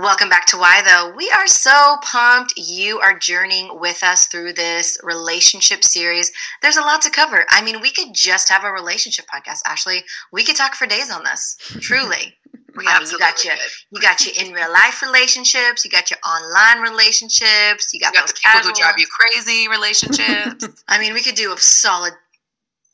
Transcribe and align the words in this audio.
Welcome 0.00 0.28
back 0.28 0.46
to 0.46 0.56
Why 0.56 0.80
Tho. 0.80 1.12
We 1.16 1.28
are 1.36 1.48
so 1.48 1.96
pumped 2.02 2.54
you 2.56 3.00
are 3.00 3.18
journeying 3.18 3.80
with 3.80 4.04
us 4.04 4.28
through 4.28 4.52
this 4.52 4.96
relationship 5.02 5.82
series. 5.82 6.30
There's 6.62 6.76
a 6.76 6.82
lot 6.82 7.02
to 7.02 7.10
cover. 7.10 7.44
I 7.50 7.64
mean, 7.64 7.80
we 7.80 7.90
could 7.90 8.14
just 8.14 8.48
have 8.48 8.62
a 8.62 8.70
relationship 8.70 9.26
podcast, 9.26 9.58
Ashley. 9.66 10.04
We 10.30 10.44
could 10.44 10.54
talk 10.54 10.76
for 10.76 10.86
days 10.86 11.10
on 11.10 11.24
this. 11.24 11.56
Truly. 11.80 12.36
We 12.76 12.86
I 12.86 13.00
mean, 13.00 13.08
you 13.10 13.18
got 13.18 13.44
your 13.44 13.54
could. 13.54 13.72
you 13.90 14.00
got 14.00 14.24
your 14.24 14.46
in 14.46 14.52
real 14.52 14.70
life 14.72 15.02
relationships, 15.02 15.84
you 15.84 15.90
got 15.90 16.12
your 16.12 16.20
online 16.24 16.80
relationships, 16.80 17.92
you 17.92 17.98
got, 17.98 18.14
You 18.14 18.20
got 18.20 18.28
those 18.28 18.32
people 18.34 18.68
who 18.68 18.80
drive 18.80 18.94
you 18.98 19.06
crazy 19.08 19.66
relationships. 19.66 20.84
I 20.88 21.00
mean, 21.00 21.12
we 21.12 21.20
could 21.20 21.34
do 21.34 21.52
a 21.52 21.56
solid 21.58 22.12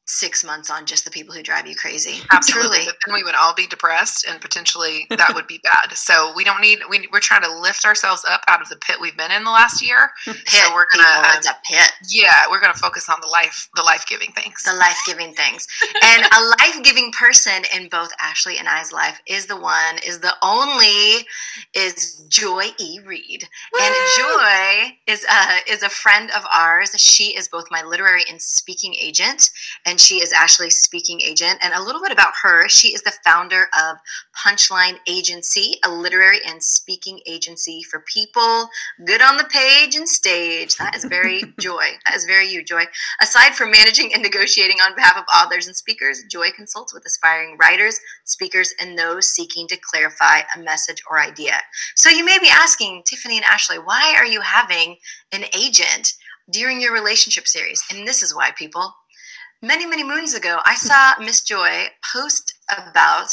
six 0.06 0.44
months 0.44 0.70
on 0.70 0.84
just 0.84 1.04
the 1.04 1.10
people 1.10 1.34
who 1.34 1.42
drive 1.42 1.66
you 1.66 1.74
crazy. 1.74 2.20
Absolutely. 2.30 2.76
Truly. 2.76 2.86
But 2.86 2.96
then 3.06 3.14
we 3.14 3.22
would 3.22 3.34
all 3.34 3.54
be 3.54 3.66
depressed 3.66 4.26
and 4.28 4.38
potentially 4.38 5.06
that 5.08 5.32
would 5.34 5.46
be 5.46 5.58
bad. 5.62 5.92
So 5.94 6.32
we 6.36 6.44
don't 6.44 6.60
need, 6.60 6.80
we, 6.90 7.08
we're 7.10 7.20
trying 7.20 7.42
to 7.42 7.60
lift 7.60 7.86
ourselves 7.86 8.22
up 8.28 8.42
out 8.46 8.60
of 8.60 8.68
the 8.68 8.76
pit 8.76 8.96
we've 9.00 9.16
been 9.16 9.30
in 9.30 9.44
the 9.44 9.50
last 9.50 9.82
year. 9.82 10.10
Pit, 10.24 10.36
so 10.46 10.74
we're 10.74 10.84
going 10.92 11.04
to, 11.04 11.38
it's 11.38 11.48
um, 11.48 11.54
a 11.54 11.72
pit. 11.72 11.92
yeah, 12.08 12.44
we're 12.50 12.60
going 12.60 12.72
to 12.72 12.78
focus 12.78 13.08
on 13.08 13.16
the 13.22 13.28
life, 13.28 13.68
the 13.74 13.82
life 13.82 14.04
giving 14.06 14.30
things. 14.32 14.62
the 14.62 14.74
life 14.74 14.98
giving 15.06 15.32
things. 15.32 15.66
And 16.02 16.24
a 16.24 16.40
life 16.60 16.82
giving 16.82 17.10
person 17.12 17.62
in 17.74 17.88
both 17.88 18.10
Ashley 18.20 18.58
and 18.58 18.68
I's 18.68 18.92
life 18.92 19.20
is 19.26 19.46
the 19.46 19.58
one, 19.58 19.98
is 20.06 20.20
the 20.20 20.34
only, 20.42 21.26
is 21.72 22.22
Joy 22.28 22.66
E. 22.78 23.00
Reed. 23.04 23.48
And 23.80 23.94
Joy 24.18 24.96
is 25.06 25.24
a, 25.24 25.72
is 25.72 25.82
a 25.82 25.88
friend 25.88 26.30
of 26.36 26.44
ours. 26.52 26.90
She 26.98 27.36
is 27.36 27.48
both 27.48 27.70
my 27.70 27.82
literary 27.82 28.24
and 28.30 28.40
speaking 28.40 28.94
agent, 29.00 29.50
and 29.86 29.93
she 30.00 30.16
is 30.16 30.32
Ashley's 30.32 30.80
speaking 30.80 31.20
agent. 31.20 31.58
And 31.62 31.72
a 31.74 31.82
little 31.82 32.02
bit 32.02 32.12
about 32.12 32.32
her 32.42 32.68
she 32.68 32.88
is 32.88 33.02
the 33.02 33.12
founder 33.24 33.68
of 33.78 33.98
Punchline 34.36 34.98
Agency, 35.08 35.78
a 35.84 35.90
literary 35.90 36.38
and 36.46 36.62
speaking 36.62 37.20
agency 37.26 37.82
for 37.82 38.04
people 38.12 38.68
good 39.04 39.22
on 39.22 39.36
the 39.36 39.44
page 39.44 39.94
and 39.94 40.08
stage. 40.08 40.76
That 40.76 40.96
is 40.96 41.04
very 41.04 41.42
Joy. 41.60 41.84
That 42.06 42.16
is 42.16 42.24
very 42.24 42.48
you, 42.48 42.64
Joy. 42.64 42.84
Aside 43.20 43.54
from 43.54 43.70
managing 43.70 44.12
and 44.12 44.22
negotiating 44.22 44.78
on 44.84 44.94
behalf 44.94 45.16
of 45.16 45.24
authors 45.34 45.66
and 45.66 45.76
speakers, 45.76 46.22
Joy 46.30 46.50
consults 46.50 46.92
with 46.92 47.06
aspiring 47.06 47.56
writers, 47.58 48.00
speakers, 48.24 48.74
and 48.80 48.98
those 48.98 49.28
seeking 49.28 49.66
to 49.68 49.76
clarify 49.76 50.40
a 50.54 50.60
message 50.60 51.02
or 51.08 51.20
idea. 51.20 51.54
So 51.96 52.08
you 52.08 52.24
may 52.24 52.38
be 52.38 52.48
asking, 52.50 53.02
Tiffany 53.06 53.36
and 53.36 53.44
Ashley, 53.44 53.78
why 53.78 54.14
are 54.16 54.26
you 54.26 54.40
having 54.40 54.96
an 55.32 55.44
agent 55.56 56.14
during 56.50 56.80
your 56.80 56.92
relationship 56.92 57.46
series? 57.46 57.82
And 57.90 58.06
this 58.06 58.22
is 58.22 58.34
why, 58.34 58.50
people. 58.52 58.94
Many, 59.64 59.86
many 59.86 60.04
moons 60.04 60.34
ago, 60.34 60.58
I 60.66 60.74
saw 60.74 61.14
Miss 61.18 61.40
Joy 61.40 61.86
post 62.12 62.52
about 62.68 63.28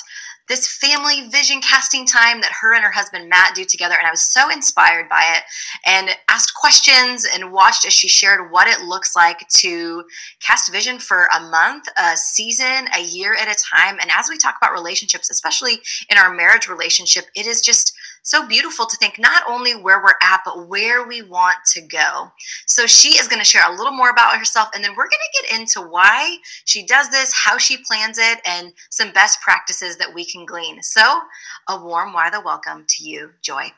this 0.48 0.66
family 0.66 1.28
vision 1.28 1.60
casting 1.60 2.06
time 2.06 2.40
that 2.40 2.54
her 2.62 2.74
and 2.74 2.86
her 2.86 2.92
husband 2.92 3.28
Matt 3.28 3.54
do 3.54 3.66
together. 3.66 3.96
And 3.98 4.08
I 4.08 4.12
was 4.12 4.22
so 4.22 4.50
inspired 4.50 5.09
by 5.09 5.24
it 5.36 5.44
and 5.86 6.12
asked 6.30 6.54
questions 6.54 7.26
and 7.26 7.52
watched 7.52 7.86
as 7.86 7.92
she 7.92 8.08
shared 8.08 8.50
what 8.50 8.70
it 8.70 8.86
looks 8.86 9.14
like 9.14 9.46
to 9.59 10.06
cast 10.40 10.72
vision 10.72 11.00
for 11.00 11.28
a 11.38 11.42
month, 11.42 11.90
a 11.98 12.16
season, 12.16 12.88
a 12.96 13.03
year 13.03 13.36
at 13.36 13.52
a 13.52 13.63
time. 13.75 13.98
And 14.00 14.09
as 14.09 14.30
we 14.30 14.38
talk 14.38 14.56
about 14.62 14.72
relationships, 14.72 15.30
especially 15.30 15.81
in 16.09 16.18
our 16.18 16.34
marriage 16.34 16.69
relationship, 16.69 17.25
it 17.36 17.46
is 17.46 17.59
just 17.59 17.94
so 18.22 18.48
beautiful 18.48 18.86
to 18.86 18.98
think 18.98 19.18
not 19.18 19.44
only 19.48 19.74
where 19.74 20.02
we're 20.02 20.14
at, 20.22 20.42
but 20.46 20.68
where 20.68 21.08
we 21.08 21.22
want 21.22 21.58
to 21.68 21.82
go. 21.82 22.32
So 22.68 22.86
she 22.86 23.20
is 23.20 23.28
going 23.28 23.40
to 23.40 23.46
share 23.46 23.64
a 23.68 23.76
little 23.76 23.94
more 23.94 24.09
about 24.09 24.38
herself, 24.38 24.70
and 24.74 24.84
then 24.84 24.92
we're 24.92 25.09
going 25.09 25.12
to 25.12 25.42
get 25.42 25.59
into 25.59 25.82
why 25.82 26.38
she 26.66 26.86
does 26.86 27.10
this, 27.10 27.34
how 27.34 27.58
she 27.58 27.78
plans 27.78 28.18
it, 28.18 28.40
and 28.46 28.74
some 28.90 29.12
best 29.12 29.42
practices 29.42 29.98
that 29.98 30.14
we 30.14 30.26
can 30.26 30.46
glean. 30.46 30.81
So, 30.84 31.22
a 31.68 31.84
warm, 31.84 32.14
why 32.14 32.30
the 32.30 32.42
welcome 32.42 32.86
to 32.88 33.04
you, 33.04 33.31
Joy. 33.42 33.72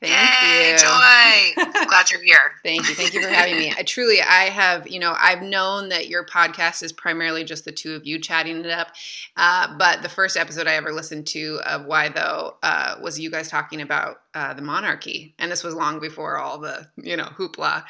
Thank 0.00 0.12
Yay, 0.12 0.72
you. 0.72 0.78
Joy. 0.78 1.72
I'm 1.78 1.86
glad 1.88 2.10
you're 2.10 2.22
here. 2.22 2.52
Thank 2.62 2.88
you. 2.88 2.94
Thank 2.94 3.14
you 3.14 3.22
for 3.22 3.28
having 3.28 3.56
me. 3.56 3.72
I 3.76 3.82
truly, 3.82 4.20
I 4.20 4.50
have, 4.50 4.86
you 4.88 5.00
know, 5.00 5.14
I've 5.18 5.42
known 5.42 5.88
that 5.88 6.08
your 6.08 6.24
podcast 6.26 6.82
is 6.82 6.92
primarily 6.92 7.44
just 7.44 7.64
the 7.64 7.72
two 7.72 7.94
of 7.94 8.06
you 8.06 8.18
chatting 8.18 8.58
it 8.58 8.70
up. 8.70 8.88
Uh, 9.36 9.76
but 9.78 10.02
the 10.02 10.08
first 10.08 10.36
episode 10.36 10.66
I 10.66 10.74
ever 10.74 10.92
listened 10.92 11.26
to 11.28 11.60
of 11.64 11.86
Why 11.86 12.10
Tho 12.10 12.56
uh, 12.62 12.96
was 13.00 13.18
you 13.18 13.30
guys 13.30 13.48
talking 13.48 13.80
about 13.80 14.18
uh, 14.36 14.52
the 14.52 14.60
monarchy. 14.60 15.34
And 15.38 15.50
this 15.50 15.64
was 15.64 15.74
long 15.74 15.98
before 15.98 16.36
all 16.36 16.58
the, 16.58 16.86
you 16.96 17.16
know, 17.16 17.24
hoopla. 17.24 17.82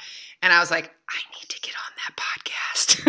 And 0.43 0.53
I 0.53 0.61
was 0.61 0.71
like, 0.71 0.93
I 1.09 1.19
need 1.37 1.49
to 1.49 1.61
get 1.61 1.75
on 1.75 1.93
that 1.97 2.15
podcast. 2.17 3.03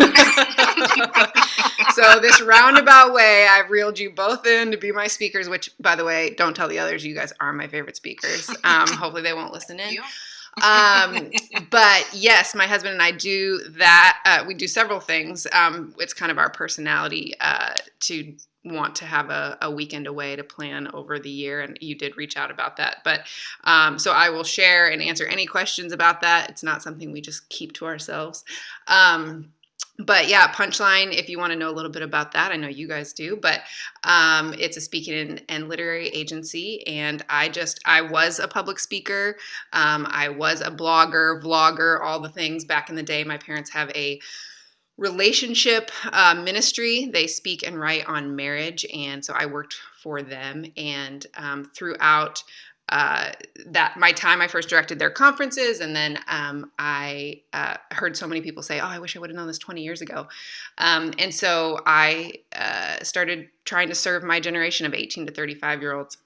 so 1.94 2.18
this 2.20 2.42
roundabout 2.42 3.14
way, 3.14 3.46
I've 3.48 3.70
reeled 3.70 3.96
you 3.96 4.10
both 4.10 4.44
in 4.44 4.72
to 4.72 4.76
be 4.76 4.90
my 4.90 5.06
speakers, 5.06 5.48
which 5.48 5.70
by 5.78 5.94
the 5.94 6.04
way, 6.04 6.34
don't 6.34 6.56
tell 6.56 6.66
the 6.66 6.80
others, 6.80 7.06
you 7.06 7.14
guys 7.14 7.32
are 7.38 7.52
my 7.52 7.68
favorite 7.68 7.94
speakers. 7.94 8.50
Um, 8.64 8.88
hopefully 8.92 9.22
they 9.22 9.34
won't 9.34 9.52
listen 9.52 9.78
in 9.78 9.98
um, 10.62 11.30
but 11.70 12.08
yes, 12.12 12.54
my 12.54 12.66
husband 12.66 12.94
and 12.94 13.02
I 13.02 13.12
do 13.12 13.60
that. 13.78 14.20
Uh, 14.24 14.44
we 14.46 14.54
do 14.54 14.66
several 14.66 15.00
things. 15.00 15.46
Um, 15.52 15.94
it's 15.98 16.14
kind 16.14 16.32
of 16.32 16.38
our 16.38 16.50
personality 16.50 17.34
uh, 17.40 17.74
to 18.00 18.34
want 18.64 18.94
to 18.96 19.04
have 19.04 19.30
a, 19.30 19.56
a 19.62 19.70
weekend 19.70 20.06
away 20.06 20.36
to 20.36 20.44
plan 20.44 20.88
over 20.92 21.18
the 21.18 21.30
year. 21.30 21.60
And 21.60 21.78
you 21.80 21.94
did 21.94 22.16
reach 22.16 22.36
out 22.36 22.50
about 22.50 22.76
that. 22.76 22.98
But 23.04 23.26
um, 23.64 23.98
so 23.98 24.12
I 24.12 24.30
will 24.30 24.44
share 24.44 24.90
and 24.90 25.00
answer 25.02 25.26
any 25.26 25.46
questions 25.46 25.92
about 25.92 26.20
that. 26.22 26.50
It's 26.50 26.62
not 26.62 26.82
something 26.82 27.12
we 27.12 27.20
just 27.20 27.48
keep 27.48 27.72
to 27.74 27.86
ourselves. 27.86 28.44
Um, 28.86 29.52
but 30.00 30.28
yeah, 30.28 30.52
Punchline, 30.52 31.12
if 31.12 31.28
you 31.28 31.38
want 31.38 31.52
to 31.52 31.58
know 31.58 31.70
a 31.70 31.74
little 31.74 31.90
bit 31.90 32.02
about 32.02 32.30
that, 32.32 32.52
I 32.52 32.56
know 32.56 32.68
you 32.68 32.86
guys 32.86 33.12
do, 33.12 33.36
but 33.36 33.62
um, 34.04 34.54
it's 34.56 34.76
a 34.76 34.80
speaking 34.80 35.14
and, 35.14 35.42
and 35.48 35.68
literary 35.68 36.06
agency. 36.08 36.86
And 36.86 37.24
I 37.28 37.48
just, 37.48 37.80
I 37.84 38.02
was 38.02 38.38
a 38.38 38.46
public 38.46 38.78
speaker. 38.78 39.36
Um, 39.72 40.06
I 40.08 40.28
was 40.28 40.60
a 40.60 40.70
blogger, 40.70 41.42
vlogger, 41.42 42.00
all 42.00 42.20
the 42.20 42.28
things 42.28 42.64
back 42.64 42.90
in 42.90 42.94
the 42.94 43.02
day. 43.02 43.24
My 43.24 43.38
parents 43.38 43.70
have 43.70 43.90
a 43.90 44.20
relationship 44.98 45.90
uh, 46.12 46.34
ministry. 46.34 47.08
They 47.10 47.26
speak 47.26 47.66
and 47.66 47.80
write 47.80 48.06
on 48.06 48.36
marriage. 48.36 48.84
And 48.92 49.24
so 49.24 49.32
I 49.34 49.46
worked 49.46 49.76
for 50.02 50.22
them. 50.22 50.66
And 50.76 51.26
um, 51.36 51.70
throughout 51.74 52.42
uh, 52.90 53.32
that 53.66 53.96
my 53.98 54.12
time, 54.12 54.40
I 54.40 54.48
first 54.48 54.68
directed 54.68 54.98
their 54.98 55.10
conferences, 55.10 55.80
and 55.80 55.94
then 55.94 56.18
um, 56.26 56.70
I 56.78 57.42
uh, 57.52 57.76
heard 57.90 58.16
so 58.16 58.26
many 58.26 58.40
people 58.40 58.62
say, 58.62 58.80
"Oh, 58.80 58.86
I 58.86 58.98
wish 58.98 59.14
I 59.14 59.20
would 59.20 59.28
have 59.28 59.36
known 59.36 59.46
this 59.46 59.58
20 59.58 59.82
years 59.82 60.00
ago." 60.00 60.26
Um, 60.78 61.12
and 61.18 61.34
so 61.34 61.80
I 61.84 62.32
uh, 62.56 63.02
started 63.02 63.48
trying 63.66 63.88
to 63.88 63.94
serve 63.94 64.24
my 64.24 64.40
generation 64.40 64.86
of 64.86 64.94
18 64.94 65.26
to 65.26 65.32
35 65.32 65.82
year 65.82 65.92
olds 65.92 66.16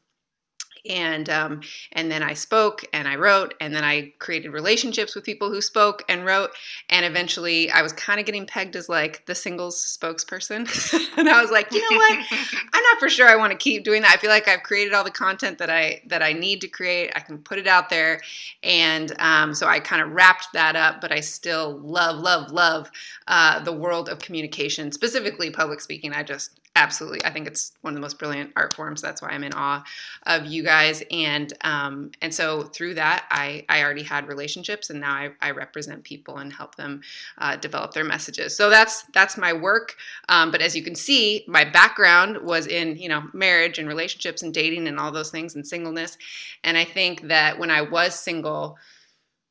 and 0.89 1.29
um, 1.31 1.61
and 1.93 2.11
then 2.11 2.23
I 2.23 2.35
spoke 2.35 2.85
and 2.93 3.07
I 3.07 3.17
wrote 3.17 3.55
and 3.61 3.75
then 3.75 3.85
I 3.85 4.13
created 4.19 4.51
relationships 4.51 5.15
with 5.15 5.25
people 5.25 5.49
who 5.49 5.61
spoke 5.61 6.03
and 6.09 6.25
wrote 6.25 6.51
and 6.91 7.07
eventually 7.07 7.71
I 7.71 7.83
was 7.83 7.93
kind 7.93 8.19
of 8.19 8.27
getting 8.27 8.47
pegged 8.47 8.75
as 8.75 8.89
like 8.89 9.25
the 9.27 9.35
singles 9.35 9.77
spokesperson. 9.77 10.69
And 11.17 11.29
I 11.29 11.43
was 11.43 11.51
like 11.51 11.73
you 11.73 11.91
know 11.91 11.97
what? 11.97 12.19
I'm 12.73 12.83
not 12.83 12.99
for 12.99 13.09
sure 13.09 13.29
I 13.29 13.37
want 13.37 13.53
to 13.53 13.59
keep 13.59 13.85
doing 13.85 14.03
that. 14.03 14.13
I 14.13 14.17
feel 14.17 14.31
like 14.31 14.49
I've 14.49 14.63
created 14.63 14.95
all 14.95 15.05
the 15.05 15.11
content 15.11 15.59
that 15.59 15.71
I 15.71 16.03
that 16.07 16.23
I 16.23 16.33
need 16.33 16.61
to 16.63 16.69
create. 16.69 17.13
I 17.15 17.21
can 17.21 17.39
put 17.39 17.59
it 17.59 17.67
out 17.67 17.91
there. 17.91 18.21
And 18.63 19.13
um, 19.21 19.55
so 19.55 19.69
I 19.69 19.79
kind 19.79 20.03
of 20.03 20.11
wrapped 20.13 20.49
that 20.55 20.75
up 20.75 21.01
but 21.01 21.13
I 21.13 21.21
still 21.21 21.79
love 21.79 22.19
love 22.19 22.51
love 22.51 22.91
uh, 23.29 23.61
the 23.61 23.73
world 23.73 24.09
of 24.09 24.19
communication 24.19 24.91
specifically 24.91 25.51
public 25.51 25.81
speaking. 25.81 26.13
I 26.13 26.23
just 26.23 26.62
absolutely. 26.75 27.25
I 27.25 27.31
think 27.31 27.47
it's 27.47 27.73
one 27.83 27.93
of 27.93 27.95
the 27.97 28.01
most 28.01 28.19
brilliant 28.19 28.53
art 28.57 28.75
forms. 28.75 29.03
That's 29.03 29.21
why 29.21 29.29
i'm 29.29 29.45
in 29.45 29.53
awe 29.55 29.85
of 30.25 30.47
you 30.47 30.63
guys. 30.63 31.03
And 31.11 31.53
um, 31.63 32.11
and 32.23 32.33
so 32.35 32.63
through 32.63 32.95
that 32.95 33.27
i 33.31 33.65
i 33.69 33.83
already 33.83 34.03
had 34.03 34.29
relationships 34.29 34.91
and 34.91 35.01
now 35.01 35.13
i, 35.13 35.31
I 35.41 35.51
represent 35.51 36.05
people 36.05 36.39
and 36.39 36.53
help 36.53 36.75
them 36.77 37.03
uh, 37.39 37.57
develop 37.57 37.93
their 37.93 38.05
messages. 38.05 38.57
So 38.57 38.71
that's 38.71 39.05
that's 39.15 39.37
my 39.37 39.53
work. 39.53 39.97
Um, 40.29 40.51
but 40.51 40.63
as 40.63 40.75
you 40.75 40.83
can 40.83 40.95
see 40.95 41.45
my 41.47 41.65
background 41.65 42.39
was 42.43 42.67
in 42.67 42.97
you 42.97 43.09
know 43.09 43.25
marriage 43.33 43.79
and 43.79 43.89
relationships 43.89 44.43
and 44.43 44.55
dating 44.55 44.89
and 44.89 44.99
all 44.99 45.13
those 45.13 45.31
things 45.31 45.55
and 45.55 45.67
singleness. 45.67 46.17
And 46.65 46.77
i 46.77 46.85
think 46.85 47.29
that 47.29 47.59
when 47.59 47.71
i 47.71 47.83
was 47.83 48.15
single 48.15 48.79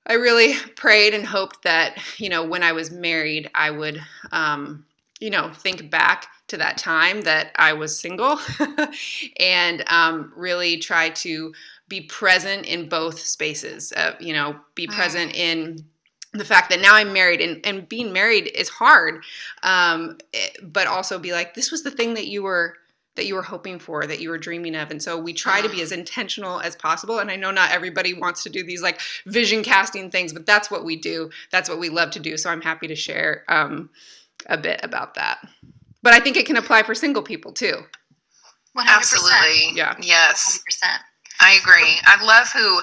I 0.07 0.13
really 0.13 0.55
prayed 0.75 1.13
and 1.13 1.25
hoped 1.25 1.61
that, 1.63 1.97
you 2.17 2.29
know, 2.29 2.43
when 2.43 2.63
I 2.63 2.71
was 2.71 2.91
married, 2.91 3.49
I 3.53 3.69
would, 3.69 4.01
um, 4.31 4.85
you 5.19 5.29
know, 5.29 5.51
think 5.53 5.91
back 5.91 6.25
to 6.51 6.57
that 6.57 6.77
time 6.77 7.21
that 7.21 7.51
I 7.55 7.73
was 7.73 7.97
single 7.97 8.39
and 9.39 9.83
um, 9.87 10.31
really 10.35 10.77
try 10.77 11.09
to 11.09 11.53
be 11.87 12.01
present 12.01 12.65
in 12.65 12.87
both 12.87 13.19
spaces. 13.19 13.91
Uh, 13.93 14.13
you 14.19 14.33
know, 14.33 14.57
be 14.75 14.85
present 14.87 15.33
in 15.33 15.85
the 16.33 16.45
fact 16.45 16.69
that 16.69 16.79
now 16.79 16.93
I'm 16.95 17.11
married 17.13 17.41
and, 17.41 17.65
and 17.65 17.87
being 17.89 18.13
married 18.13 18.47
is 18.53 18.69
hard, 18.69 19.23
um, 19.63 20.17
it- 20.33 20.57
but 20.61 20.87
also 20.87 21.17
be 21.19 21.31
like, 21.33 21.53
this 21.53 21.71
was 21.71 21.83
the 21.83 21.91
thing 21.91 22.13
that 22.13 22.27
you 22.27 22.43
were 22.43 22.75
that 23.15 23.25
you 23.25 23.35
were 23.35 23.41
hoping 23.41 23.77
for, 23.77 24.07
that 24.07 24.21
you 24.21 24.29
were 24.29 24.37
dreaming 24.37 24.73
of. 24.73 24.89
And 24.89 25.03
so 25.03 25.19
we 25.19 25.33
try 25.33 25.61
to 25.61 25.67
be 25.67 25.81
as 25.81 25.91
intentional 25.91 26.61
as 26.61 26.77
possible. 26.77 27.19
And 27.19 27.29
I 27.29 27.35
know 27.35 27.51
not 27.51 27.71
everybody 27.71 28.13
wants 28.13 28.41
to 28.43 28.49
do 28.49 28.63
these 28.63 28.81
like 28.81 29.01
vision 29.25 29.63
casting 29.63 30.09
things, 30.09 30.31
but 30.31 30.45
that's 30.45 30.71
what 30.71 30.85
we 30.85 30.95
do. 30.95 31.29
That's 31.51 31.67
what 31.67 31.77
we 31.77 31.89
love 31.89 32.11
to 32.11 32.21
do. 32.21 32.37
So 32.37 32.49
I'm 32.49 32.61
happy 32.61 32.87
to 32.87 32.95
share 32.95 33.43
um, 33.49 33.89
a 34.45 34.57
bit 34.57 34.79
about 34.81 35.15
that. 35.15 35.45
But 36.03 36.13
I 36.13 36.19
think 36.19 36.37
it 36.37 36.45
can 36.45 36.57
apply 36.57 36.83
for 36.83 36.95
single 36.95 37.21
people 37.23 37.51
too. 37.51 37.83
100%. 38.77 38.85
Absolutely. 38.87 39.75
Yeah. 39.75 39.95
Yes. 40.01 40.59
100%. 40.83 40.97
I 41.41 41.59
agree. 41.61 41.95
I 42.05 42.23
love 42.23 42.49
who 42.53 42.81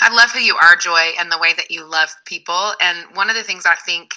I 0.00 0.14
love 0.14 0.30
who 0.30 0.40
you 0.40 0.56
are, 0.56 0.76
Joy, 0.76 1.12
and 1.18 1.30
the 1.30 1.38
way 1.38 1.52
that 1.54 1.70
you 1.70 1.84
love 1.88 2.08
people. 2.24 2.72
And 2.80 3.04
one 3.14 3.28
of 3.28 3.36
the 3.36 3.44
things 3.44 3.66
I 3.66 3.74
think 3.74 4.14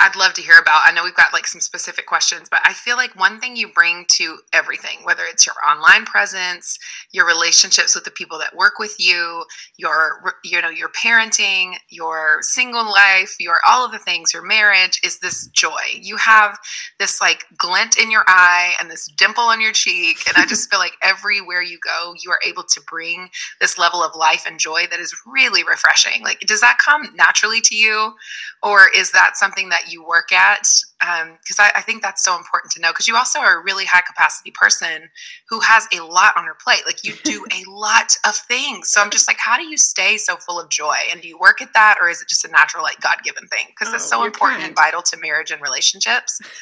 I'd 0.00 0.16
love 0.16 0.34
to 0.34 0.42
hear 0.42 0.58
about. 0.60 0.82
I 0.84 0.92
know 0.92 1.04
we've 1.04 1.14
got 1.14 1.32
like 1.32 1.46
some 1.46 1.60
specific 1.60 2.06
questions, 2.06 2.48
but 2.50 2.60
I 2.64 2.72
feel 2.72 2.96
like 2.96 3.18
one 3.18 3.40
thing 3.40 3.56
you 3.56 3.68
bring 3.68 4.06
to 4.12 4.38
everything, 4.52 4.98
whether 5.04 5.22
it's 5.24 5.46
your 5.46 5.54
online 5.66 6.04
presence, 6.04 6.78
your 7.12 7.26
relationships 7.26 7.94
with 7.94 8.04
the 8.04 8.10
people 8.10 8.38
that 8.38 8.56
work 8.56 8.78
with 8.78 8.96
you, 8.98 9.44
your 9.76 10.34
you 10.44 10.60
know, 10.60 10.70
your 10.70 10.90
parenting, 10.90 11.74
your 11.90 12.38
single 12.42 12.84
life, 12.84 13.36
your 13.38 13.60
all 13.66 13.84
of 13.84 13.92
the 13.92 13.98
things, 13.98 14.32
your 14.32 14.44
marriage 14.44 15.00
is 15.04 15.18
this 15.18 15.46
joy. 15.48 15.82
You 16.00 16.16
have 16.16 16.58
this 16.98 17.20
like 17.20 17.44
glint 17.56 17.96
in 17.98 18.10
your 18.10 18.24
eye 18.26 18.74
and 18.80 18.90
this 18.90 19.06
dimple 19.16 19.44
on 19.44 19.60
your 19.60 19.72
cheek, 19.72 20.26
and 20.26 20.36
I 20.36 20.46
just 20.46 20.70
feel 20.70 20.78
like 20.78 20.96
everywhere 21.02 21.62
you 21.62 21.78
go, 21.78 22.14
you 22.22 22.30
are 22.30 22.40
able 22.46 22.64
to 22.64 22.80
bring 22.88 23.28
this 23.60 23.78
level 23.78 24.02
of 24.02 24.14
life 24.16 24.44
and 24.46 24.58
joy 24.58 24.86
that 24.90 25.00
is 25.00 25.14
really 25.26 25.62
refreshing. 25.62 26.22
Like 26.22 26.40
does 26.40 26.60
that 26.60 26.78
come 26.84 27.08
naturally 27.14 27.60
to 27.62 27.76
you 27.76 28.14
or 28.62 28.88
is 28.96 29.10
that 29.12 29.36
something 29.36 29.68
that 29.68 29.83
you 29.88 30.06
work 30.06 30.32
at 30.32 30.66
because 31.00 31.58
I, 31.58 31.70
I 31.76 31.80
think 31.82 32.02
that's 32.02 32.24
so 32.24 32.36
important 32.36 32.72
to 32.72 32.80
know 32.80 32.90
because 32.90 33.06
you 33.06 33.14
also 33.16 33.38
are 33.38 33.60
a 33.60 33.62
really 33.62 33.84
high 33.84 34.00
capacity 34.06 34.50
person 34.50 35.10
who 35.50 35.60
has 35.60 35.86
a 35.92 36.02
lot 36.02 36.34
on 36.36 36.44
her 36.44 36.56
plate 36.62 36.82
like 36.86 37.04
you 37.04 37.12
do 37.24 37.44
a 37.52 37.68
lot 37.70 38.16
of 38.26 38.34
things 38.36 38.88
so 38.88 39.02
i'm 39.02 39.10
just 39.10 39.28
like 39.28 39.36
how 39.38 39.56
do 39.58 39.64
you 39.64 39.76
stay 39.76 40.16
so 40.16 40.36
full 40.36 40.58
of 40.58 40.70
joy 40.70 40.96
and 41.10 41.20
do 41.20 41.28
you 41.28 41.38
work 41.38 41.60
at 41.60 41.74
that 41.74 41.98
or 42.00 42.08
is 42.08 42.22
it 42.22 42.28
just 42.28 42.44
a 42.44 42.48
natural 42.48 42.82
like 42.82 43.00
god-given 43.00 43.46
thing 43.48 43.66
because 43.68 43.92
it's 43.92 44.04
Oh, 44.06 44.20
so 44.20 44.24
important 44.24 44.60
kind. 44.60 44.68
and 44.68 44.76
vital 44.76 45.02
to 45.02 45.16
marriage 45.20 45.50
and 45.50 45.60
relationships 45.60 46.40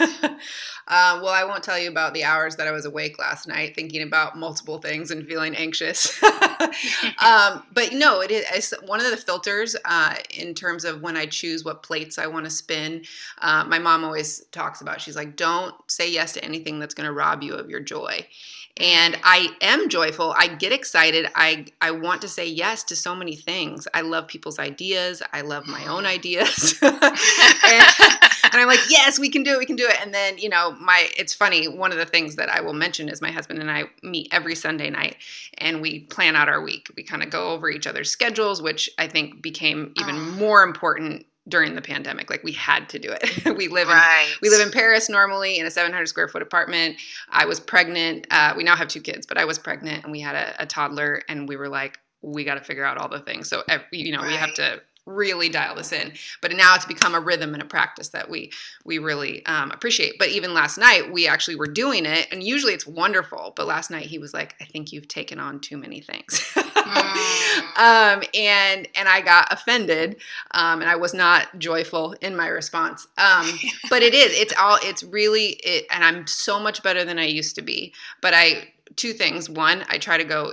Uh, 0.89 1.21
well, 1.23 1.33
I 1.33 1.45
won't 1.45 1.63
tell 1.63 1.79
you 1.79 1.89
about 1.89 2.13
the 2.13 2.25
hours 2.25 2.57
that 2.57 2.67
I 2.67 2.73
was 2.73 2.87
awake 2.87 3.17
last 3.17 3.47
night 3.47 3.73
thinking 3.77 4.03
about 4.03 4.37
multiple 4.37 4.79
things 4.79 5.13
and 5.13 5.25
feeling 5.25 5.55
anxious. 5.55 6.21
um, 7.23 7.63
but 7.73 7.93
no, 7.93 8.21
it 8.21 8.33
is 8.33 8.75
one 8.87 9.01
of 9.01 9.09
the 9.11 9.17
filters 9.17 9.77
uh, 9.85 10.15
in 10.31 10.55
terms 10.55 10.85
of 10.85 11.01
when 11.01 11.17
I 11.17 11.27
choose 11.27 11.65
what 11.65 11.85
plates 11.85 12.19
I 12.19 12.27
want 12.27 12.47
to 12.47 12.51
spin. 12.51 13.05
Uh, 13.41 13.65
my 13.65 13.79
mom 13.79 14.05
always 14.05 14.22
talks 14.53 14.81
about. 14.81 15.01
She's 15.01 15.17
like, 15.17 15.37
"Don't 15.37 15.75
say 15.89 16.11
yes 16.11 16.33
to 16.35 16.45
anything 16.45 16.79
that's 16.79 16.95
going 16.95 17.07
to 17.07 17.13
rob 17.13 17.43
you 17.43 17.55
of 17.55 17.69
your 17.71 17.81
joy." 17.81 18.27
And 18.79 19.19
I 19.23 19.49
am 19.61 19.91
joyful. 19.91 20.35
I 20.37 20.47
get 20.49 20.73
excited. 20.73 21.27
I 21.35 21.67
I 21.81 21.91
want 21.91 22.23
to 22.23 22.29
say 22.29 22.47
yes 22.47 22.83
to 22.85 22.97
so 22.97 23.15
many 23.15 23.37
things. 23.37 23.87
I 23.93 24.01
love 24.01 24.27
people's 24.29 24.59
ideas. 24.59 25.23
I 25.33 25.43
love 25.43 25.67
my 25.67 25.85
own 25.87 26.07
ideas. 26.17 26.79
and, 26.83 26.95
and 28.55 28.61
I'm 28.61 28.67
like, 28.69 28.81
yes, 28.89 29.19
we 29.19 29.29
can 29.29 29.43
do 29.43 29.53
it. 29.53 29.59
We 29.59 29.67
can 29.67 29.77
do 29.77 29.87
it. 29.87 29.97
And 30.01 30.13
then, 30.15 30.39
you 30.39 30.49
know, 30.49 30.73
my 30.81 31.09
it's 31.17 31.35
funny. 31.35 31.69
One 31.69 31.93
of 31.93 31.99
the 31.99 32.07
things 32.07 32.37
that 32.37 32.49
I 32.49 32.61
will 32.63 32.73
mention 32.73 33.09
is 33.11 33.21
my 33.21 33.31
husband 33.31 33.59
and 33.61 33.71
I 33.71 33.85
meet 34.03 34.29
every 34.33 34.55
Sunday 34.55 34.89
night, 34.91 35.17
and 35.59 35.83
we 35.83 36.01
plan 36.01 36.35
out 36.37 36.49
our 36.49 36.63
week. 36.63 36.89
We 36.97 37.03
kind 37.03 37.23
of 37.23 37.31
go 37.31 37.51
over 37.51 37.69
each 37.71 37.87
other's 37.87 38.11
schedules, 38.11 38.63
which 38.63 38.89
I 38.99 39.07
think 39.07 39.43
became 39.43 39.93
even 39.99 40.17
Oh. 40.17 40.19
more 40.39 40.63
important 40.63 41.27
during 41.49 41.75
the 41.75 41.83
pandemic. 41.83 42.31
Like 42.31 42.45
we 42.45 42.53
had 42.53 42.89
to 42.91 42.99
do 42.99 43.11
it. 43.11 43.57
we 43.57 43.69
live 43.69 43.89
in 43.89 43.99
we 44.41 44.49
live 44.49 44.65
in 44.65 44.73
Paris 44.73 45.09
normally 45.09 45.59
in 45.59 45.67
a 45.67 45.71
700 45.71 46.07
square 46.07 46.29
foot 46.29 46.43
apartment. 46.43 46.97
I 47.31 47.45
was 47.47 47.61
pregnant. 47.61 48.27
Uh, 48.31 48.55
we 48.57 48.65
now 48.65 48.77
have 48.77 48.89
two 48.89 49.01
kids, 49.01 49.27
but 49.27 49.39
I 49.39 49.45
was 49.45 49.59
pregnant 49.59 50.05
and 50.05 50.13
we 50.13 50.21
had 50.21 50.35
a, 50.35 50.63
a 50.63 50.67
toddler, 50.67 51.23
and 51.29 51.49
we 51.49 51.57
were 51.57 51.69
like, 51.69 51.99
we 52.23 52.45
got 52.45 52.55
to 52.55 52.65
figure 52.65 52.85
out 52.85 52.99
all 52.99 53.09
the 53.09 53.21
things. 53.21 53.49
So, 53.49 53.63
ev- 53.69 53.85
you 53.91 54.13
know, 54.13 54.23
we 54.23 54.35
have 54.35 54.55
to 54.55 54.81
really 55.07 55.49
dial 55.49 55.75
this 55.75 55.93
in. 55.93 56.13
But 56.41 56.53
now 56.53 56.75
it's 56.75 56.85
become 56.85 57.15
a 57.15 57.21
rhythm 57.21 57.55
and 57.55 57.63
a 57.63 57.67
practice 57.67 58.11
that 58.11 58.31
we 58.31 58.53
we 58.85 58.99
really 58.99 59.45
um, 59.47 59.71
appreciate. 59.73 60.15
But 60.19 60.29
even 60.29 60.55
last 60.55 60.79
night, 60.79 61.13
we 61.13 61.27
actually 61.27 61.57
were 61.57 61.67
doing 61.67 62.07
it, 62.07 62.29
and 62.31 62.43
usually 62.43 62.73
it's 62.73 62.87
wonderful. 62.87 63.53
But 63.57 63.67
last 63.67 63.91
night, 63.91 64.07
he 64.07 64.19
was 64.19 64.33
like, 64.33 64.55
I 64.61 64.65
think 64.65 64.93
you've 64.93 65.09
taken 65.09 65.39
on 65.39 65.61
too 65.61 65.77
many 65.77 66.01
things. 66.01 66.57
um, 67.77 68.23
and 68.35 68.89
and 68.95 69.09
I 69.09 69.23
got 69.25 69.53
offended, 69.53 70.17
um, 70.53 70.81
and 70.81 70.91
I 70.91 70.97
was 70.97 71.15
not 71.15 71.59
joyful 71.59 72.15
in 72.21 72.37
my 72.37 72.49
response. 72.49 73.07
Um, 73.19 73.51
but 73.91 74.03
it 74.03 74.15
is. 74.15 74.33
It's 74.39 74.55
all. 74.59 74.79
It's 74.83 75.03
really. 75.03 75.61
It, 75.65 75.87
and 75.91 76.05
I'm 76.05 76.27
so 76.27 76.59
much 76.59 76.83
better 76.83 77.05
than 77.05 77.19
I 77.19 77.27
used 77.27 77.55
to 77.57 77.63
be. 77.63 77.93
But 78.21 78.35
I 78.35 78.73
two 78.97 79.13
things. 79.13 79.49
One, 79.49 79.85
I 79.89 79.99
try 79.99 80.19
to 80.19 80.25
go 80.25 80.53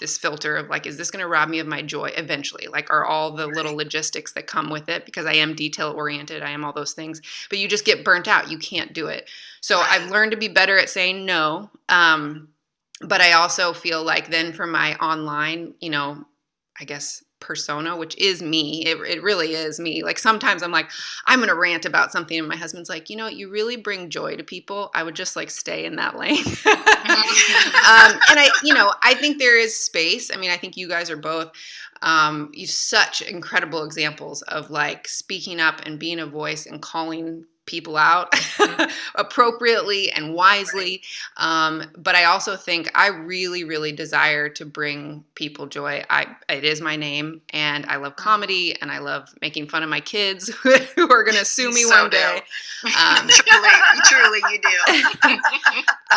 this 0.00 0.18
filter 0.18 0.56
of 0.56 0.68
like, 0.68 0.86
is 0.86 0.96
this 0.96 1.10
going 1.10 1.22
to 1.22 1.28
rob 1.28 1.48
me 1.48 1.58
of 1.58 1.66
my 1.66 1.82
joy 1.82 2.10
eventually? 2.16 2.66
Like, 2.66 2.90
are 2.90 3.04
all 3.04 3.32
the 3.32 3.46
little 3.46 3.76
logistics 3.76 4.32
that 4.32 4.46
come 4.46 4.70
with 4.70 4.88
it? 4.88 5.04
Because 5.04 5.26
I 5.26 5.34
am 5.34 5.54
detail 5.54 5.92
oriented. 5.92 6.42
I 6.42 6.50
am 6.50 6.64
all 6.64 6.72
those 6.72 6.92
things. 6.92 7.20
But 7.48 7.58
you 7.58 7.68
just 7.68 7.84
get 7.84 8.04
burnt 8.04 8.28
out. 8.28 8.50
You 8.50 8.58
can't 8.58 8.92
do 8.92 9.06
it. 9.06 9.28
So 9.60 9.78
I've 9.78 10.10
learned 10.10 10.32
to 10.32 10.36
be 10.36 10.48
better 10.48 10.78
at 10.78 10.90
saying 10.90 11.24
no. 11.24 11.70
Um, 11.88 12.48
but 13.00 13.20
I 13.20 13.32
also 13.32 13.72
feel 13.72 14.02
like 14.02 14.30
then 14.30 14.52
for 14.52 14.66
my 14.66 14.94
online, 14.96 15.74
you 15.80 15.90
know, 15.90 16.24
I 16.80 16.84
guess 16.84 17.22
persona, 17.40 17.96
which 17.96 18.16
is 18.16 18.42
me, 18.42 18.84
it, 18.86 18.98
it 18.98 19.22
really 19.22 19.52
is 19.52 19.78
me. 19.78 20.02
Like 20.02 20.18
sometimes 20.18 20.62
I'm 20.62 20.72
like, 20.72 20.90
I'm 21.26 21.38
going 21.38 21.48
to 21.48 21.54
rant 21.54 21.84
about 21.84 22.12
something, 22.12 22.38
and 22.38 22.48
my 22.48 22.56
husband's 22.56 22.88
like, 22.88 23.10
you 23.10 23.16
know, 23.16 23.28
you 23.28 23.50
really 23.50 23.76
bring 23.76 24.10
joy 24.10 24.36
to 24.36 24.44
people. 24.44 24.90
I 24.94 25.02
would 25.02 25.14
just 25.14 25.36
like 25.36 25.50
stay 25.50 25.84
in 25.84 25.96
that 25.96 26.16
lane. 26.16 26.38
um, 26.66 28.12
and 28.30 28.38
I, 28.38 28.48
you 28.62 28.74
know, 28.74 28.92
I 29.02 29.14
think 29.14 29.38
there 29.38 29.58
is 29.58 29.76
space. 29.76 30.30
I 30.32 30.38
mean, 30.38 30.50
I 30.50 30.56
think 30.56 30.76
you 30.76 30.88
guys 30.88 31.10
are 31.10 31.16
both 31.16 31.52
um, 32.02 32.50
you 32.52 32.66
such 32.66 33.22
incredible 33.22 33.84
examples 33.84 34.42
of 34.42 34.70
like 34.70 35.08
speaking 35.08 35.60
up 35.60 35.80
and 35.84 35.98
being 35.98 36.20
a 36.20 36.26
voice 36.26 36.66
and 36.66 36.82
calling 36.82 37.44
people 37.66 37.96
out 37.96 38.32
appropriately 39.16 40.10
and 40.12 40.32
wisely. 40.34 41.02
Um, 41.36 41.84
but 41.98 42.14
I 42.14 42.24
also 42.24 42.56
think 42.56 42.90
I 42.94 43.08
really, 43.08 43.64
really 43.64 43.92
desire 43.92 44.48
to 44.50 44.64
bring 44.64 45.24
people 45.34 45.66
joy. 45.66 46.04
I 46.10 46.26
it 46.48 46.64
is 46.64 46.80
my 46.80 46.96
name, 46.96 47.40
and 47.50 47.84
I 47.86 47.96
love 47.96 48.16
comedy, 48.16 48.80
and 48.80 48.90
I 48.90 48.98
love 48.98 49.28
making 49.42 49.68
fun 49.68 49.82
of 49.82 49.88
my 49.90 50.00
kids 50.00 50.48
who 50.94 51.10
are 51.12 51.24
going 51.24 51.36
to 51.38 51.44
sue 51.44 51.70
me 51.70 51.82
So 51.82 51.90
one 51.90 52.10
day. 52.10 52.42
Um, 52.98 53.28
truly, 53.28 53.68
truly, 54.04 54.40
you 54.52 54.60
do. 54.62 54.68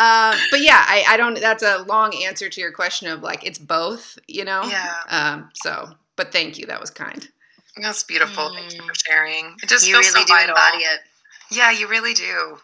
um, 0.00 0.46
but 0.50 0.60
yeah, 0.60 0.84
I, 0.86 1.04
I 1.08 1.16
don't. 1.16 1.38
That's 1.40 1.62
a 1.62 1.78
long 1.84 2.14
answer 2.24 2.48
to 2.48 2.60
your 2.60 2.72
question 2.72 3.08
of 3.08 3.22
like 3.22 3.44
it's 3.44 3.58
both, 3.58 4.18
you 4.28 4.44
know. 4.44 4.62
yeah 4.62 5.00
Um, 5.08 5.50
so, 5.54 5.90
but 6.16 6.32
thank 6.32 6.58
you. 6.58 6.66
That 6.66 6.80
was 6.80 6.90
kind. 6.90 7.26
that's 7.76 8.02
beautiful 8.04 8.50
thank 8.56 8.74
you 8.74 8.82
Mm. 8.82 8.86
for 8.86 8.94
sharing 8.94 9.56
it 9.62 9.68
just 9.68 9.86
You 9.86 9.94
feels 9.94 10.06
really 10.06 10.22
so 10.22 10.26
do 10.26 10.32
vital 10.34 10.56
embody 10.56 10.84
it. 10.84 11.00
Yeah 11.50 11.70
you 11.70 11.88
really 11.88 12.14
do 12.14 12.58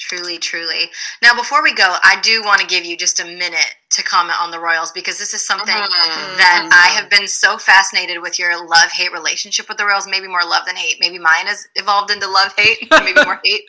Truly, 0.00 0.38
truly. 0.38 0.90
Now, 1.22 1.34
before 1.34 1.62
we 1.62 1.74
go, 1.74 1.96
I 2.02 2.18
do 2.22 2.42
want 2.42 2.60
to 2.62 2.66
give 2.66 2.86
you 2.86 2.96
just 2.96 3.20
a 3.20 3.24
minute 3.24 3.74
to 3.90 4.02
comment 4.02 4.40
on 4.40 4.50
the 4.50 4.58
Royals 4.58 4.90
because 4.92 5.18
this 5.18 5.34
is 5.34 5.44
something 5.44 5.74
Mhm. 5.74 6.36
that. 6.38 6.68
I 6.72 6.88
have 6.98 7.10
been 7.10 7.28
so 7.28 7.58
fascinated 7.58 8.20
with 8.22 8.38
your 8.38 8.56
love 8.66 8.92
hate 8.92 9.12
relationship 9.12 9.68
with 9.68 9.76
the 9.76 9.84
Royals. 9.84 10.06
Maybe 10.06 10.26
more 10.26 10.44
love 10.44 10.64
than 10.64 10.76
hate. 10.76 10.96
Maybe 11.00 11.18
mine 11.18 11.46
has 11.46 11.66
evolved 11.74 12.10
into 12.10 12.26
love 12.28 12.54
hate. 12.56 12.88
Maybe 12.90 13.22
more 13.24 13.40
hate. 13.44 13.64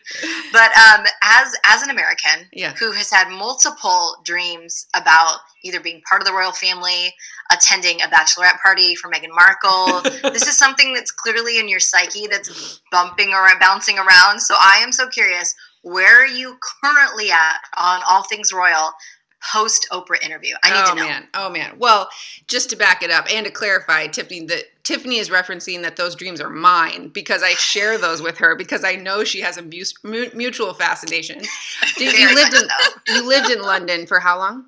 But 0.53 0.75
um, 0.77 1.05
as 1.21 1.53
as 1.65 1.81
an 1.83 1.89
American 1.89 2.47
Yeah. 2.53 2.73
who 2.75 2.91
has 2.93 3.09
had 3.09 3.29
multiple 3.29 4.15
dreams 4.23 4.85
about 4.95 5.39
either 5.63 5.79
being 5.81 6.01
part 6.07 6.21
of 6.21 6.27
the 6.27 6.33
royal 6.33 6.53
family, 6.53 7.13
attending 7.51 8.01
a 8.01 8.05
bachelorette 8.07 8.59
party 8.61 8.95
for 8.95 9.11
Meghan 9.11 9.33
Markle, 9.35 10.01
this 10.31 10.47
is 10.47 10.57
something 10.57 10.93
that's 10.93 11.11
clearly 11.11 11.59
in 11.59 11.67
your 11.67 11.79
psyche 11.81 12.25
that's 12.27 12.79
bumping 12.91 13.33
or 13.33 13.47
bouncing 13.59 13.99
around. 13.99 14.39
So 14.39 14.55
I 14.57 14.77
am 14.77 14.91
so 14.93 15.09
curious. 15.09 15.53
Where 15.83 16.23
are 16.23 16.27
you 16.27 16.57
currently 16.83 17.31
at 17.31 17.57
on 17.77 18.01
all 18.07 18.23
things 18.23 18.53
royal 18.53 18.93
post 19.53 19.87
Oprah 19.91 20.23
interview? 20.23 20.55
I 20.63 20.69
need 20.69 20.83
oh 20.85 20.89
to 20.89 20.95
know. 20.95 21.03
Oh 21.03 21.07
man, 21.07 21.27
oh 21.33 21.49
man. 21.49 21.75
Well, 21.79 22.09
just 22.47 22.69
to 22.69 22.75
back 22.75 23.01
it 23.01 23.09
up 23.09 23.25
and 23.31 23.45
to 23.45 23.51
clarify, 23.51 24.07
Tiffany, 24.07 24.45
that 24.45 24.65
Tiffany 24.83 25.17
is 25.17 25.29
referencing 25.29 25.81
that 25.81 25.95
those 25.95 26.15
dreams 26.15 26.39
are 26.39 26.49
mine 26.49 27.09
because 27.09 27.41
I 27.41 27.51
share 27.53 27.97
those 27.97 28.21
with 28.21 28.37
her 28.37 28.55
because 28.55 28.83
I 28.83 28.95
know 28.95 29.23
she 29.23 29.41
has 29.41 29.57
a 29.57 29.61
mu- 29.61 29.83
mu- 30.03 30.29
mutual 30.35 30.73
fascination. 30.73 31.41
Did, 31.97 32.13
you 32.13 32.35
lived 32.35 32.53
in 32.53 32.67
you 33.07 33.27
lived 33.27 33.49
in 33.49 33.61
London 33.61 34.05
for 34.05 34.19
how 34.19 34.37
long? 34.37 34.65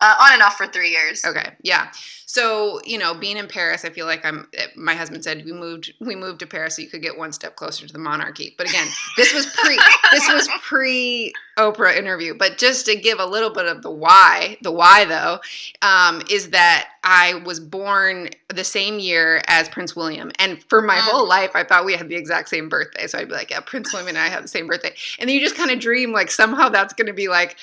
Uh, 0.00 0.14
on 0.20 0.32
and 0.34 0.42
off 0.42 0.56
for 0.56 0.66
three 0.66 0.90
years. 0.90 1.24
Okay, 1.24 1.50
yeah. 1.62 1.90
So 2.26 2.80
you 2.84 2.98
know, 2.98 3.14
being 3.14 3.36
in 3.38 3.48
Paris, 3.48 3.84
I 3.84 3.90
feel 3.90 4.06
like 4.06 4.24
I'm. 4.24 4.48
eh, 4.56 4.66
My 4.76 4.94
husband 4.94 5.24
said 5.24 5.44
we 5.44 5.52
moved. 5.52 5.92
We 6.00 6.14
moved 6.14 6.40
to 6.40 6.46
Paris 6.46 6.76
so 6.76 6.82
you 6.82 6.88
could 6.88 7.02
get 7.02 7.16
one 7.16 7.32
step 7.32 7.56
closer 7.56 7.86
to 7.86 7.92
the 7.92 7.98
monarchy. 7.98 8.54
But 8.58 8.68
again, 8.68 8.86
this 9.16 9.32
was 9.34 9.46
pre. 9.46 9.78
this 10.12 10.28
was 10.30 10.48
pre 10.62 11.32
Oprah 11.58 11.96
interview. 11.96 12.34
But 12.34 12.58
just 12.58 12.86
to 12.86 12.96
give 12.96 13.18
a 13.18 13.24
little 13.26 13.50
bit 13.50 13.66
of 13.66 13.82
the 13.82 13.90
why, 13.90 14.58
the 14.62 14.70
why 14.70 15.04
though, 15.06 15.40
um, 15.82 16.22
is 16.30 16.50
that 16.50 16.88
I 17.02 17.34
was 17.46 17.58
born 17.60 18.28
the 18.48 18.64
same 18.64 18.98
year 18.98 19.40
as 19.46 19.68
Prince 19.70 19.96
William, 19.96 20.30
and 20.38 20.62
for 20.64 20.82
my 20.82 20.96
whole 20.96 21.26
life, 21.26 21.52
I 21.54 21.64
thought 21.64 21.84
we 21.86 21.94
had 21.94 22.08
the 22.10 22.14
exact 22.16 22.50
same 22.50 22.68
birthday. 22.68 23.06
So 23.06 23.18
I'd 23.18 23.28
be 23.28 23.34
like, 23.34 23.50
yeah, 23.50 23.60
Prince 23.60 23.92
William 23.92 24.08
and 24.08 24.18
I 24.18 24.28
have 24.28 24.42
the 24.42 24.48
same 24.48 24.66
birthday, 24.66 24.92
and 25.18 25.28
then 25.28 25.34
you 25.34 25.40
just 25.40 25.56
kind 25.56 25.70
of 25.70 25.80
dream 25.80 26.12
like 26.12 26.30
somehow 26.30 26.68
that's 26.68 26.92
going 26.92 27.06
to 27.06 27.12
be 27.14 27.28
like 27.28 27.56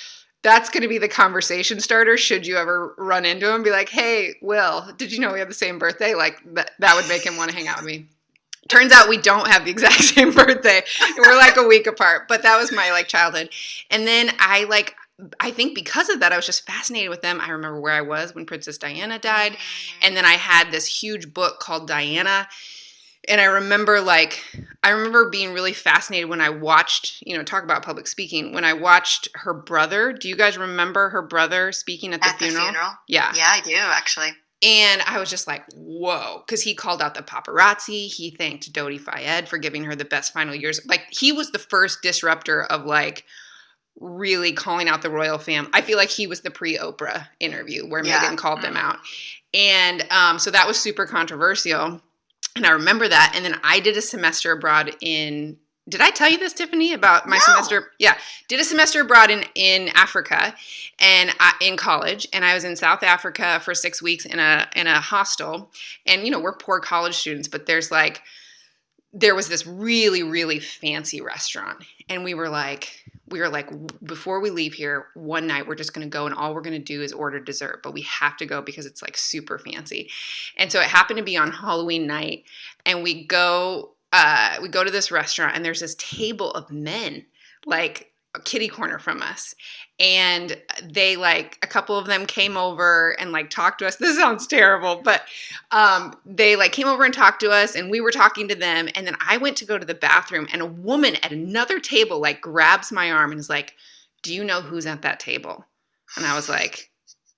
that's 0.45 0.69
going 0.69 0.83
to 0.83 0.87
be 0.87 0.99
the 0.99 1.07
conversation 1.07 1.79
starter 1.79 2.17
should 2.17 2.45
you 2.45 2.55
ever 2.55 2.93
run 2.99 3.25
into 3.25 3.51
him 3.51 3.63
be 3.63 3.71
like 3.71 3.89
hey 3.89 4.35
will 4.41 4.93
did 4.97 5.11
you 5.11 5.19
know 5.19 5.33
we 5.33 5.39
have 5.39 5.47
the 5.47 5.53
same 5.55 5.79
birthday? 5.79 6.13
Like 6.13 6.37
that, 6.53 6.71
that 6.79 6.95
would 6.95 7.07
make 7.07 7.25
him 7.25 7.35
want 7.35 7.49
to 7.49 7.57
hang 7.57 7.67
out 7.67 7.77
with 7.77 7.85
me. 7.85 8.05
Turns 8.67 8.91
out 8.91 9.09
we 9.09 9.17
don't 9.17 9.47
have 9.47 9.65
the 9.65 9.71
exact 9.71 10.03
same 10.03 10.31
birthday. 10.31 10.83
We're 11.17 11.35
like 11.35 11.57
a 11.57 11.67
week 11.67 11.87
apart 11.87 12.27
but 12.27 12.43
that 12.43 12.57
was 12.57 12.71
my 12.71 12.91
like 12.91 13.07
childhood. 13.07 13.49
And 13.89 14.07
then 14.07 14.29
i 14.39 14.65
like 14.65 14.95
i 15.39 15.49
think 15.49 15.73
because 15.73 16.09
of 16.09 16.19
that 16.19 16.33
i 16.33 16.35
was 16.35 16.45
just 16.45 16.67
fascinated 16.67 17.09
with 17.09 17.23
them. 17.23 17.41
I 17.41 17.49
remember 17.49 17.81
where 17.81 17.93
i 17.93 18.01
was 18.01 18.35
when 18.35 18.45
princess 18.45 18.77
diana 18.77 19.17
died. 19.17 19.57
And 20.03 20.15
then 20.15 20.25
i 20.25 20.33
had 20.33 20.71
this 20.71 20.85
huge 20.85 21.33
book 21.33 21.59
called 21.59 21.87
diana 21.87 22.47
and 23.27 23.41
I 23.41 23.45
remember 23.45 24.01
like 24.01 24.43
I 24.83 24.89
remember 24.91 25.29
being 25.29 25.53
really 25.53 25.73
fascinated 25.73 26.29
when 26.29 26.41
I 26.41 26.49
watched, 26.49 27.23
you 27.25 27.35
know, 27.35 27.43
talk 27.43 27.63
about 27.63 27.83
public 27.83 28.07
speaking. 28.07 28.53
When 28.53 28.63
I 28.63 28.73
watched 28.73 29.27
her 29.33 29.53
brother, 29.53 30.13
do 30.13 30.29
you 30.29 30.35
guys 30.35 30.57
remember 30.57 31.09
her 31.09 31.21
brother 31.23 31.71
speaking 31.71 32.13
at 32.13 32.21
the, 32.21 32.27
At 32.27 32.39
the 32.39 32.45
funeral? 32.45 32.65
funeral? 32.65 32.91
Yeah. 33.07 33.31
Yeah, 33.35 33.47
I 33.51 33.61
do 33.61 33.75
actually. 33.75 34.29
And 34.61 35.01
I 35.05 35.19
was 35.19 35.29
just 35.29 35.47
like, 35.47 35.63
whoa, 35.75 36.43
because 36.45 36.61
he 36.61 36.73
called 36.75 37.01
out 37.01 37.13
the 37.13 37.21
paparazzi. 37.21 38.07
He 38.07 38.31
thanked 38.31 38.71
Dodi 38.71 38.99
Fayed 38.99 39.47
for 39.49 39.57
giving 39.57 39.83
her 39.83 39.95
the 39.95 40.05
best 40.05 40.31
final 40.33 40.55
years. 40.55 40.79
Like 40.85 41.01
he 41.09 41.31
was 41.31 41.51
the 41.51 41.59
first 41.59 42.01
disruptor 42.01 42.63
of 42.63 42.85
like 42.85 43.25
really 43.99 44.53
calling 44.53 44.87
out 44.89 45.01
the 45.01 45.09
royal 45.09 45.37
fam. 45.37 45.69
I 45.73 45.81
feel 45.81 45.97
like 45.97 46.09
he 46.09 46.27
was 46.27 46.41
the 46.41 46.51
pre-Oprah 46.51 47.27
interview 47.39 47.87
where 47.87 48.03
Yeah. 48.03 48.19
Meghan 48.21 48.37
called 48.37 48.61
them 48.61 48.75
out. 48.77 48.97
And 49.53 50.05
um, 50.11 50.37
so 50.39 50.51
that 50.51 50.67
was 50.67 50.77
super 50.79 51.05
controversial. 51.05 52.01
And 52.55 52.65
I 52.65 52.71
remember 52.71 53.07
that. 53.07 53.33
And 53.35 53.43
then 53.43 53.59
I 53.63 53.79
did 53.79 53.97
a 53.97 54.01
semester 54.01 54.51
abroad 54.51 54.95
in 55.01 55.57
did 55.87 56.01
I 56.01 56.09
tell 56.09 56.31
you 56.31 56.39
this, 56.39 56.53
Tiffany, 56.53 56.93
about 56.93 57.27
my 57.27 57.35
No. 57.35 57.43
semester? 57.43 57.91
Yeah, 57.99 58.17
did 58.47 58.59
a 58.59 58.63
semester 58.63 59.01
abroad 59.01 59.29
in 59.29 59.45
in 59.53 59.89
Africa, 59.89 60.55
and 60.97 61.31
I, 61.39 61.53
in 61.61 61.77
college, 61.77 62.27
and 62.33 62.43
I 62.43 62.55
was 62.55 62.63
in 62.63 62.75
South 62.75 63.03
Africa 63.03 63.61
for 63.63 63.75
six 63.75 64.01
weeks 64.01 64.25
in 64.25 64.39
a 64.39 64.67
in 64.75 64.87
a 64.87 64.99
hostel. 64.99 65.71
And 66.07 66.23
you 66.25 66.31
know, 66.31 66.39
we're 66.39 66.57
poor 66.57 66.79
college 66.79 67.13
students, 67.15 67.47
but 67.47 67.67
there's 67.67 67.91
like, 67.91 68.23
there 69.13 69.35
was 69.35 69.47
this 69.47 69.67
really 69.67 70.23
really 70.23 70.59
fancy 70.59 71.21
restaurant, 71.21 71.83
and 72.09 72.23
we 72.23 72.33
were 72.33 72.49
like, 72.49 73.05
we 73.29 73.39
were 73.39 73.49
like, 73.49 73.69
before 74.03 74.39
we 74.39 74.49
leave 74.49 74.73
here, 74.73 75.07
one 75.15 75.47
night 75.47 75.67
we're 75.67 75.75
just 75.75 75.93
gonna 75.93 76.07
go, 76.07 76.25
and 76.25 76.35
all 76.35 76.53
we're 76.53 76.61
gonna 76.61 76.79
do 76.79 77.01
is 77.01 77.11
order 77.11 77.39
dessert, 77.39 77.81
but 77.83 77.93
we 77.93 78.01
have 78.01 78.37
to 78.37 78.45
go 78.45 78.61
because 78.61 78.85
it's 78.85 79.01
like 79.01 79.17
super 79.17 79.57
fancy. 79.57 80.09
And 80.57 80.71
so 80.71 80.79
it 80.79 80.87
happened 80.87 81.17
to 81.17 81.23
be 81.23 81.37
on 81.37 81.51
Halloween 81.51 82.07
night, 82.07 82.45
and 82.85 83.03
we 83.03 83.25
go 83.25 83.95
uh, 84.15 84.57
we 84.61 84.69
go 84.69 84.83
to 84.83 84.91
this 84.91 85.11
restaurant 85.11 85.55
and 85.55 85.65
there's 85.65 85.81
this 85.81 85.95
table 85.95 86.51
of 86.51 86.71
men 86.71 87.25
like 87.65 88.13
kitty 88.43 88.67
corner 88.67 88.99
from 88.99 89.21
us. 89.21 89.55
And 89.99 90.57
they 90.83 91.15
like 91.15 91.57
a 91.63 91.67
couple 91.67 91.97
of 91.97 92.05
them 92.05 92.25
came 92.25 92.57
over 92.57 93.15
and 93.19 93.31
like 93.31 93.49
talked 93.49 93.79
to 93.79 93.87
us. 93.87 93.95
This 94.05 94.17
sounds 94.17 94.47
terrible 94.47 95.01
but 95.03 95.23
um, 95.71 96.15
they 96.25 96.55
like 96.55 96.71
came 96.71 96.87
over 96.87 97.05
and 97.05 97.13
talked 97.13 97.39
to 97.41 97.51
us 97.51 97.75
and 97.75 97.89
we 97.89 98.01
were 98.01 98.11
talking 98.11 98.47
to 98.49 98.55
them. 98.55 98.89
And 98.95 99.07
then 99.07 99.15
i 99.25 99.37
went 99.37 99.57
to 99.57 99.65
go 99.65 99.77
to 99.77 99.85
the 99.85 99.93
bathroom 99.93 100.47
and 100.51 100.61
a 100.61 100.65
woman 100.65 101.15
at 101.23 101.31
another 101.31 101.79
table 101.79 102.19
like 102.19 102.41
grabs 102.41 102.91
my 102.91 103.11
arm 103.11 103.31
and 103.31 103.39
is 103.39 103.49
like 103.49 103.75
do 104.21 104.33
you 104.33 104.43
know 104.43 104.61
who's 104.61 104.85
at 104.85 105.01
that 105.03 105.19
table? 105.19 105.65
And 106.17 106.25
i 106.25 106.35
was 106.35 106.49
like 106.49 106.89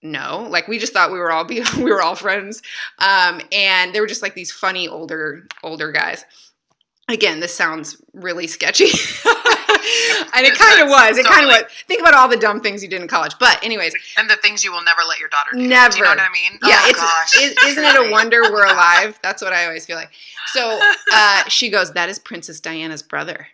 no. 0.04 0.48
Like 0.50 0.68
we 0.68 0.78
just 0.80 0.94
thought 0.94 1.12
we 1.12 1.20
were 1.20 1.32
all 1.32 1.44
be 1.44 1.64
we 1.78 1.92
were 1.92 2.02
all 2.02 2.16
friends. 2.16 2.62
Um, 3.00 3.42
and 3.52 3.94
they 3.94 4.00
were 4.00 4.08
just 4.08 4.22
like 4.22 4.36
these 4.36 4.52
funny 4.52 4.88
older 4.88 5.48
older 5.64 5.92
guys. 5.92 6.26
Again 7.10 7.40
this 7.40 7.54
sounds 7.54 8.02
really 8.14 8.48
sketchy 8.48 8.88
and 10.36 10.46
it 10.46 10.54
It 10.54 10.58
kind 10.58 10.82
of 10.82 10.90
was. 10.90 11.18
It 11.18 11.26
kind 11.26 11.44
of 11.46 11.50
was. 11.50 11.64
Think 11.88 12.02
about 12.02 12.14
all 12.14 12.28
the 12.28 12.38
dumb 12.38 12.62
things 12.62 12.82
you 12.84 12.90
did 12.90 13.02
in 13.02 13.08
college. 13.08 13.34
But 13.40 13.64
anyways. 13.64 13.94
And 14.18 14.30
the 14.30 14.36
things 14.38 14.64
you 14.64 14.72
will 14.72 14.84
never 14.84 15.02
let 15.08 15.20
your 15.20 15.30
daughter 15.30 15.52
do. 15.54 15.60
Never. 15.68 15.92
Do 15.92 15.98
you 16.00 16.04
know 16.04 16.10
what 16.12 16.20
I 16.20 16.30
mean? 16.32 16.60
yeah 16.64 16.82
Oh, 16.86 16.94
gosh, 16.94 17.36
is, 17.42 17.56
isn't 17.66 17.84
it 17.84 18.08
a 18.08 18.12
wonder 18.12 18.42
we're 18.44 18.66
alive? 18.72 19.20
That's 19.24 19.42
what 19.42 19.54
i 19.54 19.66
always 19.66 19.86
feel 19.86 19.96
like. 19.98 20.10
So 20.48 20.80
uh, 21.14 21.44
she 21.50 21.70
goes 21.70 21.92
that 21.94 22.10
is 22.10 22.20
princess 22.20 22.60
diana's 22.60 23.02
brother. 23.04 23.48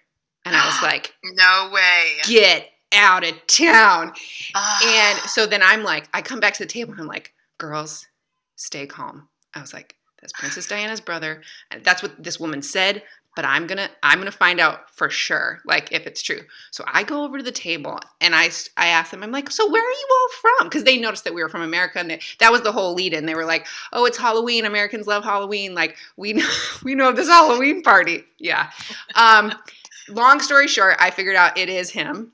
And 0.46 0.56
i 0.56 0.66
was 0.66 0.82
like 0.84 1.14
No 1.24 1.70
way. 1.74 2.14
get 2.28 2.70
out 2.94 3.28
of 3.28 3.34
town. 3.48 4.14
And 4.56 5.18
so 5.30 5.46
then 5.46 5.62
I'm 5.64 5.84
like, 5.84 6.08
I 6.14 6.22
come 6.22 6.40
back 6.40 6.54
to 6.56 6.64
the 6.64 6.70
table 6.70 6.92
and 6.94 7.02
I'm 7.02 7.08
like, 7.08 7.34
girls, 7.58 8.06
stay 8.56 8.86
calm. 8.86 9.28
I 9.56 9.62
was 9.62 9.74
like, 9.74 9.96
that's 10.22 10.34
Princess 10.34 10.68
Diana's 10.68 11.02
brother. 11.02 11.42
And 11.72 11.84
that's 11.84 12.02
what 12.04 12.22
this 12.24 12.40
woman 12.40 12.62
said, 12.62 13.04
but 13.36 13.46
I'm 13.46 13.68
gonna 13.68 13.90
I'm 14.04 14.20
gonna 14.20 14.32
find 14.32 14.60
out 14.60 14.90
for 14.92 15.10
sure, 15.10 15.60
like 15.66 15.92
if 15.92 16.06
it's 16.06 16.22
true. 16.22 16.42
So 16.72 16.84
I 16.88 17.04
go 17.04 17.24
over 17.24 17.38
to 17.38 17.44
the 17.44 17.52
table 17.52 18.00
and 18.22 18.36
i 18.36 18.50
i 18.78 18.88
ask 18.88 19.12
them, 19.12 19.24
I'm 19.24 19.32
like, 19.32 19.50
so 19.52 19.70
where 19.70 19.84
are 19.84 19.92
you 19.92 20.08
all 20.12 20.30
from? 20.42 20.68
Because 20.68 20.84
they 20.84 20.98
noticed 20.98 21.24
that 21.24 21.34
we 21.34 21.42
were 21.42 21.50
from 21.50 21.62
America 21.62 22.00
and 22.00 22.10
they, 22.10 22.20
that 22.40 22.52
was 22.52 22.62
the 22.62 22.72
whole 22.72 22.94
lead 22.94 23.14
in. 23.14 23.26
They 23.26 23.36
were 23.36 23.46
like, 23.46 23.66
oh, 23.92 24.06
it's 24.06 24.18
Halloween. 24.18 24.66
Americans 24.66 25.08
love 25.08 25.24
Halloween. 25.24 25.74
Like 25.74 25.98
we 26.18 26.34
know, 26.34 26.50
we 26.84 26.96
know 26.96 27.12
this 27.12 27.28
Halloween 27.28 27.82
party. 27.82 28.24
Yeah. 28.38 28.70
Um, 29.16 29.54
long 30.10 30.40
story 30.40 30.68
short, 30.68 30.96
I 31.00 31.12
figured 31.12 31.36
out 31.36 31.58
it 31.58 31.70
is 31.70 31.90
him 31.90 32.34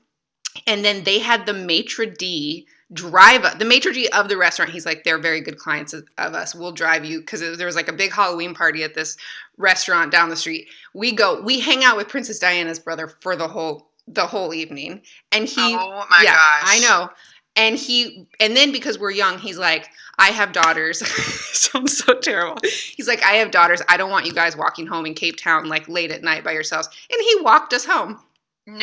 and 0.66 0.84
then 0.84 1.04
they 1.04 1.18
had 1.18 1.46
the 1.46 1.52
maitre 1.52 2.06
d 2.06 2.66
drive 2.92 3.44
up 3.44 3.58
the 3.58 3.64
maitre 3.64 3.92
d 3.92 4.08
of 4.08 4.28
the 4.28 4.36
restaurant 4.36 4.70
he's 4.70 4.84
like 4.84 5.04
they're 5.04 5.18
very 5.18 5.40
good 5.40 5.58
clients 5.58 5.92
of, 5.92 6.06
of 6.18 6.34
us. 6.34 6.54
We'll 6.54 6.72
drive 6.72 7.04
you. 7.04 7.20
Because 7.20 7.40
there 7.40 7.66
was 7.66 7.76
like 7.76 7.88
a 7.88 7.92
big 7.92 8.12
halloween 8.12 8.54
party 8.54 8.82
at 8.82 8.94
this 8.94 9.16
restaurant 9.58 10.10
down 10.10 10.28
the 10.28 10.36
street. 10.36 10.68
We 10.94 11.12
go 11.12 11.40
we 11.42 11.60
hang 11.60 11.84
out 11.84 11.96
with 11.96 12.08
princess 12.08 12.38
diana's 12.38 12.78
brother 12.78 13.08
for 13.20 13.36
the 13.36 13.46
whole 13.46 13.90
the 14.08 14.26
whole 14.26 14.52
evening. 14.54 15.02
And 15.30 15.46
he 15.46 15.76
oh 15.76 16.04
my 16.10 16.20
yeah 16.22 16.34
gosh. 16.34 16.62
i 16.64 16.78
know. 16.80 17.10
And 17.56 17.76
he 17.76 18.26
and 18.40 18.56
then 18.56 18.72
because 18.72 18.98
we're 18.98 19.10
young 19.10 19.38
he's 19.38 19.58
like 19.58 19.88
i 20.18 20.28
have 20.28 20.52
daughters. 20.52 21.06
Sounds 21.56 21.96
so 21.96 22.18
terrible. 22.18 22.58
He's 22.64 23.06
like 23.06 23.22
i 23.22 23.34
have 23.34 23.52
daughters. 23.52 23.82
I 23.88 23.96
don't 23.98 24.10
want 24.10 24.26
you 24.26 24.32
guys 24.32 24.56
walking 24.56 24.86
home 24.86 25.06
in 25.06 25.14
cape 25.14 25.36
town 25.36 25.68
like 25.68 25.88
late 25.88 26.10
at 26.10 26.22
night 26.22 26.42
by 26.42 26.52
yourselves. 26.52 26.88
And 27.10 27.20
he 27.22 27.40
walked 27.42 27.72
us 27.72 27.84
home. 27.84 28.18
No. 28.66 28.76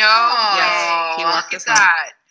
Yes, 0.55 1.17
he 1.17 1.23
walked 1.23 1.53
us 1.53 1.65
home. 1.67 1.77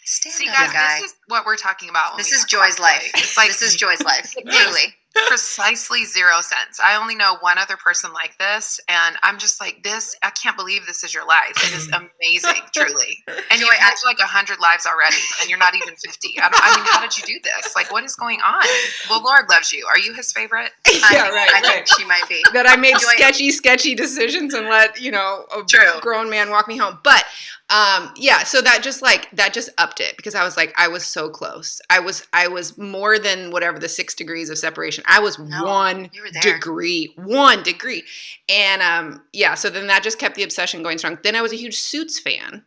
Stand 0.08 0.34
See, 0.36 0.46
guys, 0.46 0.72
guy. 0.72 1.00
this 1.00 1.10
is 1.10 1.16
what 1.26 1.44
we're 1.44 1.56
talking 1.56 1.88
about. 1.90 2.16
This 2.16 2.30
is 2.32 2.44
Joy's 2.44 2.78
life. 2.78 3.10
It's 3.14 3.36
like 3.36 3.48
this 3.48 3.60
is 3.62 3.74
Joy's 3.74 4.02
life. 4.04 4.32
Truly. 4.46 4.94
precisely 5.26 6.04
zero 6.04 6.42
sense. 6.42 6.78
I 6.78 6.94
only 6.94 7.16
know 7.16 7.38
one 7.40 7.58
other 7.58 7.76
person 7.76 8.12
like 8.12 8.38
this, 8.38 8.78
and 8.88 9.16
I'm 9.24 9.36
just 9.38 9.60
like, 9.60 9.82
this. 9.82 10.14
I 10.22 10.30
can't 10.30 10.56
believe 10.56 10.86
this 10.86 11.02
is 11.02 11.12
your 11.12 11.26
life. 11.26 11.56
It 11.56 11.74
is 11.76 11.88
amazing, 12.20 12.62
truly. 12.72 13.18
And 13.26 13.58
Joy, 13.58 13.64
you've 13.66 13.74
had 13.74 13.94
like 14.04 14.20
a 14.20 14.26
hundred 14.26 14.60
lives 14.60 14.86
already, 14.86 15.16
and 15.40 15.50
you're 15.50 15.58
not 15.58 15.74
even 15.74 15.96
fifty. 15.96 16.34
I, 16.40 16.50
don't, 16.50 16.60
I 16.62 16.76
mean, 16.76 16.84
how 16.84 17.00
did 17.00 17.16
you 17.18 17.24
do 17.24 17.40
this? 17.42 17.74
Like, 17.74 17.90
what 17.90 18.04
is 18.04 18.14
going 18.14 18.38
on? 18.42 18.62
Well, 19.10 19.24
Lord 19.24 19.46
loves 19.50 19.72
you. 19.72 19.86
Are 19.86 19.98
you 19.98 20.12
His 20.14 20.30
favorite? 20.32 20.70
yeah 20.86 21.00
I, 21.02 21.30
right, 21.34 21.50
I 21.50 21.60
right. 21.62 21.64
think 21.64 21.86
she 21.98 22.04
might 22.04 22.28
be. 22.28 22.44
that 22.52 22.68
I 22.68 22.76
made 22.76 22.92
Joy- 22.92 22.98
sketchy, 23.16 23.50
sketchy 23.50 23.96
decisions 23.96 24.54
and 24.54 24.68
let 24.68 25.00
you 25.00 25.10
know 25.10 25.46
a 25.56 25.64
True. 25.64 25.98
grown 26.00 26.30
man 26.30 26.50
walk 26.50 26.68
me 26.68 26.76
home. 26.76 26.98
But 27.02 27.24
um, 27.68 28.12
yeah, 28.16 28.44
so 28.44 28.62
that 28.62 28.82
just 28.84 29.02
like 29.02 29.28
that 29.32 29.52
just 29.52 29.70
upped 29.78 29.98
it 30.00 30.16
because 30.16 30.36
I 30.36 30.44
was 30.44 30.56
like, 30.56 30.72
I 30.76 30.86
was 30.86 31.04
so 31.04 31.28
close. 31.28 31.80
I 31.90 31.98
was 31.98 32.26
I 32.32 32.46
was 32.46 32.78
more 32.78 33.18
than 33.18 33.50
whatever 33.50 33.78
the 33.80 33.88
six 33.88 34.14
degrees 34.14 34.50
of 34.50 34.58
separation. 34.58 35.02
I 35.06 35.18
was 35.18 35.36
No, 35.38 35.64
one 35.64 36.08
you 36.12 36.22
were 36.22 36.30
there. 36.30 36.54
degree, 36.54 37.12
one 37.16 37.64
degree, 37.64 38.04
and 38.48 38.82
um, 38.82 39.22
yeah. 39.32 39.54
So 39.54 39.68
then 39.68 39.88
that 39.88 40.04
just 40.04 40.18
kept 40.20 40.36
the 40.36 40.44
obsession 40.44 40.82
going 40.84 40.98
strong. 40.98 41.18
Then 41.24 41.34
I 41.34 41.42
was 41.42 41.52
a 41.52 41.56
huge 41.56 41.76
Suits 41.76 42.20
fan, 42.20 42.62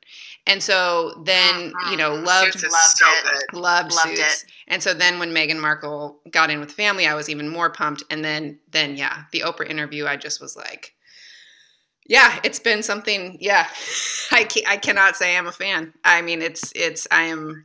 and 0.46 0.62
so 0.62 1.22
then 1.26 1.74
you 1.92 1.96
know 1.96 2.12
Mhm. 2.18 2.26
loved 2.26 2.60
Suits 2.60 2.64
loved 2.64 2.98
so 2.98 3.06
it. 3.08 3.54
loved, 3.54 3.94
Loved 3.94 4.18
suits. 4.18 4.46
And 4.68 4.84
so 4.84 4.94
then 4.94 5.18
when 5.18 5.32
Meghan 5.34 5.60
Markle 5.62 6.20
got 6.30 6.50
in 6.50 6.60
with 6.60 6.74
family, 6.74 7.08
I 7.08 7.14
was 7.16 7.30
even 7.30 7.48
more 7.48 7.70
pumped. 7.70 8.04
And 8.12 8.24
then 8.26 8.60
then 8.72 8.98
yeah, 8.98 9.24
the 9.32 9.42
Oprah 9.42 9.70
interview, 9.70 10.08
I 10.08 10.18
just 10.18 10.42
was 10.42 10.58
like, 10.58 10.94
yeah, 12.10 12.40
it's 12.44 12.60
been 12.60 12.84
something. 12.84 13.38
Yeah, 13.40 13.68
I 14.32 14.46
I 14.68 14.78
cannot 14.78 15.16
say 15.16 15.38
I'm 15.38 15.48
a 15.48 15.52
fan. 15.52 15.94
I 16.04 16.22
mean, 16.22 16.42
it's 16.42 16.74
it's 16.76 17.08
I 17.12 17.24
am. 17.24 17.64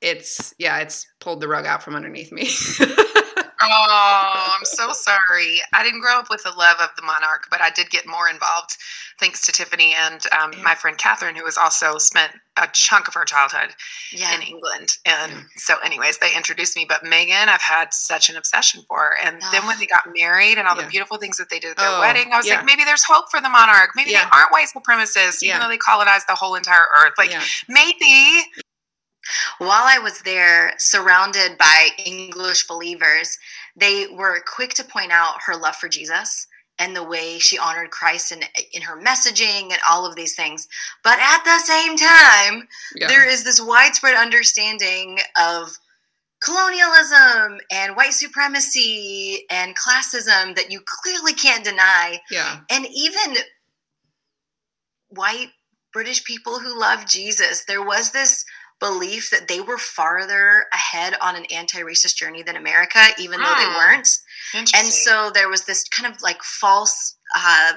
It's 0.00 0.54
yeah, 0.58 0.78
it's 0.78 1.06
pulled 1.18 1.40
the 1.40 1.48
rug 1.48 1.66
out 1.66 1.82
from 1.82 1.96
underneath 1.96 2.30
me. 2.30 2.48
Oh, 3.62 4.56
I'm 4.58 4.64
so 4.64 4.92
sorry. 4.92 5.60
I 5.74 5.82
didn't 5.82 6.00
grow 6.00 6.18
up 6.18 6.30
with 6.30 6.42
the 6.42 6.52
love 6.52 6.76
of 6.80 6.88
the 6.96 7.02
monarch, 7.02 7.46
but 7.50 7.60
I 7.60 7.70
did 7.70 7.90
get 7.90 8.06
more 8.06 8.28
involved 8.28 8.76
thanks 9.18 9.44
to 9.46 9.52
Tiffany 9.52 9.94
and 9.94 10.22
um, 10.32 10.52
my 10.62 10.74
friend 10.74 10.96
Catherine, 10.96 11.36
who 11.36 11.44
has 11.44 11.58
also 11.58 11.98
spent 11.98 12.32
a 12.56 12.66
chunk 12.72 13.06
of 13.06 13.12
her 13.14 13.24
childhood 13.24 13.70
Yeah. 14.12 14.34
in 14.34 14.42
England. 14.42 14.88
And 15.04 15.44
so, 15.56 15.74
anyways, 15.84 16.18
they 16.18 16.34
introduced 16.34 16.74
me. 16.76 16.86
But 16.88 17.04
Meghan, 17.04 17.48
I've 17.48 17.60
had 17.60 17.92
such 17.92 18.30
an 18.30 18.36
obsession 18.36 18.82
for. 18.88 19.16
And 19.22 19.40
then 19.52 19.66
when 19.66 19.78
they 19.78 19.86
got 19.86 20.04
married 20.16 20.56
and 20.58 20.66
all 20.66 20.76
Yeah. 20.76 20.84
the 20.84 20.88
beautiful 20.88 21.18
things 21.18 21.36
that 21.36 21.50
they 21.50 21.58
did 21.58 21.72
at 21.72 21.76
their 21.76 21.88
Oh, 21.88 22.00
wedding, 22.00 22.32
I 22.32 22.38
was 22.38 22.46
yeah. 22.46 22.56
like, 22.56 22.64
maybe 22.64 22.84
there's 22.84 23.04
hope 23.04 23.30
for 23.30 23.40
the 23.42 23.48
monarch. 23.50 23.90
Maybe 23.94 24.10
Yeah. 24.12 24.24
they 24.24 24.30
aren't 24.32 24.52
white 24.52 24.68
supremacists, 24.74 25.42
Yeah. 25.42 25.50
even 25.50 25.60
though 25.60 25.68
they 25.68 25.76
colonized 25.78 26.26
the 26.26 26.34
whole 26.34 26.54
entire 26.54 26.86
earth. 26.98 27.12
Like, 27.18 27.30
Yeah. 27.30 27.42
maybe. 27.68 28.44
While 29.58 29.84
I 29.86 29.98
was 29.98 30.22
there, 30.22 30.74
surrounded 30.78 31.58
by 31.58 31.88
English 32.04 32.66
believers, 32.66 33.38
they 33.76 34.06
were 34.08 34.40
quick 34.46 34.74
to 34.74 34.84
point 34.84 35.12
out 35.12 35.42
her 35.46 35.56
love 35.56 35.76
for 35.76 35.88
Jesus 35.88 36.46
and 36.78 36.96
the 36.96 37.04
way 37.04 37.38
she 37.38 37.58
honored 37.58 37.90
Christ 37.90 38.32
in, 38.32 38.40
in 38.72 38.82
her 38.82 38.98
messaging 39.00 39.64
and 39.64 39.78
all 39.88 40.06
of 40.06 40.16
these 40.16 40.34
things. 40.34 40.66
But 41.04 41.18
at 41.20 41.42
the 41.44 41.58
same 41.60 41.96
time, 41.96 42.68
Yeah. 42.96 43.08
there 43.08 43.28
is 43.28 43.44
this 43.44 43.60
widespread 43.60 44.14
understanding 44.16 45.18
of 45.38 45.76
colonialism 46.42 47.60
and 47.70 47.96
white 47.96 48.14
supremacy 48.14 49.44
and 49.50 49.76
classism 49.76 50.56
that 50.56 50.70
you 50.70 50.80
clearly 50.86 51.34
can't 51.34 51.64
deny. 51.64 52.18
yeah. 52.30 52.60
And 52.70 52.86
even 52.86 53.36
white 55.08 55.48
British 55.92 56.24
people 56.24 56.60
who 56.60 56.78
love 56.78 57.06
Jesus, 57.06 57.64
there 57.64 57.82
was 57.84 58.12
this 58.12 58.44
belief 58.80 59.30
that 59.30 59.46
they 59.46 59.60
were 59.60 59.78
farther 59.78 60.64
ahead 60.72 61.14
on 61.20 61.36
an 61.36 61.44
anti-racist 61.46 62.16
journey 62.16 62.42
than 62.42 62.56
America, 62.56 62.98
even 63.18 63.38
though 63.40 63.54
they 63.56 63.64
Hmm. 63.66 63.76
weren't. 63.76 64.18
And 64.74 64.86
so 64.88 65.30
there 65.32 65.48
was 65.48 65.64
this 65.64 65.84
kind 65.88 66.12
of 66.12 66.20
like 66.22 66.42
false 66.42 67.16
uh, 67.36 67.74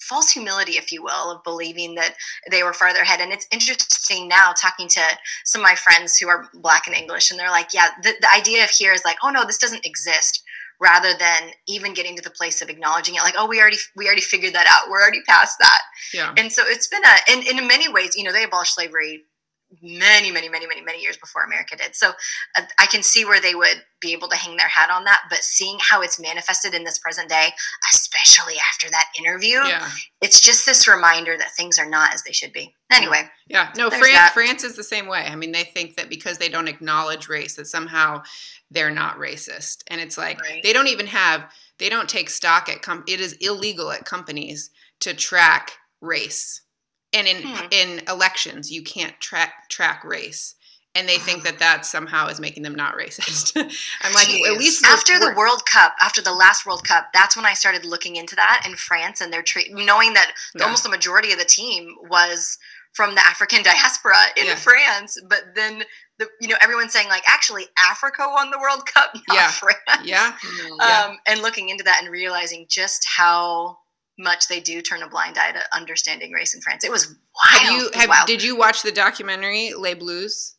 false 0.00 0.30
humility, 0.30 0.72
if 0.72 0.90
you 0.90 1.00
will, 1.02 1.30
of 1.30 1.44
believing 1.44 1.94
that 1.94 2.16
they 2.50 2.64
were 2.64 2.72
farther 2.72 3.02
ahead. 3.02 3.20
And 3.20 3.32
it's 3.32 3.46
interesting 3.52 4.26
now 4.26 4.52
talking 4.52 4.88
to 4.88 5.00
some 5.44 5.60
of 5.60 5.64
my 5.64 5.76
friends 5.76 6.18
who 6.18 6.28
are 6.28 6.48
black 6.54 6.88
and 6.88 6.96
English, 6.96 7.30
and 7.30 7.38
they're 7.38 7.50
like, 7.50 7.68
yeah, 7.72 7.90
the, 8.02 8.14
the 8.20 8.34
idea 8.34 8.64
of 8.64 8.70
here 8.70 8.92
is 8.92 9.04
like, 9.04 9.18
oh 9.22 9.30
no, 9.30 9.44
this 9.44 9.58
doesn't 9.58 9.86
exist. 9.86 10.42
Rather 10.80 11.16
than 11.16 11.52
even 11.68 11.94
getting 11.94 12.16
to 12.16 12.22
the 12.22 12.30
place 12.30 12.60
of 12.60 12.68
acknowledging 12.68 13.14
it, 13.14 13.22
like, 13.22 13.36
oh, 13.38 13.46
we 13.46 13.60
already 13.60 13.76
we 13.94 14.06
already 14.06 14.20
figured 14.20 14.52
that 14.54 14.66
out. 14.66 14.90
We're 14.90 15.00
already 15.00 15.22
past 15.28 15.56
that. 15.60 15.82
Yeah. 16.12 16.34
And 16.36 16.50
so 16.50 16.64
it's 16.66 16.88
been 16.88 17.04
a, 17.04 17.30
and, 17.30 17.46
and 17.46 17.60
in 17.60 17.68
many 17.68 17.88
ways, 17.92 18.16
you 18.16 18.24
know, 18.24 18.32
they 18.32 18.42
abolished 18.42 18.74
slavery 18.74 19.22
many, 19.80 20.30
many, 20.30 20.48
many, 20.48 20.66
many, 20.66 20.82
many 20.82 21.00
years 21.00 21.16
before 21.16 21.44
America 21.44 21.76
did. 21.76 21.94
So 21.94 22.10
uh, 22.56 22.62
I 22.78 22.86
can 22.86 23.02
see 23.02 23.24
where 23.24 23.40
they 23.40 23.54
would 23.54 23.82
be 24.00 24.12
able 24.12 24.28
to 24.28 24.36
hang 24.36 24.56
their 24.56 24.68
hat 24.68 24.90
on 24.90 25.04
that. 25.04 25.22
But 25.30 25.38
seeing 25.44 25.78
how 25.80 26.02
it's 26.02 26.20
manifested 26.20 26.74
in 26.74 26.84
this 26.84 26.98
present 26.98 27.28
day, 27.28 27.48
especially 27.92 28.54
after 28.70 28.90
that 28.90 29.06
interview, 29.18 29.56
Yeah. 29.64 29.88
it's 30.20 30.40
just 30.40 30.66
this 30.66 30.88
reminder 30.88 31.36
that 31.38 31.54
things 31.56 31.78
are 31.78 31.88
not 31.88 32.12
as 32.12 32.22
they 32.22 32.32
should 32.32 32.52
be. 32.52 32.74
Anyway, 32.90 33.28
Yeah, 33.46 33.70
no, 33.76 33.88
France. 33.90 34.32
France 34.32 34.64
is 34.64 34.76
the 34.76 34.82
same 34.84 35.06
way. 35.06 35.20
I 35.26 35.36
mean, 35.36 35.52
they 35.52 35.64
think 35.64 35.96
that 35.96 36.08
because 36.08 36.38
they 36.38 36.48
don't 36.48 36.68
acknowledge 36.68 37.28
race, 37.28 37.54
that 37.56 37.66
somehow 37.66 38.22
they're 38.70 38.90
not 38.90 39.18
racist. 39.18 39.82
And 39.88 40.00
it's 40.00 40.18
like 40.18 40.40
Right. 40.40 40.62
they 40.62 40.72
don't 40.72 40.88
even 40.88 41.06
have, 41.06 41.50
they 41.78 41.88
don't 41.88 42.08
take 42.08 42.28
stock 42.30 42.68
at, 42.68 42.82
com- 42.82 43.04
it 43.06 43.20
is 43.20 43.34
illegal 43.34 43.90
at 43.92 44.04
companies 44.04 44.70
to 45.00 45.14
track 45.14 45.72
race. 46.00 46.61
And 47.14 47.26
in 47.28 47.42
Hmm. 47.42 47.66
in 47.70 48.00
elections, 48.08 48.70
you 48.70 48.82
can't 48.82 49.18
track 49.20 49.68
track 49.68 50.02
race. 50.04 50.54
And 50.94 51.08
they 51.08 51.16
think 51.16 51.42
that 51.44 51.58
that 51.58 51.86
somehow 51.86 52.26
is 52.28 52.38
making 52.38 52.64
them 52.64 52.74
not 52.74 52.94
racist. 52.98 53.56
I'm 54.02 54.12
like, 54.12 54.28
Jeez. 54.28 54.46
at 54.46 54.58
least 54.58 54.84
after 54.84 55.18
the 55.18 55.32
World 55.34 55.64
Cup, 55.64 55.94
after 56.02 56.20
the 56.20 56.32
last 56.34 56.66
World 56.66 56.84
Cup, 56.86 57.08
that's 57.14 57.34
when 57.34 57.46
I 57.46 57.54
started 57.54 57.86
looking 57.86 58.16
into 58.16 58.36
that 58.36 58.64
in 58.66 58.76
France 58.76 59.22
and 59.22 59.32
their 59.32 59.40
treat, 59.42 59.72
knowing 59.72 60.12
that 60.12 60.32
Yeah. 60.54 60.64
almost 60.64 60.82
the 60.82 60.90
majority 60.90 61.32
of 61.32 61.38
the 61.38 61.46
team 61.46 61.96
was 62.02 62.58
from 62.92 63.14
the 63.14 63.26
African 63.26 63.62
diaspora 63.70 64.18
in 64.36 64.44
Yeah. 64.44 64.54
France. 64.54 65.16
But 65.26 65.54
then, 65.54 65.84
the, 66.18 66.28
you 66.42 66.48
know, 66.48 66.56
everyone's 66.60 66.92
saying 66.92 67.08
like, 67.08 67.24
actually, 67.26 67.68
Africa 67.82 68.26
won 68.30 68.50
the 68.50 68.58
World 68.58 68.84
Cup, 68.84 69.14
not 69.28 69.34
Yeah. 69.34 69.50
France. 69.50 69.78
yeah, 70.04 70.36
Yeah. 70.78 71.04
Um, 71.06 71.18
and 71.26 71.40
looking 71.40 71.70
into 71.70 71.84
that 71.84 72.02
and 72.02 72.12
realizing 72.12 72.66
just 72.68 73.06
how 73.16 73.78
much 74.18 74.48
they 74.48 74.60
do 74.60 74.82
turn 74.82 75.02
a 75.02 75.08
blind 75.08 75.36
eye 75.38 75.52
to 75.52 75.60
understanding 75.76 76.32
race 76.32 76.54
in 76.54 76.60
France. 76.60 76.84
It 76.84 76.90
was 76.90 77.08
wild. 77.08 77.62
have 77.62 77.72
you 77.72 77.90
have 77.94 78.08
wild. 78.08 78.26
did 78.26 78.42
you 78.42 78.56
watch 78.56 78.82
the 78.82 78.92
documentary 78.92 79.72
Les 79.76 79.94
Bleus? 79.94 80.56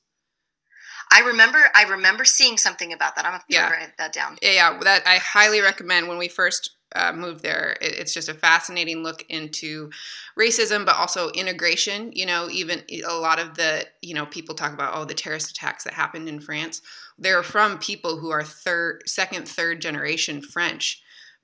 I 1.11 1.19
remember. 1.19 1.59
I 1.75 1.83
remember 1.83 2.25
seeing 2.25 2.57
something 2.57 2.91
about 2.91 3.15
that. 3.15 3.25
I'm 3.25 3.31
gonna 3.33 3.43
Yeah. 3.47 3.69
write 3.69 3.97
that 3.97 4.13
down. 4.13 4.37
Yeah, 4.41 4.51
yeah, 4.51 4.79
that 4.83 5.05
I 5.05 5.17
highly 5.17 5.61
recommend. 5.61 6.07
When 6.07 6.17
we 6.17 6.27
first 6.27 6.71
uh, 6.95 7.11
moved 7.11 7.43
there, 7.43 7.77
it, 7.81 7.99
it's 7.99 8.13
just 8.13 8.29
a 8.29 8.33
fascinating 8.33 9.03
look 9.03 9.23
into 9.29 9.91
racism, 10.39 10.85
but 10.85 10.95
also 10.95 11.29
integration. 11.31 12.11
You 12.13 12.25
know, 12.25 12.49
even 12.49 12.83
a 13.05 13.13
lot 13.13 13.37
of 13.39 13.53
the 13.55 13.85
you 14.01 14.15
know 14.15 14.25
people 14.25 14.55
talk 14.55 14.73
about 14.73 14.93
oh 14.95 15.05
the 15.05 15.13
terrorist 15.13 15.51
attacks 15.51 15.83
that 15.83 15.93
happened 15.93 16.27
in 16.27 16.39
France. 16.39 16.81
They're 17.19 17.43
from 17.43 17.77
people 17.77 18.17
who 18.17 18.31
are 18.31 18.43
third, 18.43 19.03
second, 19.05 19.47
third 19.47 19.81
generation 19.81 20.41
French, 20.41 21.02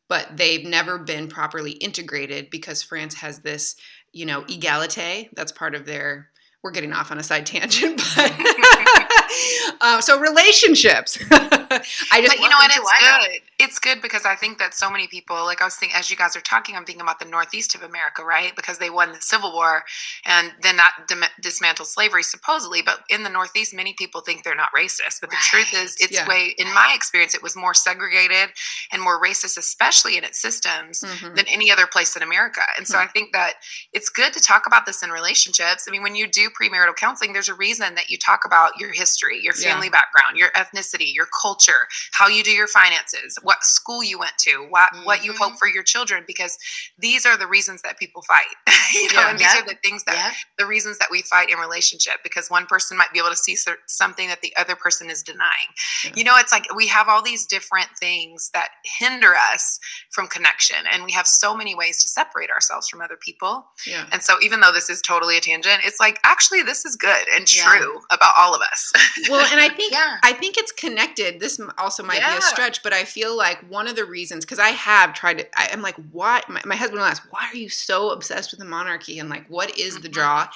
but 0.09 0.35
they've 0.35 0.65
never 0.65 0.97
been 0.97 1.29
properly 1.29 1.71
integrated 1.71 2.49
because 2.49 2.83
France 2.83 3.13
has 3.13 3.39
this 3.39 3.75
you 4.11 4.25
know 4.25 4.41
egalite. 4.43 5.29
That's 5.33 5.53
part 5.53 5.75
of 5.75 5.85
their. 5.85 6.29
We're 6.61 6.71
getting 6.71 6.91
off 6.91 7.09
on 7.09 7.17
a 7.17 7.23
side 7.23 7.45
tangent, 7.45 8.01
but 8.17 8.33
uh, 9.81 10.01
so 10.01 10.19
relationships. 10.19 11.17
I 11.31 12.21
just 12.21 12.27
But 12.27 12.39
you 12.39 12.49
know 12.49 12.57
what? 12.57 12.71
It's 12.75 13.39
good. 13.39 13.48
It's 13.61 13.77
good 13.77 14.01
because 14.01 14.25
I 14.25 14.35
think 14.35 14.57
that 14.59 14.73
so 14.73 14.89
many 14.89 15.05
people, 15.07 15.35
like 15.43 15.61
I 15.61 15.65
was 15.65 15.75
thinking, 15.75 15.97
as 15.97 16.09
you 16.09 16.15
guys 16.15 16.33
are 16.37 16.41
talking, 16.41 16.77
I'm 16.77 16.85
thinking 16.85 17.01
about 17.01 17.19
the 17.19 17.25
Northeast 17.25 17.75
of 17.75 17.83
America, 17.83 18.23
right? 18.23 18.55
Because 18.55 18.77
they 18.77 18.89
won 18.89 19.11
the 19.11 19.19
Civil 19.19 19.51
War 19.51 19.83
and 20.25 20.53
then 20.61 20.77
that 20.77 20.93
dim- 21.09 21.25
dismantled 21.41 21.89
slavery, 21.89 22.23
supposedly. 22.23 22.81
But 22.81 23.01
in 23.09 23.23
the 23.23 23.29
Northeast, 23.29 23.73
many 23.73 23.93
people 23.97 24.21
think 24.21 24.43
they're 24.45 24.55
not 24.55 24.69
racist. 24.73 25.19
But 25.19 25.29
the 25.31 25.35
truth 25.41 25.73
is, 25.73 25.97
it's 25.99 26.13
Yeah. 26.13 26.25
way, 26.25 26.55
in 26.57 26.73
my 26.73 26.93
experience, 26.95 27.35
it 27.35 27.43
was 27.43 27.57
more 27.57 27.73
segregated 27.73 28.49
and 28.93 29.01
more 29.01 29.21
racist, 29.21 29.57
especially 29.57 30.17
in 30.17 30.23
its 30.23 30.39
systems. 30.39 31.01
Mhm. 31.01 31.35
Than 31.35 31.47
any 31.47 31.69
other 31.69 31.85
place 31.85 32.15
in 32.15 32.23
America. 32.23 32.61
And 32.77 32.87
so 32.87 32.97
Hmm. 32.97 33.03
I 33.03 33.07
think 33.07 33.33
that 33.33 33.55
it's 33.91 34.07
good 34.07 34.31
to 34.33 34.39
talk 34.39 34.67
about 34.67 34.85
this 34.85 35.03
in 35.03 35.11
relationships. 35.11 35.83
I 35.85 35.91
mean, 35.91 36.01
when 36.01 36.15
you 36.15 36.27
do 36.27 36.49
premarital 36.49 36.95
counseling, 36.95 37.33
there's 37.33 37.49
a 37.49 37.53
reason 37.53 37.95
that 37.95 38.09
you 38.09 38.17
talk 38.17 38.45
about 38.45 38.79
your 38.79 38.93
history, 38.93 39.39
your 39.41 39.53
Yeah. 39.57 39.71
family 39.71 39.89
background, 39.89 40.37
your 40.37 40.49
ethnicity, 40.51 41.13
your 41.13 41.27
culture, 41.41 41.89
how 42.13 42.27
you 42.27 42.41
do 42.41 42.51
your 42.51 42.67
finances, 42.67 43.37
what 43.49 43.63
school 43.63 44.03
you 44.03 44.19
went 44.19 44.37
to, 44.37 44.67
what 44.69 44.91
what 45.05 45.25
you 45.25 45.33
hope 45.33 45.49
mm-hmm. 45.49 45.55
for 45.57 45.67
your 45.67 45.81
children, 45.81 46.23
because 46.27 46.55
these 46.99 47.25
are 47.25 47.35
the 47.35 47.47
reasons 47.47 47.81
that 47.81 47.97
people 47.97 48.21
fight. 48.21 48.45
you 48.93 49.11
know, 49.11 49.21
Yeah. 49.21 49.29
and 49.31 49.39
these 49.39 49.53
Yeah. 49.55 49.61
are 49.61 49.65
the 49.65 49.77
things 49.83 50.03
that 50.03 50.15
Yeah. 50.15 50.33
the 50.59 50.67
reasons 50.67 50.99
that 50.99 51.09
we 51.09 51.23
fight 51.23 51.49
in 51.49 51.57
relationship 51.57 52.17
because 52.21 52.47
one 52.51 52.67
person 52.67 52.95
might 52.95 53.11
be 53.11 53.17
able 53.17 53.31
to 53.31 53.35
see 53.47 53.57
something 53.87 54.27
that 54.27 54.41
the 54.41 54.55
other 54.55 54.75
person 54.75 55.09
is 55.09 55.23
denying. 55.23 55.69
You 56.13 56.23
know, 56.23 56.35
it's 56.37 56.51
like 56.51 56.67
we 56.75 56.85
have 56.89 57.09
all 57.09 57.23
these 57.23 57.47
different 57.47 57.89
things 57.99 58.51
that 58.53 58.69
hinder 58.99 59.33
us 59.51 59.79
from 60.11 60.27
connection, 60.27 60.77
and 60.91 61.03
we 61.03 61.11
have 61.13 61.25
so 61.25 61.55
many 61.55 61.73
ways 61.73 62.03
to 62.03 62.07
separate 62.09 62.51
ourselves 62.51 62.87
from 62.87 63.01
other 63.01 63.17
people. 63.17 63.65
Yeah. 63.87 64.05
And 64.11 64.21
so, 64.21 64.35
even 64.43 64.59
though 64.61 64.71
this 64.71 64.91
is 64.91 65.01
totally 65.01 65.37
a 65.37 65.41
tangent, 65.41 65.79
it's 65.83 65.99
like 65.99 66.19
actually 66.23 66.61
this 66.61 66.85
is 66.85 66.95
good 66.95 67.25
and 67.33 67.47
true 67.47 68.01
about 68.11 68.33
all 68.37 68.53
of 68.53 68.61
us. 68.61 68.93
Well, 69.27 69.47
and 69.51 69.59
I 69.59 69.69
think. 69.79 69.93
I 70.29 70.33
think 70.33 70.57
it's 70.57 70.71
connected. 70.71 71.39
This 71.39 71.59
also 71.79 72.03
might 72.03 72.19
be 72.19 72.37
a 72.37 72.41
stretch, 72.41 72.83
but 72.83 72.93
I 72.93 73.03
feel 73.05 73.35
like 73.39 73.57
one 73.71 73.87
of 73.87 73.95
the 73.95 74.05
reasons 74.05 74.45
because 74.45 74.59
I 74.59 74.69
have 74.69 75.15
tried 75.15 75.39
to. 75.39 75.59
I, 75.59 75.69
I'm 75.73 75.81
like, 75.81 75.95
why? 76.11 76.41
My, 76.47 76.61
my 76.65 76.75
husband 76.75 76.99
will 76.99 77.07
ask, 77.07 77.23
why 77.31 77.47
are 77.51 77.55
you 77.57 77.69
so 77.69 78.11
obsessed 78.11 78.51
with 78.51 78.59
the 78.59 78.65
monarchy? 78.67 79.17
And 79.17 79.29
like, 79.29 79.47
what 79.49 79.75
is 79.79 79.95
the 79.99 80.09
Mhm. 80.09 80.13
draw? 80.13 80.47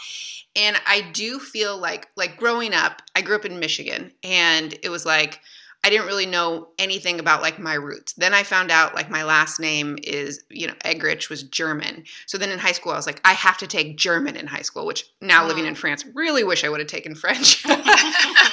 And 0.55 0.79
I 0.85 1.09
do 1.13 1.39
feel 1.39 1.75
like, 1.79 2.09
like 2.15 2.37
growing 2.37 2.75
up, 2.75 3.01
I 3.15 3.21
grew 3.21 3.35
up 3.35 3.45
in 3.45 3.59
Michigan, 3.59 4.11
and 4.23 4.77
it 4.83 4.89
was 4.89 5.03
like. 5.07 5.39
I 5.85 5.89
didn't 5.89 6.07
really 6.07 6.25
know 6.25 6.69
anything 6.79 7.19
about 7.19 7.41
like 7.41 7.59
my 7.59 7.73
roots. 7.73 8.13
Then 8.13 8.33
I 8.33 8.43
found 8.43 8.71
out 8.71 8.95
like 8.95 9.09
my 9.09 9.25
last 9.25 9.59
name 9.59 9.97
is, 10.01 10.41
you 10.49 10.65
know, 10.65 10.73
Eggerichs 10.85 11.27
was 11.29 11.43
German. 11.43 12.05
So 12.25 12.37
then 12.37 12.51
in 12.51 12.57
high 12.57 12.71
school 12.71 12.93
I 12.93 12.95
was 12.95 13.05
like, 13.05 13.19
I 13.25 13.33
have 13.33 13.57
to 13.57 13.67
take 13.67 13.97
German 13.97 14.37
in 14.37 14.47
high 14.47 14.61
school, 14.61 14.85
which 14.85 15.03
now 15.19 15.45
living 15.45 15.65
Mm. 15.65 15.67
in 15.67 15.75
France, 15.75 16.05
really 16.13 16.45
wish 16.45 16.63
I 16.63 16.69
would 16.69 16.79
have 16.79 16.87
taken 16.87 17.15
French. 17.15 17.65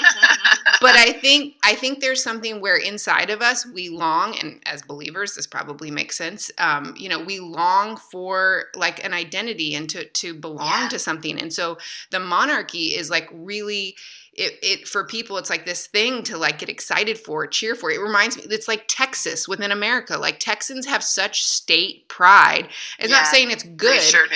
but 0.80 0.94
I 0.96 1.12
think 1.12 1.54
I 1.64 1.74
think 1.74 2.00
there's 2.00 2.22
something 2.22 2.60
where 2.60 2.76
inside 2.76 3.30
of 3.30 3.42
us 3.42 3.66
we 3.66 3.88
long, 3.88 4.36
and 4.38 4.60
as 4.66 4.82
believers, 4.82 5.34
this 5.34 5.46
probably 5.46 5.90
makes 5.90 6.16
sense. 6.16 6.50
Um, 6.58 6.94
you 6.98 7.08
know, 7.08 7.22
we 7.22 7.40
long 7.40 7.96
for 7.96 8.64
like 8.74 9.04
an 9.04 9.12
identity 9.14 9.74
and 9.74 9.88
to 9.90 10.04
to 10.04 10.34
belong 10.34 10.82
Yeah. 10.82 10.88
to 10.88 10.98
something, 10.98 11.38
and 11.40 11.52
so 11.52 11.78
the 12.10 12.20
monarchy 12.20 12.96
is 12.96 13.10
like 13.10 13.28
really. 13.32 13.96
It, 14.32 14.58
it 14.62 14.88
for 14.88 15.04
people 15.04 15.38
it's 15.38 15.50
like 15.50 15.66
this 15.66 15.88
thing 15.88 16.22
to 16.22 16.38
like 16.38 16.60
get 16.60 16.68
excited 16.68 17.18
for 17.18 17.48
cheer 17.48 17.74
for 17.74 17.90
it 17.90 17.98
reminds 18.00 18.36
me 18.36 18.44
it's 18.48 18.68
like 18.68 18.84
texas 18.86 19.48
within 19.48 19.72
america 19.72 20.16
like 20.16 20.38
texans 20.38 20.86
have 20.86 21.02
such 21.02 21.44
state 21.44 22.08
pride 22.08 22.68
it's 23.00 23.10
not 23.10 23.26
saying 23.26 23.50
it's 23.50 23.64
good 23.64 24.00
sure 24.00 24.26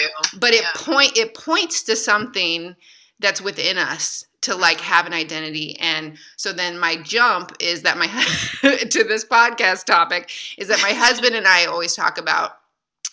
but 0.41 0.53
it 0.53 0.65
point 0.75 1.17
it 1.17 1.33
points 1.35 1.85
to 1.85 1.95
something 1.95 2.75
that's 3.21 3.41
within 3.41 3.79
us 3.79 4.27
to 4.45 4.55
like 4.55 4.81
have 4.81 5.07
an 5.07 5.13
identity. 5.13 5.77
And 5.81 6.19
so 6.37 6.53
then 6.53 6.79
my 6.79 6.97
jump 6.97 7.53
is 7.61 7.83
that 7.83 7.97
my 7.99 8.07
to 8.91 9.05
this 9.05 9.25
podcast 9.25 9.85
topic 9.85 10.31
is 10.59 10.69
that 10.69 10.81
my 10.83 10.93
husband 10.93 11.35
and 11.35 11.47
I 11.47 11.67
always 11.67 11.95
talk 11.95 12.19
about 12.19 12.59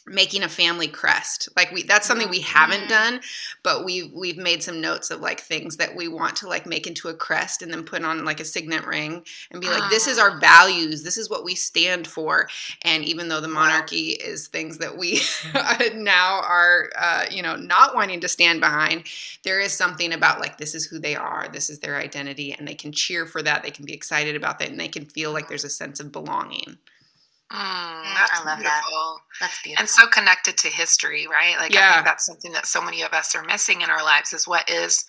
making 0.07 0.41
a 0.41 0.49
family 0.49 0.87
crest 0.87 1.47
like 1.55 1.71
we 1.71 1.83
that's 1.83 2.07
something 2.07 2.27
we 2.29 2.41
haven't 2.41 2.79
Mm-hmm. 2.79 2.87
done 2.89 3.19
but 3.63 3.85
we've 3.85 4.11
we've 4.13 4.37
made 4.37 4.63
some 4.63 4.81
notes 4.81 5.11
of 5.11 5.21
like 5.21 5.39
things 5.39 5.77
that 5.77 5.95
we 5.95 6.07
want 6.07 6.35
to 6.37 6.47
like 6.47 6.65
make 6.65 6.87
into 6.87 7.07
a 7.09 7.13
crest 7.13 7.61
and 7.61 7.71
then 7.71 7.83
put 7.83 8.03
on 8.03 8.25
like 8.25 8.39
a 8.39 8.45
signet 8.45 8.85
ring 8.87 9.23
and 9.51 9.61
be 9.61 9.69
like 9.69 9.87
this 9.91 10.07
is 10.07 10.17
our 10.17 10.31
Ah. 10.31 10.39
values 10.39 11.03
this 11.03 11.17
is 11.17 11.29
what 11.29 11.43
we 11.43 11.53
stand 11.53 12.07
for 12.07 12.47
and 12.81 13.03
even 13.05 13.27
though 13.29 13.39
the 13.41 13.47
Wow. 13.47 13.53
monarchy 13.53 14.09
is 14.13 14.47
things 14.47 14.79
that 14.79 14.97
we 14.97 15.21
now 15.93 16.41
are 16.41 16.89
uh, 16.97 17.25
you 17.29 17.43
know 17.43 17.55
not 17.55 17.93
wanting 17.93 18.19
to 18.21 18.27
stand 18.27 18.59
behind 18.59 19.03
there 19.43 19.59
is 19.59 19.71
something 19.71 20.13
about 20.13 20.39
like 20.39 20.57
this 20.57 20.73
is 20.73 20.85
who 20.85 20.97
they 20.99 21.15
are 21.15 21.47
this 21.53 21.69
is 21.69 21.79
their 21.79 21.97
identity 21.97 22.53
and 22.53 22.67
they 22.67 22.73
can 22.75 22.91
cheer 22.91 23.25
for 23.27 23.43
that 23.43 23.61
they 23.61 23.71
can 23.71 23.85
be 23.85 23.93
excited 23.93 24.35
about 24.35 24.57
that 24.57 24.69
and 24.69 24.79
they 24.79 24.87
can 24.87 25.05
feel 25.05 25.31
like 25.31 25.47
there's 25.47 25.63
a 25.63 25.69
sense 25.69 25.99
of 25.99 26.11
belonging 26.11 26.77
Mm, 27.51 27.55
I 27.55 28.41
love 28.45 28.59
that. 28.63 28.83
That's 29.39 29.61
beautiful. 29.61 29.81
and 29.81 29.89
so 29.89 30.07
connected 30.07 30.57
to 30.59 30.67
history 30.69 31.27
right? 31.27 31.55
Like 31.59 31.75
i 31.75 31.93
think 31.93 32.05
that's 32.05 32.25
something 32.25 32.51
that 32.53 32.65
so 32.65 32.81
many 32.81 33.01
of 33.01 33.11
us 33.13 33.35
are 33.35 33.43
missing 33.43 33.81
in 33.81 33.89
our 33.89 34.03
lives 34.03 34.31
is 34.33 34.47
what 34.47 34.69
is 34.69 35.03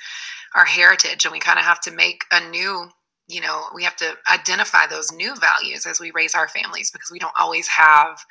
our 0.55 0.65
heritage 0.65 1.25
and 1.25 1.33
we 1.33 1.39
kind 1.39 1.59
of 1.59 1.65
have 1.65 1.81
to 1.83 1.91
make 1.93 2.25
a 2.33 2.41
new 2.51 2.89
you 3.29 3.41
know 3.41 3.65
we 3.75 3.85
have 3.85 3.97
to 3.97 4.15
identify 4.31 4.87
those 4.87 5.13
new 5.13 5.35
values 5.37 5.87
as 5.87 6.01
we 6.01 6.11
raise 6.15 6.35
our 6.35 6.49
families 6.49 6.91
because 6.91 7.11
we 7.13 7.19
don't 7.19 7.35
always 7.39 7.69
have 7.69 8.25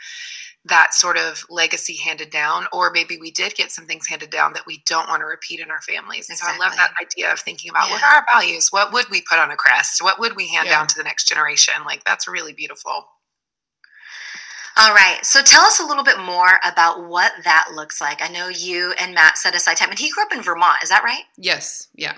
that 0.66 0.94
sort 0.94 1.18
of 1.18 1.44
legacy 1.50 1.96
handed 1.96 2.30
down 2.30 2.66
or 2.72 2.92
maybe 2.92 3.18
we 3.20 3.32
did 3.32 3.56
get 3.56 3.72
some 3.72 3.86
things 3.88 4.08
handed 4.08 4.30
down 4.30 4.54
that 4.54 4.68
we 4.68 4.84
don't 4.86 5.08
want 5.10 5.20
to 5.22 5.26
repeat 5.26 5.60
in 5.60 5.72
our 5.72 5.82
families. 5.82 6.30
And 6.30 6.38
so 6.38 6.46
i 6.48 6.56
love 6.60 6.76
that 6.76 6.92
idea 7.02 7.32
of 7.34 7.40
thinking 7.40 7.72
about 7.72 7.90
what 7.90 8.04
are 8.04 8.18
our 8.18 8.26
values? 8.32 8.68
What 8.70 8.94
would 8.94 9.06
we 9.10 9.24
put 9.28 9.40
on 9.40 9.50
a 9.50 9.56
crest? 9.56 10.04
What 10.04 10.20
would 10.20 10.36
we 10.36 10.50
hand 10.50 10.68
Yeah. 10.68 10.74
down 10.78 10.88
to 10.88 10.96
the 10.96 11.04
next 11.04 11.28
generation? 11.28 11.74
Like 11.84 12.04
that's 12.04 12.28
really 12.28 12.54
beautiful 12.54 13.06
All 14.78 14.94
right. 14.94 15.20
So 15.24 15.42
tell 15.42 15.64
us 15.64 15.80
a 15.80 15.86
little 15.86 16.04
bit 16.04 16.20
more 16.20 16.60
about 16.66 17.08
what 17.08 17.34
that 17.44 17.70
looks 17.74 18.00
like. 18.00 18.22
I 18.22 18.28
know 18.30 18.48
you 18.48 18.94
and 19.00 19.14
Matt 19.14 19.38
set 19.38 19.56
aside 19.56 19.78
time, 19.78 19.90
and 19.90 20.00
he 20.00 20.10
grew 20.10 20.24
up 20.24 20.34
in 20.34 20.42
Vermont. 20.42 20.84
Is 20.84 20.90
that 20.90 21.04
right? 21.04 21.24
yes 21.38 21.88
yeah 21.96 22.14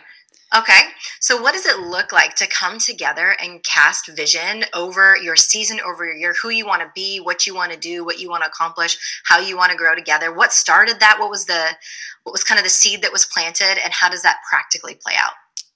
Okay. 0.56 0.82
So 1.20 1.42
what 1.42 1.54
does 1.54 1.66
it 1.66 1.80
look 1.80 2.12
like 2.12 2.36
to 2.36 2.48
come 2.48 2.78
together 2.78 3.36
and 3.42 3.64
cast 3.64 4.08
vision 4.16 4.66
over 4.76 5.18
your 5.18 5.36
season, 5.36 5.80
over 5.84 6.06
your 6.06 6.14
year, 6.14 6.36
who 6.40 6.50
you 6.50 6.68
want 6.68 6.84
to 6.84 6.92
be, 6.94 7.20
what 7.20 7.48
you 7.48 7.56
want 7.56 7.72
to 7.72 7.80
do, 7.80 8.06
what 8.06 8.20
you 8.20 8.30
want 8.30 8.44
to 8.44 8.50
accomplish, 8.50 8.98
how 9.26 9.40
you 9.40 9.58
want 9.58 9.72
to 9.72 9.78
grow 9.78 9.96
together? 9.96 10.32
What 10.32 10.54
started 10.54 11.00
that? 11.00 11.18
What 11.20 11.32
was 11.32 11.46
the 11.46 11.70
what 12.24 12.34
was 12.34 12.44
kind 12.44 12.60
of 12.60 12.64
the 12.64 12.70
seed 12.70 13.02
that 13.02 13.12
was 13.12 13.26
planted, 13.26 13.84
and 13.84 13.92
how 13.92 14.10
does 14.10 14.22
that 14.22 14.38
practically 14.50 14.96
play 14.96 15.14
out? 15.18 15.34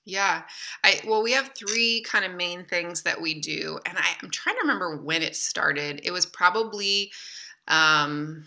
Yeah. 0.08 0.44
I 0.86 1.02
well, 1.06 1.22
we 1.22 1.34
have 1.34 1.52
three 1.54 2.02
kind 2.02 2.24
of 2.24 2.32
main 2.34 2.64
things 2.64 3.02
that 3.04 3.20
we 3.20 3.34
do. 3.42 3.78
And 3.86 3.98
I, 3.98 4.06
I'm 4.24 4.30
trying 4.30 4.56
to 4.56 4.62
remember 4.62 4.96
when 4.96 5.22
it 5.22 5.36
started. 5.36 6.00
It 6.04 6.12
was 6.12 6.26
probably 6.26 7.12
um 7.68 8.46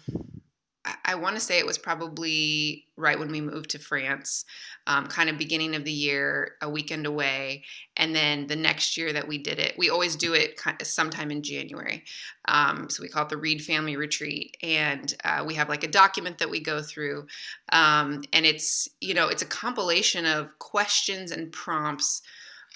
I, 1.05 1.14
want 1.14 1.37
to 1.37 1.40
say 1.40 1.59
it 1.59 1.66
was 1.66 1.77
probably 1.77 2.87
right 2.97 3.19
when 3.19 3.31
we 3.31 3.40
moved 3.40 3.71
to 3.71 3.79
France, 3.79 4.45
um, 4.87 5.07
kind 5.07 5.29
of 5.29 5.37
beginning 5.37 5.75
of 5.75 5.85
the 5.85 5.93
year, 5.93 6.53
a 6.62 6.71
weekend 6.71 7.07
away, 7.07 7.64
and 7.97 8.14
then 8.14 8.47
the 8.47 8.57
next 8.57 8.97
year 8.97 9.12
that 9.12 9.29
we 9.29 9.37
did 9.37 9.59
it, 9.59 9.75
we 9.77 9.90
always 9.90 10.16
do 10.16 10.33
it 10.33 10.59
sometime 10.83 11.31
in 11.31 11.43
January. 11.43 12.05
Um, 12.47 12.88
so 12.88 13.03
we 13.03 13.09
call 13.09 13.25
it 13.25 13.29
the 13.29 13.37
Reed 13.37 13.62
Family 13.62 13.97
Retreat, 13.97 14.57
and 14.62 15.14
uh, 15.23 15.45
we 15.47 15.55
have 15.55 15.69
like 15.69 15.85
a 15.85 15.88
document 15.88 16.38
that 16.38 16.51
we 16.51 16.61
go 16.61 16.81
through, 16.81 17.27
um, 17.73 18.23
and 18.33 18.47
it's 18.47 18.88
you 19.01 19.12
know 19.12 19.29
it's 19.29 19.43
a 19.43 19.47
compilation 19.47 20.25
of 20.25 20.59
questions 20.59 21.31
and 21.31 21.53
prompts 21.53 22.23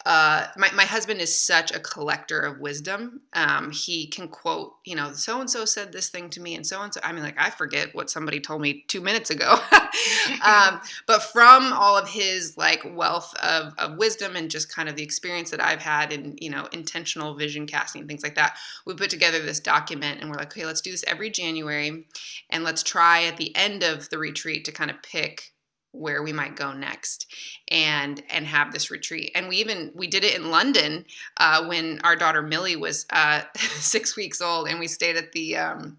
uh, 0.07 0.47
my, 0.59 0.71
my 0.73 0.85
husband 0.85 1.19
is 1.21 1.38
such 1.38 1.73
a 1.73 1.81
collector 1.81 2.38
of 2.38 2.61
wisdom. 2.61 3.23
Um, 3.33 3.71
he 3.71 4.07
can 4.07 4.29
quote, 4.29 4.75
you 4.85 4.95
know, 4.95 5.12
so 5.12 5.40
and 5.40 5.49
so 5.49 5.64
said 5.64 5.93
this 5.93 6.11
thing 6.11 6.29
to 6.31 6.43
me, 6.43 6.55
and 6.55 6.67
so 6.67 6.83
and 6.83 6.93
so. 6.93 7.01
I 7.03 7.12
mean, 7.12 7.23
like, 7.23 7.38
I 7.38 7.49
forget 7.49 7.95
what 7.95 8.11
somebody 8.11 8.38
told 8.38 8.61
me 8.61 8.85
two 8.87 9.01
minutes 9.01 9.31
ago. 9.31 9.57
um, 10.45 10.81
but 11.07 11.23
from 11.23 11.73
all 11.73 11.97
of 11.97 12.07
his 12.07 12.59
like 12.59 12.85
wealth 12.95 13.35
of, 13.43 13.73
of 13.79 13.97
wisdom 13.97 14.37
and 14.37 14.51
just 14.51 14.75
kind 14.75 14.90
of 14.90 14.97
the 14.97 15.03
experience 15.03 15.51
that 15.51 15.64
I've 15.64 15.81
had 15.81 16.12
in, 16.12 16.37
you 16.38 16.51
know, 16.51 16.69
intentional 16.73 17.35
vision 17.35 17.67
casting, 17.67 18.07
things 18.07 18.23
like 18.23 18.35
that, 18.35 18.59
we 18.85 18.93
put 18.95 19.09
together 19.09 19.40
this 19.40 19.61
document 19.61 20.21
and 20.21 20.29
we're 20.29 20.37
like, 20.37 20.53
okay, 20.53 20.67
let's 20.67 20.83
do 20.83 20.90
this 20.90 21.05
every 21.07 21.31
January. 21.31 22.07
And 22.51 22.62
let's 22.62 22.83
try 22.83 23.25
at 23.25 23.38
the 23.38 23.57
end 23.57 23.83
of 23.83 24.11
the 24.11 24.19
retreat 24.19 24.67
to 24.67 24.73
kind 24.73 24.90
of 24.90 25.03
pick 25.03 25.54
where 25.94 26.22
we 26.22 26.33
might 26.33 26.57
go 26.57 26.72
next 26.72 27.33
and 27.70 28.22
and 28.30 28.46
have 28.46 28.72
this 28.72 28.90
retreat. 28.90 29.30
And 29.35 29.48
we 29.48 29.57
even 29.57 29.92
we 29.94 30.07
did 30.07 30.24
it 30.24 30.35
in 30.35 30.50
london 30.50 31.04
uh, 31.38 31.64
when 31.66 32.00
our 32.04 32.16
daughter 32.16 32.42
millie 32.42 32.76
was 32.76 33.07
uh, 33.11 33.42
six 33.57 34.16
weeks 34.16 34.40
old 34.40 34.68
and 34.68 34.80
we 34.80 34.88
stayed 34.88 35.16
at 35.16 35.33
the 35.33 35.57
um 35.57 35.98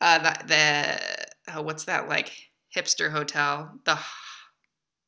uh 0.00 0.18
the, 0.18 0.46
the 0.46 1.54
uh, 1.58 1.62
what's 1.62 1.84
that 1.84 2.08
like? 2.08 2.32
Hipster 2.74 3.10
hotel 3.10 3.70
the 3.84 3.98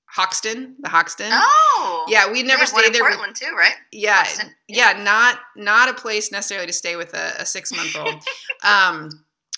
hoxton 0.06 0.76
the 0.80 0.88
hoxton. 0.88 1.30
Oh, 1.30 2.06
yeah 2.08 2.30
we 2.30 2.42
never 2.42 2.64
stayed 2.64 2.94
there. 2.94 3.02
Portland 3.02 3.36
too, 3.36 3.54
right? 3.56 3.74
yeah 3.92 4.18
Hoxton? 4.18 4.50
yeah. 4.68 5.02
not 5.02 5.38
not 5.56 5.88
a 5.88 5.94
place 5.94 6.32
necessarily 6.32 6.66
to 6.66 6.72
stay 6.72 6.96
with 6.96 7.12
a, 7.14 7.34
a 7.40 7.46
six 7.46 7.72
month 7.72 7.96
old 7.96 8.22
um 8.64 9.10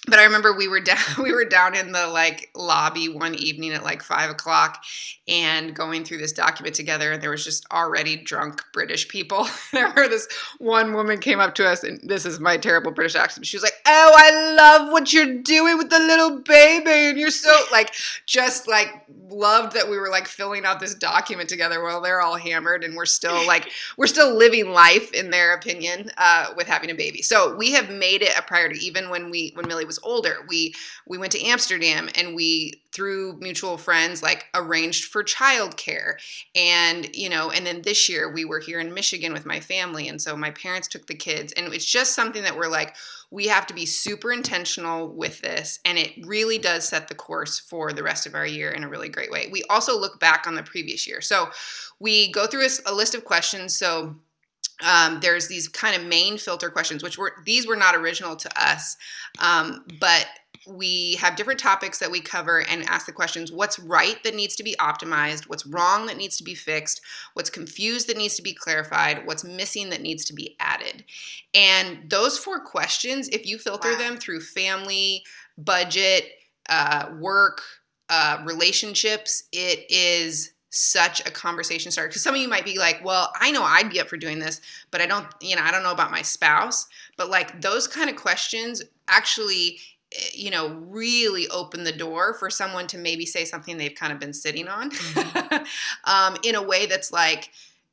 but 0.09 0.19
I 0.19 0.25
remember 0.25 0.57
we 0.57 0.69
were 0.69 0.81
down 0.89 0.99
we 1.23 1.33
were 1.33 1.45
down 1.45 1.75
in 1.75 1.93
the 1.93 2.07
like 2.09 2.51
lobby 2.55 3.09
one 3.09 3.35
evening 3.35 3.73
at 3.73 3.85
like 3.85 4.03
five 4.03 4.31
o'clock 4.31 4.83
and 5.27 5.75
going 5.75 6.05
through 6.05 6.19
this 6.19 6.33
document 6.33 6.75
together 6.75 7.13
and 7.13 7.23
there 7.23 7.31
was 7.31 7.45
just 7.45 7.67
already 7.71 8.17
drunk 8.17 8.63
British 8.73 9.09
people. 9.09 9.47
And 9.73 9.81
I 9.85 9.89
remember 9.91 10.09
this 10.09 10.29
one 10.59 10.95
woman 10.95 11.19
came 11.19 11.41
up 11.41 11.55
to 11.57 11.69
us 11.69 11.85
and 11.85 12.01
this 12.03 12.25
is 12.25 12.41
my 12.41 12.57
terrible 12.57 12.91
British 12.91 13.17
accent. 13.17 13.47
She 13.47 13.57
was 13.57 13.63
like, 13.63 13.75
Oh, 13.87 14.13
I 14.17 14.55
love 14.55 14.93
what 14.93 15.13
you're 15.13 15.43
doing 15.43 15.77
with 15.77 15.91
the 15.91 15.99
little 15.99 16.41
baby 16.41 16.91
and 17.11 17.19
you're 17.19 17.31
so 17.31 17.55
like 17.71 17.95
just 18.27 18.67
like 18.67 19.05
loved 19.31 19.75
that 19.75 19.89
we 19.89 19.99
were 19.99 20.09
like 20.09 20.27
filling 20.27 20.65
out 20.65 20.81
this 20.81 20.95
document 20.95 21.49
together 21.49 21.83
while 21.83 22.01
they're 22.01 22.21
all 22.21 22.37
hammered 22.37 22.83
and 22.83 22.97
we're 22.97 23.07
still 23.07 23.47
like 23.47 23.71
we're 23.97 24.07
still 24.07 24.35
living 24.35 24.71
life 24.71 25.13
in 25.13 25.31
their 25.31 25.55
opinion 25.55 26.11
uh, 26.17 26.53
with 26.57 26.67
having 26.67 26.91
a 26.91 26.95
baby. 26.95 27.23
So 27.23 27.55
we 27.57 27.73
have 27.73 27.91
made 27.91 28.23
it 28.23 28.33
a 28.39 28.43
priority. 28.43 28.85
Even 28.85 29.11
when 29.11 29.31
we 29.31 29.53
when 29.55 29.69
Millie 29.69 29.85
was 29.85 29.98
older, 30.03 30.37
we 30.49 30.75
we 31.07 31.19
went 31.19 31.33
to 31.33 31.45
Amsterdam 31.45 32.09
and 32.15 32.35
we 32.35 32.83
through 32.93 33.39
mutual 33.41 33.77
friends 33.77 34.23
like 34.23 34.47
arranged 34.55 35.07
for 35.07 35.23
childcare. 35.23 36.15
And 36.55 37.15
you 37.15 37.29
know 37.29 37.51
and 37.51 37.67
then 37.67 37.83
this 37.83 38.09
year 38.09 38.33
we 38.33 38.45
were 38.45 38.61
here 38.61 38.81
in 38.81 38.95
Michigan 38.95 39.33
with 39.33 39.47
my 39.47 39.61
family 39.61 40.09
and 40.09 40.21
so 40.21 40.37
my 40.37 40.51
parents 40.51 40.89
took 40.89 41.07
the 41.07 41.15
kids. 41.15 41.53
And 41.53 41.73
it's 41.73 41.85
just 41.85 42.15
something 42.15 42.43
that 42.43 42.57
we're 42.57 42.69
like 42.69 42.97
we 43.31 43.47
have 43.47 43.67
to 43.67 43.75
be 43.75 43.85
super 43.85 44.33
intentional 44.33 45.09
with 45.09 45.41
this 45.43 45.81
and 45.85 45.99
it 45.99 46.13
really 46.27 46.59
does 46.59 46.89
set 46.89 47.09
the 47.09 47.15
course 47.15 47.59
for 47.59 47.93
the 47.93 48.03
rest 48.03 48.27
of 48.27 48.35
our 48.35 48.47
year 48.47 48.71
in 48.71 48.85
a 48.85 48.89
really 48.89 49.09
great 49.09 49.31
way. 49.31 49.49
We 49.51 49.65
also 49.69 49.99
look 49.99 50.19
back 50.19 50.47
on 50.47 50.55
the 50.55 50.63
previous 50.63 51.07
year. 51.07 51.21
So 51.21 51.51
we 52.01 52.33
go 52.33 52.47
through 52.47 52.67
a 52.87 52.95
list 52.95 53.15
of 53.15 53.25
questions. 53.25 53.77
So 53.77 54.17
um, 54.85 55.19
there's 55.21 55.49
these 55.49 55.67
kind 55.69 55.97
of 56.01 56.07
main 56.07 56.39
filter 56.39 56.71
questions 56.71 57.03
which 57.03 57.19
were 57.19 57.33
these 57.45 57.67
were 57.67 57.77
not 57.77 57.95
original 57.95 58.37
to 58.37 58.51
us 58.63 58.97
um, 59.41 59.85
but 60.01 60.27
we 60.67 61.15
have 61.15 61.37
different 61.37 61.59
topics 61.61 61.99
that 61.99 62.11
we 62.11 62.21
cover 62.21 62.61
and 62.69 62.83
ask 62.89 63.07
the 63.07 63.13
questions 63.13 63.51
what's 63.51 63.79
right 63.79 64.23
that 64.25 64.35
needs 64.35 64.55
to 64.57 64.63
be 64.63 64.77
optimized 64.81 65.49
what's 65.49 65.67
wrong 65.67 66.07
that 66.07 66.17
needs 66.17 66.37
to 66.37 66.45
be 66.45 66.55
fixed 66.55 67.01
what's 67.35 67.51
confused 67.51 68.07
that 68.09 68.17
needs 68.17 68.37
to 68.37 68.43
be 68.43 68.53
clarified 68.53 69.27
what's 69.27 69.45
missing 69.45 69.91
that 69.91 70.03
needs 70.03 70.25
to 70.25 70.35
be 70.35 70.57
added 70.61 71.05
and 71.55 72.11
those 72.11 72.39
four 72.39 72.61
questions 72.61 73.29
if 73.29 73.47
you 73.47 73.59
filter 73.59 73.93
Wow. 73.93 73.99
them 73.99 74.17
through 74.17 74.41
family 74.41 75.23
budget 75.57 76.25
uh, 76.69 77.11
work 77.19 77.63
uh, 78.11 78.43
relationships 78.45 79.45
it 79.53 79.87
is 79.91 80.53
such 80.71 81.21
a 81.27 81.31
conversation 81.31 81.91
starter. 81.91 82.09
Because 82.09 82.23
some 82.23 82.35
of 82.35 82.41
you 82.41 82.49
might 82.49 82.65
be 82.65 82.79
like 82.79 83.01
well 83.05 83.33
i 83.41 83.51
know 83.51 83.63
i'd 83.63 83.91
be 83.91 84.01
up 84.01 84.09
for 84.09 84.17
doing 84.17 84.39
this 84.39 84.61
but 84.91 85.01
i 85.01 85.07
don't 85.07 85.27
you 85.41 85.57
know 85.57 85.63
i 85.63 85.71
don't 85.71 85.83
know 85.83 85.93
about 85.93 86.11
my 86.11 86.23
spouse. 86.23 86.87
But 87.17 87.31
like 87.31 87.61
those 87.61 87.87
kind 87.87 88.11
of 88.11 88.17
questions 88.17 88.83
actually 89.09 89.79
eh, 90.13 90.31
you 90.35 90.51
know 90.51 90.75
really 90.75 91.49
open 91.49 91.85
the 91.85 91.93
door 91.93 92.35
for 92.35 92.51
someone 92.51 92.87
to 92.89 92.99
maybe 92.99 93.27
say 93.27 93.45
something 93.45 93.77
they've 93.77 93.95
kind 93.95 94.13
of 94.13 94.19
been 94.19 94.33
sitting 94.33 94.69
on 94.69 94.91
um, 96.05 96.37
in 96.45 96.55
a 96.55 96.63
way 96.63 96.87
that's 96.87 97.13
like 97.13 97.51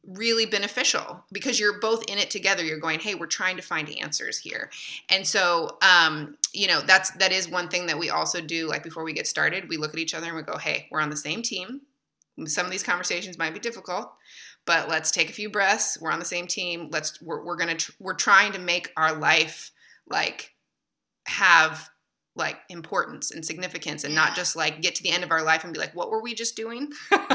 really 0.07 0.45
beneficial. 0.45 1.23
Because 1.31 1.59
you're 1.59 1.79
both 1.79 2.03
in 2.03 2.19
it 2.19 2.29
together. 2.29 2.63
You're 2.63 2.79
going 2.79 2.99
hey 2.99 3.15
we're 3.15 3.25
trying 3.25 3.55
to 3.55 3.63
find 3.63 3.89
answers 3.97 4.37
here. 4.37 4.69
And 5.09 5.25
so 5.25 5.77
um, 5.81 6.37
you 6.53 6.67
know 6.67 6.81
that's 6.81 7.11
that 7.11 7.31
is 7.31 7.49
one 7.49 7.69
thing 7.69 7.87
that 7.87 7.97
we 7.97 8.09
also 8.09 8.41
do 8.41 8.67
like 8.67 8.83
before 8.83 9.03
we 9.03 9.13
get 9.13 9.27
started 9.27 9.69
we 9.69 9.77
look 9.77 9.93
at 9.93 9.99
each 9.99 10.13
other 10.13 10.27
and 10.27 10.35
we 10.35 10.43
go 10.43 10.57
hey 10.57 10.87
we're 10.91 11.01
on 11.01 11.09
the 11.09 11.17
same 11.17 11.41
team 11.41 11.81
some 12.45 12.65
of 12.65 12.71
these 12.71 12.83
conversations 12.83 13.37
might 13.37 13.53
be 13.53 13.59
difficult 13.59 14.11
but 14.65 14.89
let's 14.89 15.11
take 15.11 15.29
a 15.29 15.33
few 15.33 15.49
breaths. 15.49 15.97
We're 16.01 16.11
on 16.11 16.19
the 16.19 16.25
same 16.25 16.47
team. 16.47 16.89
Let's 16.91 17.21
we're, 17.21 17.43
we're 17.43 17.55
gonna 17.55 17.75
tr- 17.75 17.91
we're 17.99 18.15
trying 18.15 18.51
to 18.53 18.59
make 18.59 18.91
our 18.97 19.13
life 19.15 19.71
like 20.09 20.53
have 21.27 21.89
like 22.37 22.57
importance 22.69 23.31
and 23.31 23.45
significance 23.45 24.03
and 24.03 24.13
not 24.13 24.35
just 24.35 24.57
like 24.57 24.81
get 24.81 24.93
to 24.95 25.03
the 25.03 25.09
end 25.09 25.23
of 25.23 25.31
our 25.31 25.41
life 25.41 25.63
and 25.63 25.71
be 25.73 25.79
like 25.79 25.95
what 25.95 26.09
were 26.09 26.21
we 26.21 26.33
just 26.33 26.55
doing? 26.55 26.91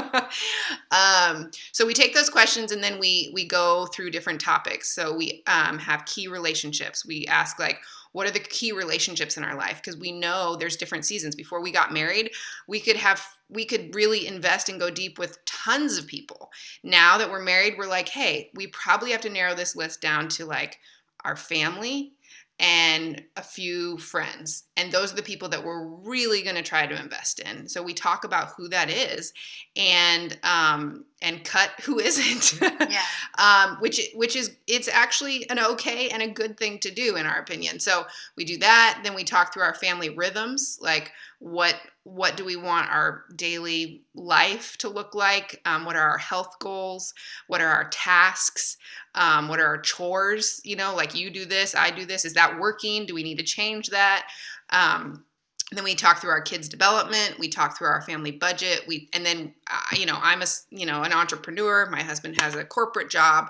Um, 0.91 1.51
so 1.71 1.85
we 1.85 1.93
take 1.93 2.13
those 2.13 2.29
questions 2.29 2.73
and 2.73 2.83
then 2.83 2.99
we 2.99 3.31
we 3.33 3.47
go 3.47 3.85
through 3.87 4.11
different 4.11 4.41
topics. 4.41 4.93
So 4.93 5.15
we 5.15 5.41
um, 5.47 5.77
have 5.79 6.05
key 6.05 6.27
relationships. 6.27 7.05
We 7.05 7.25
ask 7.27 7.57
like 7.59 7.79
what 8.11 8.27
are 8.27 8.31
the 8.31 8.39
key 8.39 8.71
relationships 8.71 9.37
in 9.37 9.43
our 9.43 9.55
life? 9.55 9.77
Because 9.77 9.97
we 9.97 10.11
know 10.11 10.55
there's 10.55 10.77
different 10.77 11.05
seasons. 11.05 11.35
Before 11.35 11.61
we 11.61 11.71
got 11.71 11.93
married 11.93 12.31
we 12.67 12.79
could 12.79 12.97
have 12.97 13.25
we 13.49 13.65
could 13.65 13.93
really 13.93 14.27
invest 14.27 14.69
and 14.69 14.79
go 14.79 14.89
deep 14.89 15.19
with 15.19 15.43
tons 15.45 15.97
of 15.97 16.07
people. 16.07 16.51
Now 16.83 17.17
that 17.17 17.29
we're 17.29 17.41
married 17.41 17.75
we're 17.77 17.87
like 17.87 18.09
hey 18.09 18.51
we 18.53 18.67
probably 18.67 19.11
have 19.11 19.21
to 19.21 19.29
narrow 19.29 19.55
this 19.55 19.75
list 19.75 20.01
down 20.01 20.27
to 20.29 20.45
like 20.45 20.79
our 21.23 21.35
family 21.35 22.13
and 22.61 23.23
a 23.37 23.41
few 23.41 23.97
friends. 23.97 24.65
And 24.77 24.91
those 24.91 25.11
are 25.11 25.15
the 25.15 25.23
people 25.23 25.49
that 25.49 25.65
we're 25.65 25.83
really 25.83 26.43
going 26.43 26.55
to 26.55 26.61
try 26.61 26.85
to 26.85 27.01
invest 27.01 27.39
in. 27.39 27.67
So 27.67 27.81
we 27.81 27.95
talk 27.95 28.23
about 28.23 28.51
who 28.55 28.69
that 28.69 28.89
is 28.91 29.33
and 29.75 30.37
um, 30.43 31.03
and 31.23 31.43
cut 31.43 31.71
who 31.83 31.99
isn't. 31.99 32.61
Yeah. 32.61 33.01
um, 33.39 33.77
which 33.79 34.09
which 34.13 34.35
is 34.35 34.55
it's 34.67 34.87
actually 34.87 35.49
an 35.49 35.57
okay 35.59 36.09
and 36.09 36.21
a 36.21 36.27
good 36.27 36.55
thing 36.57 36.77
to 36.79 36.91
do 36.91 37.15
in 37.15 37.25
our 37.25 37.39
opinion. 37.39 37.79
So 37.79 38.05
we 38.37 38.45
do 38.45 38.57
that. 38.59 39.01
Then 39.03 39.15
we 39.15 39.23
talk 39.23 39.53
through 39.53 39.63
our 39.63 39.75
family 39.75 40.09
rhythms, 40.09 40.77
like 40.79 41.11
what 41.41 41.75
what 42.03 42.37
do 42.37 42.45
we 42.45 42.55
want 42.55 42.89
our 42.91 43.23
daily 43.35 44.03
life 44.13 44.77
to 44.77 44.89
look 44.89 45.15
like? 45.15 45.59
Um, 45.65 45.85
what 45.85 45.95
are 45.95 46.09
our 46.09 46.17
health 46.19 46.59
goals? 46.59 47.15
What 47.47 47.61
are 47.61 47.67
our 47.67 47.89
tasks? 47.89 48.77
Um, 49.15 49.47
what 49.47 49.59
are 49.59 49.65
our 49.65 49.79
chores? 49.79 50.61
You 50.63 50.75
know 50.75 50.95
like 50.95 51.15
you 51.15 51.31
do 51.31 51.45
this 51.45 51.73
i 51.73 51.89
do 51.89 52.05
this. 52.05 52.25
Is 52.25 52.35
that 52.35 52.59
working? 52.59 53.07
Do 53.07 53.15
we 53.15 53.23
need 53.23 53.39
to 53.39 53.43
change 53.43 53.87
that? 53.87 54.27
Um, 54.69 55.25
then 55.71 55.83
we 55.83 55.95
talk 55.95 56.21
through 56.21 56.29
our 56.29 56.41
kids 56.41 56.69
development. 56.69 57.39
We 57.39 57.47
talk 57.47 57.75
through 57.75 57.87
our 57.87 58.01
family 58.03 58.31
budget. 58.31 58.83
We 58.87 59.09
and 59.11 59.25
then 59.25 59.55
uh, 59.67 59.95
you 59.97 60.05
know 60.05 60.19
i'm 60.21 60.43
a 60.43 60.47
you 60.69 60.85
know 60.85 61.01
an 61.01 61.11
entrepreneur. 61.11 61.87
My 61.89 62.03
husband 62.03 62.39
has 62.39 62.53
a 62.53 62.63
corporate 62.63 63.09
job. 63.09 63.47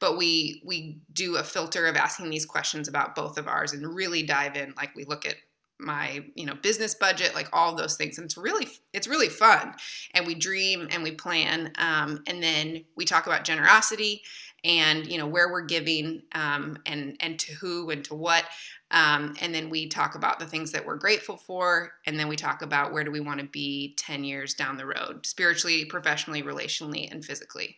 But 0.00 0.16
we 0.16 0.62
we 0.64 0.96
do 1.12 1.36
a 1.36 1.44
filter 1.44 1.86
of 1.86 1.96
asking 1.96 2.30
these 2.30 2.46
questions 2.46 2.88
about 2.88 3.14
both 3.14 3.36
of 3.36 3.48
ours 3.48 3.74
and 3.74 3.94
really 3.94 4.22
dive 4.22 4.56
in. 4.56 4.72
Like 4.78 4.96
we 4.96 5.04
look 5.04 5.26
at 5.26 5.36
my 5.80 6.24
you 6.34 6.46
know 6.46 6.54
business 6.54 6.94
budget 6.94 7.34
like 7.34 7.48
all 7.52 7.74
those 7.74 7.96
things. 7.96 8.18
And 8.18 8.24
it's 8.24 8.36
really 8.36 8.68
it's 8.92 9.08
really 9.08 9.28
fun. 9.28 9.74
And 10.14 10.26
we 10.26 10.34
dream 10.34 10.88
and 10.90 11.02
we 11.02 11.12
plan 11.12 11.72
um, 11.78 12.22
and 12.26 12.42
then 12.42 12.84
we 12.96 13.04
talk 13.04 13.26
about 13.26 13.44
generosity 13.44 14.22
and 14.64 15.06
you 15.06 15.18
know 15.18 15.26
where 15.26 15.50
we're 15.50 15.66
giving 15.66 16.22
um, 16.32 16.78
and 16.86 17.16
and 17.20 17.38
to 17.38 17.52
who 17.54 17.90
and 17.90 18.04
to 18.04 18.14
what. 18.14 18.44
Um, 18.90 19.34
and 19.40 19.54
then 19.54 19.70
we 19.70 19.88
talk 19.88 20.14
about 20.14 20.38
the 20.38 20.46
things 20.46 20.70
that 20.72 20.86
we're 20.86 20.96
grateful 20.96 21.36
for. 21.36 21.92
And 22.06 22.18
then 22.18 22.28
we 22.28 22.36
talk 22.36 22.62
about 22.62 22.92
where 22.92 23.02
do 23.02 23.10
we 23.10 23.20
want 23.20 23.40
to 23.40 23.46
be 23.46 23.94
10 23.98 24.22
years 24.22 24.54
down 24.54 24.76
the 24.76 24.86
road 24.86 25.26
spiritually 25.26 25.84
professionally 25.84 26.42
relationally 26.42 27.10
and 27.10 27.24
physically. 27.24 27.76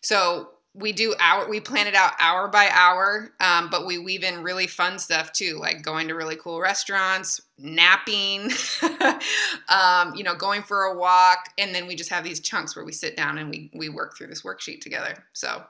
So 0.00 0.50
we 0.74 0.92
do 0.92 1.14
our 1.20 1.48
we 1.48 1.60
plan 1.60 1.86
it 1.86 1.94
out 1.94 2.12
hour 2.18 2.48
by 2.48 2.68
hour 2.72 3.32
um, 3.40 3.68
but 3.70 3.86
we 3.86 3.98
weave 3.98 4.22
in 4.22 4.42
really 4.42 4.66
fun 4.66 4.98
stuff 4.98 5.32
too 5.32 5.58
like 5.60 5.82
going 5.82 6.08
to 6.08 6.14
really 6.14 6.36
cool 6.36 6.60
restaurants 6.60 7.40
napping 7.58 8.50
um, 9.68 10.14
you 10.14 10.22
know 10.22 10.34
going 10.34 10.62
for 10.62 10.84
a 10.84 10.96
walk 10.96 11.50
and 11.58 11.74
then 11.74 11.86
we 11.86 11.94
just 11.94 12.10
have 12.10 12.24
these 12.24 12.40
chunks 12.40 12.74
where 12.74 12.84
we 12.84 12.92
sit 12.92 13.16
down 13.16 13.38
and 13.38 13.50
we 13.50 13.70
we 13.74 13.88
work 13.88 14.16
through 14.16 14.28
this 14.28 14.42
worksheet 14.42 14.80
together. 14.80 15.24
So 15.32 15.64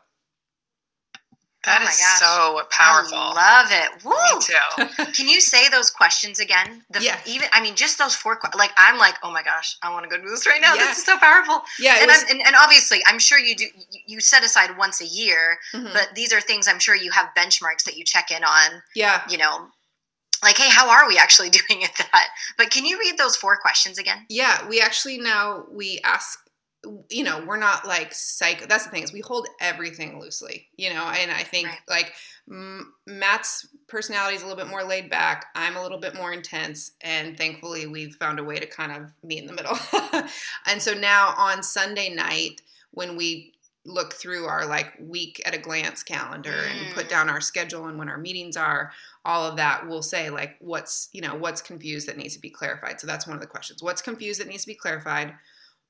That 1.65 1.81
Oh 1.81 1.85
is 1.85 1.99
gosh. 1.99 2.19
so 2.19 2.61
powerful. 2.71 3.17
I 3.17 3.61
love 3.63 3.71
it. 3.71 4.05
Woo! 4.05 4.11
Me 4.11 4.97
too. 5.07 5.13
Can 5.13 5.29
you 5.29 5.41
say 5.41 5.69
those 5.69 5.91
questions 5.91 6.41
again? 6.41 6.83
The, 6.91 7.01
Yeah. 7.03 7.21
Even 7.25 7.49
I 7.53 7.63
mean, 7.63 7.77
just 7.77 7.99
those 7.99 8.15
four. 8.17 8.41
Like 8.57 8.73
I'm 8.77 8.99
like, 8.99 9.15
oh 9.23 9.31
my 9.31 9.43
gosh, 9.45 9.77
I 9.83 9.93
want 9.93 10.05
to 10.05 10.11
go 10.11 10.21
do 10.21 10.29
this 10.29 10.47
right 10.47 10.61
now. 10.61 10.75
Yeah. 10.75 10.87
This 10.87 10.99
is 10.99 11.05
so 11.05 11.17
powerful. 11.19 11.63
yeah 11.79 11.99
And, 12.01 12.09
was, 12.09 12.25
I'm, 12.25 12.31
and 12.39 12.47
and 12.49 12.57
obviously, 12.61 12.99
I'm 13.07 13.19
sure 13.21 13.39
you 13.39 13.55
do. 13.55 13.65
You, 13.91 14.01
you 14.07 14.21
set 14.21 14.43
aside 14.45 14.77
once 14.77 15.01
a 15.01 15.07
year, 15.07 15.59
mhm. 15.73 15.93
but 15.93 16.11
these 16.15 16.33
are 16.33 16.41
things 16.41 16.67
I'm 16.67 16.81
sure 16.81 16.97
you 16.97 17.13
have 17.13 17.29
benchmarks 17.37 17.85
that 17.85 17.97
you 17.97 18.05
check 18.05 18.31
in 18.33 18.43
on. 18.43 18.83
yeah 18.97 19.23
You 19.29 19.39
know, 19.39 19.69
like, 20.43 20.59
hey, 20.59 20.69
how 20.69 20.91
are 20.91 21.07
we 21.07 21.17
actually 21.17 21.51
doing 21.61 21.85
at 21.85 21.95
that? 21.97 22.29
But 22.59 22.71
can 22.71 22.85
you 22.85 22.99
read 22.99 23.19
those 23.19 23.37
four 23.37 23.57
questions 23.57 23.99
again? 23.99 24.27
Yeah, 24.29 24.67
we 24.69 24.81
actually 24.81 25.19
now 25.19 25.65
we 25.71 26.01
ask 26.03 26.41
you 27.09 27.23
know, 27.23 27.45
we're 27.47 27.59
not 27.59 27.87
like 27.87 28.13
psycho. 28.13 28.67
That's 28.67 28.85
the 28.85 28.91
thing 28.91 29.05
is 29.05 29.13
we 29.13 29.21
hold 29.21 29.47
everything 29.61 30.19
loosely, 30.21 30.67
you 30.77 30.91
know. 30.93 31.05
And 31.05 31.31
I 31.31 31.43
think 31.45 31.69
Right. 31.69 31.79
like 31.89 32.15
M- 32.51 32.93
Matt's 33.07 33.69
personality 33.87 34.35
is 34.37 34.43
a 34.43 34.47
little 34.47 34.63
bit 34.63 34.69
more 34.71 34.83
laid 34.83 35.09
back. 35.09 35.47
I'm 35.55 35.77
a 35.77 35.83
little 35.83 35.99
bit 35.99 36.15
more 36.17 36.33
intense, 36.33 36.91
and 37.01 37.37
thankfully 37.39 37.87
we've 37.87 38.17
found 38.17 38.41
a 38.41 38.45
way 38.45 38.57
to 38.59 38.67
kind 38.67 38.91
of 38.93 39.13
meet 39.23 39.39
in 39.41 39.47
the 39.47 39.53
middle. 39.53 39.79
and 40.67 40.83
so 40.83 40.93
now 40.95 41.35
on 41.37 41.63
Sunday 41.63 42.13
night 42.13 42.63
when 42.91 43.17
we 43.17 43.53
look 43.85 44.13
through 44.15 44.47
our 44.47 44.65
like 44.67 44.93
week 45.01 45.43
at 45.45 45.55
a 45.55 45.59
glance 45.59 46.03
calendar 46.05 46.55
and 46.69 46.95
put 46.95 47.07
Mm. 47.07 47.11
down 47.11 47.29
our 47.29 47.41
schedule 47.41 47.87
and 47.87 47.99
when 47.99 48.09
our 48.09 48.17
meetings 48.19 48.57
are 48.57 48.93
all 49.25 49.45
of 49.45 49.57
that 49.57 49.89
we'll 49.89 50.03
say 50.03 50.31
like 50.31 50.55
what's 50.61 51.09
you 51.13 51.21
know 51.21 51.35
what's 51.35 51.61
confused 51.61 52.07
that 52.07 52.17
needs 52.17 52.35
to 52.35 52.41
be 52.41 52.49
clarified 52.49 53.01
so 53.01 53.09
that's 53.09 53.27
one 53.27 53.35
of 53.35 53.41
the 53.41 53.47
questions 53.49 53.83
what's 53.83 54.01
confused 54.01 54.39
that 54.41 54.47
needs 54.47 54.63
to 54.63 54.69
be 54.69 54.75
clarified 54.77 55.35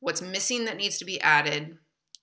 what's 0.03 0.21
missing 0.21 0.65
that 0.67 0.77
needs 0.77 0.99
to 0.99 1.05
be 1.05 1.21
added 1.21 1.77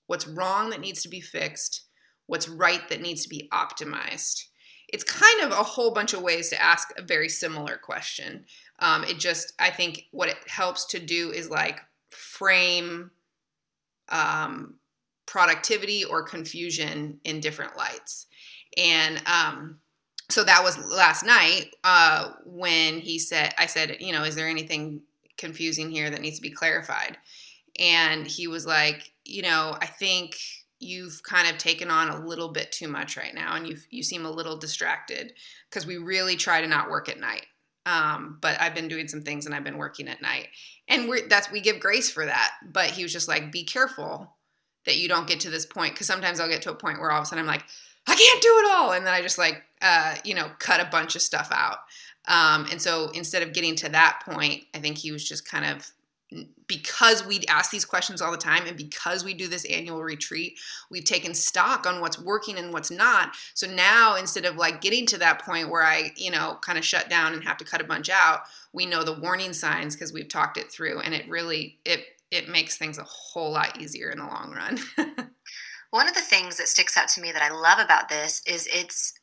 what's 0.08 0.28
wrong 0.28 0.70
that 0.70 0.82
needs 0.82 1.02
to 1.02 1.10
be 1.10 1.22
fixed 1.22 1.86
what's 2.30 2.48
right 2.48 2.88
that 2.90 3.02
needs 3.02 3.24
to 3.24 3.30
be 3.30 3.50
optimized. 3.52 4.44
It's 4.88 5.04
kind 5.04 5.42
of 5.42 5.52
a 5.52 5.64
whole 5.64 5.92
bunch 5.92 6.14
of 6.14 6.22
ways 6.22 6.50
to 6.50 6.62
ask 6.62 6.90
a 6.96 7.02
very 7.02 7.28
similar 7.28 7.78
question. 7.78 8.46
Um, 8.80 9.04
it 9.04 9.18
just 9.18 9.54
i 9.60 9.70
think 9.72 10.04
what 10.12 10.30
it 10.30 10.38
helps 10.48 10.86
to 10.88 11.00
do 11.00 11.32
is 11.32 11.50
like 11.50 11.82
frame 12.12 13.12
um, 14.10 14.76
productivity 15.26 16.04
or 16.04 16.24
confusion 16.24 17.20
in 17.24 17.40
different 17.40 17.78
lights. 17.78 18.28
And 18.78 19.22
um, 19.26 19.80
so 20.30 20.44
that 20.44 20.64
was 20.64 20.78
last 20.78 21.26
night 21.26 21.76
uh, 21.84 22.32
when 22.46 23.00
he 23.00 23.18
said 23.18 23.54
i 23.58 23.66
said 23.66 23.98
you 24.00 24.14
know 24.14 24.24
is 24.24 24.36
there 24.36 24.48
anything 24.48 25.02
confusing 25.38 25.90
here 25.90 26.10
that 26.10 26.22
needs 26.22 26.36
to 26.36 26.42
be 26.42 26.52
clarified 26.52 27.18
and 27.80 28.28
he 28.28 28.48
was 28.48 28.66
like 28.66 29.12
you 29.26 29.42
know 29.42 29.76
i 29.82 29.86
think 29.86 30.38
you've 30.80 31.22
kind 31.24 31.50
of 31.50 31.58
taken 31.58 31.90
on 31.90 32.10
a 32.10 32.26
little 32.26 32.50
bit 32.50 32.72
too 32.72 32.88
much 32.88 33.18
right 33.18 33.36
now 33.36 33.56
and 33.56 33.68
you 33.68 33.78
you 33.90 34.04
seem 34.04 34.26
a 34.26 34.32
little 34.32 34.58
distracted 34.58 35.34
because 35.70 35.86
we 35.86 35.98
really 35.98 36.36
try 36.36 36.62
to 36.62 36.68
not 36.68 36.90
work 36.90 37.10
at 37.10 37.20
night. 37.20 37.46
Um, 37.86 38.38
but 38.42 38.60
i've 38.62 38.76
been 38.76 38.88
doing 38.88 39.08
some 39.08 39.22
things 39.22 39.46
and 39.46 39.56
i've 39.56 39.64
been 39.64 39.78
working 39.78 40.08
at 40.08 40.22
night. 40.22 40.50
And 40.88 41.10
we're 41.10 41.28
that's 41.28 41.52
we 41.52 41.62
give 41.62 41.80
grace 41.80 42.10
for 42.10 42.26
that 42.26 42.52
but 42.72 42.92
he 42.92 43.04
was 43.04 43.14
just 43.14 43.28
like 43.28 43.52
be 43.52 43.64
careful 43.64 44.36
that 44.86 44.98
you 44.98 45.08
don't 45.08 45.28
get 45.28 45.40
to 45.42 45.50
this 45.50 45.66
point 45.66 45.94
because 45.94 46.08
sometimes 46.08 46.40
i'll 46.40 46.50
get 46.50 46.62
to 46.64 46.72
a 46.72 46.76
point 46.76 47.00
where 47.00 47.12
all 47.12 47.20
of 47.20 47.24
a 47.24 47.26
sudden 47.26 47.44
i'm 47.44 47.48
like 47.48 47.64
i 48.08 48.16
can't 48.16 48.42
do 48.42 48.60
it 48.60 48.72
all 48.72 48.92
and 48.92 49.06
then 49.06 49.14
i 49.14 49.22
just 49.22 49.38
like 49.38 49.64
uh, 49.82 50.16
you 50.26 50.36
know 50.36 50.52
cut 50.60 50.82
a 50.82 50.90
bunch 50.92 51.16
of 51.16 51.22
stuff 51.22 51.50
out. 51.54 51.78
Um, 52.28 52.68
and 52.70 52.82
so 52.82 53.10
instead 53.12 53.44
of 53.44 53.54
getting 53.54 53.76
to 53.78 53.90
that 53.90 54.22
point 54.26 54.64
i 54.74 54.80
think 54.80 54.98
he 54.98 55.12
was 55.12 55.28
just 55.28 55.50
kind 55.50 55.66
of 55.66 55.90
because 56.68 57.26
we 57.26 57.42
ask 57.50 57.72
these 57.72 57.86
questions 57.86 58.22
all 58.22 58.32
the 58.32 58.38
time 58.38 58.68
and 58.68 58.78
because 58.78 59.24
we 59.24 59.34
do 59.34 59.48
this 59.48 59.66
annual 59.66 60.04
retreat 60.04 60.60
we've 60.92 61.04
taken 61.04 61.34
stock 61.34 61.88
on 61.88 62.02
what's 62.02 62.20
working 62.20 62.58
and 62.60 62.72
what's 62.72 62.92
not. 62.92 63.36
So 63.56 63.66
now 63.68 64.16
instead 64.16 64.46
of 64.46 64.56
like 64.56 64.80
getting 64.80 65.08
to 65.08 65.18
that 65.18 65.42
point 65.42 65.70
where 65.70 65.84
i 65.84 66.12
you 66.16 66.30
know 66.30 66.58
kind 66.62 66.78
of 66.78 66.86
shut 66.86 67.10
down 67.10 67.34
and 67.34 67.44
have 67.44 67.58
to 67.58 67.66
cut 67.66 67.82
a 67.82 67.86
bunch 67.86 68.10
out 68.10 68.42
we 68.74 68.86
know 68.86 69.04
the 69.04 69.20
warning 69.20 69.54
signs 69.54 69.96
because 69.96 70.14
we've 70.14 70.30
talked 70.30 70.58
it 70.58 70.72
through 70.72 71.00
and 71.00 71.14
it 71.14 71.28
really 71.28 71.80
it 71.86 72.06
it 72.32 72.50
makes 72.50 72.78
things 72.78 72.98
a 72.98 73.04
whole 73.04 73.52
lot 73.52 73.80
easier 73.80 74.12
in 74.12 74.20
the 74.20 74.26
long 74.26 74.54
run. 74.54 74.80
One 75.92 76.08
of 76.08 76.14
the 76.14 76.22
things 76.22 76.58
that 76.58 76.68
sticks 76.68 76.96
out 76.96 77.08
to 77.10 77.22
me 77.22 77.32
that 77.32 77.42
I 77.42 77.50
love 77.50 77.80
about 77.80 78.10
this 78.10 78.44
is 78.46 78.68
it's 78.72 79.19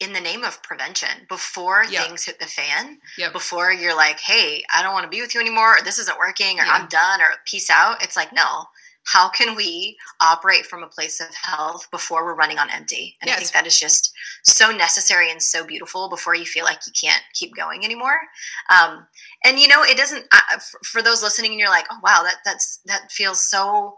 in 0.00 0.12
the 0.12 0.20
name 0.20 0.44
of 0.44 0.62
prevention. 0.62 1.26
Before 1.28 1.84
Yeah. 1.84 2.04
things 2.04 2.24
hit 2.24 2.38
the 2.38 2.46
fan, 2.46 3.00
Yep. 3.16 3.32
before 3.32 3.72
you're 3.72 3.96
like, 3.96 4.20
hey, 4.20 4.64
I 4.72 4.82
don't 4.82 4.92
want 4.92 5.04
to 5.04 5.08
be 5.08 5.20
with 5.20 5.34
you 5.34 5.40
anymore, 5.40 5.78
or 5.78 5.82
this 5.82 5.98
isn't 5.98 6.18
working, 6.18 6.60
or 6.60 6.64
Yeah. 6.64 6.72
I'm 6.72 6.86
done, 6.86 7.20
or 7.20 7.34
peace 7.44 7.68
out, 7.70 8.02
it's 8.02 8.16
like, 8.16 8.32
no. 8.32 8.68
How 9.04 9.30
can 9.30 9.54
we 9.54 9.96
operate 10.20 10.66
from 10.66 10.82
a 10.82 10.86
place 10.88 11.18
of 11.18 11.34
health 11.34 11.90
before 11.90 12.26
we're 12.26 12.34
running 12.34 12.58
on 12.58 12.68
empty? 12.68 13.16
And 13.22 13.30
I 13.30 13.36
think 13.36 13.52
that 13.52 13.66
is 13.66 13.80
just 13.80 14.12
so 14.42 14.70
necessary 14.70 15.30
and 15.30 15.42
so 15.42 15.64
beautiful 15.64 16.10
before 16.10 16.34
you 16.34 16.44
feel 16.44 16.64
like 16.66 16.80
you 16.86 16.92
can't 16.92 17.22
keep 17.32 17.56
going 17.56 17.86
anymore. 17.86 18.20
Um, 18.68 19.06
and 19.44 19.58
you 19.58 19.66
know, 19.66 19.82
it 19.82 19.96
doesn't. 19.96 20.26
For, 20.70 20.80
for 20.84 21.00
those 21.02 21.22
listening, 21.22 21.52
and 21.52 21.60
you're 21.60 21.70
like, 21.70 21.86
oh 21.90 21.98
wow, 22.02 22.22
that 22.22 22.36
that's 22.44 22.80
that 22.84 23.10
feels 23.10 23.40
so 23.40 23.96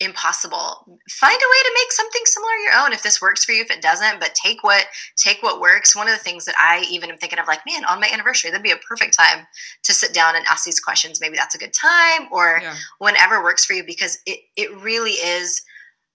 impossible. 0.00 0.84
Find 1.08 1.34
a 1.34 1.50
way 1.52 1.62
to 1.64 1.74
make 1.74 1.92
something 1.92 2.22
similar 2.24 2.52
your 2.64 2.84
own 2.84 2.92
if 2.92 3.02
this 3.02 3.20
works 3.20 3.44
for 3.44 3.52
you. 3.52 3.62
If 3.62 3.70
it 3.70 3.82
doesn't 3.82 4.20
but 4.20 4.34
take 4.34 4.62
what 4.62 4.86
take 5.16 5.42
what 5.42 5.60
works. 5.60 5.96
One 5.96 6.08
of 6.08 6.14
the 6.14 6.22
things 6.22 6.44
that 6.44 6.54
i 6.58 6.84
even 6.90 7.10
am 7.10 7.18
thinking 7.18 7.38
of 7.38 7.46
like 7.46 7.60
man 7.66 7.84
on 7.84 8.00
my 8.00 8.08
anniversary 8.12 8.50
that'd 8.50 8.62
be 8.62 8.70
a 8.70 8.76
perfect 8.76 9.16
time 9.18 9.46
to 9.84 9.94
sit 9.94 10.12
down 10.12 10.36
and 10.36 10.44
ask 10.46 10.64
these 10.64 10.80
questions. 10.80 11.20
Maybe 11.20 11.36
that's 11.36 11.54
a 11.54 11.58
good 11.58 11.72
time 11.72 12.28
or 12.30 12.60
yeah. 12.62 12.74
whenever 12.98 13.42
works 13.42 13.64
for 13.64 13.72
you 13.72 13.84
because 13.84 14.18
it 14.26 14.40
it 14.56 14.74
really 14.82 15.12
is 15.12 15.62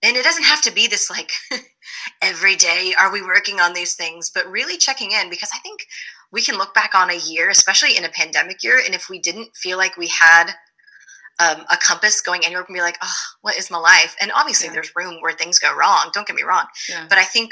and 0.04 0.16
it 0.16 0.24
doesn't 0.24 0.46
have 0.46 0.62
to 0.62 0.72
be 0.72 0.88
this 0.88 1.10
like 1.10 1.32
every 2.22 2.56
day 2.56 2.94
are 3.00 3.12
we 3.12 3.22
working 3.22 3.60
on 3.60 3.74
these 3.74 3.96
things, 3.96 4.32
but 4.34 4.50
really 4.50 4.78
checking 4.78 5.12
in 5.12 5.30
because 5.30 5.50
I 5.54 5.60
think 5.60 5.82
we 6.32 6.42
can 6.42 6.58
look 6.58 6.74
back 6.74 6.96
on 6.96 7.10
a 7.10 7.18
year, 7.18 7.50
especially 7.50 7.98
in 7.98 8.06
a 8.06 8.10
pandemic 8.10 8.64
year, 8.64 8.82
and 8.84 8.96
if 8.96 9.10
we 9.10 9.20
didn't 9.20 9.56
feel 9.56 9.78
like 9.78 9.98
we 9.98 10.08
had 10.08 10.54
um, 11.42 11.66
a 11.72 11.78
compass 11.78 12.22
going 12.22 12.46
anywhere, 12.46 12.64
can 12.64 12.76
be 12.76 12.82
like, 12.82 12.98
oh, 13.02 13.14
what 13.42 13.58
is 13.58 13.72
my 13.72 13.78
life? 13.78 14.16
And 14.22 14.32
obviously, 14.36 14.68
Yeah. 14.68 14.74
there's 14.74 14.92
room 14.96 15.16
where 15.22 15.34
things 15.34 15.60
go 15.60 15.74
wrong. 15.76 16.12
Don't 16.14 16.28
get 16.28 16.36
me 16.36 16.44
wrong, 16.44 16.66
Yeah. 16.90 17.06
but 17.10 17.18
I 17.18 17.24
think 17.24 17.50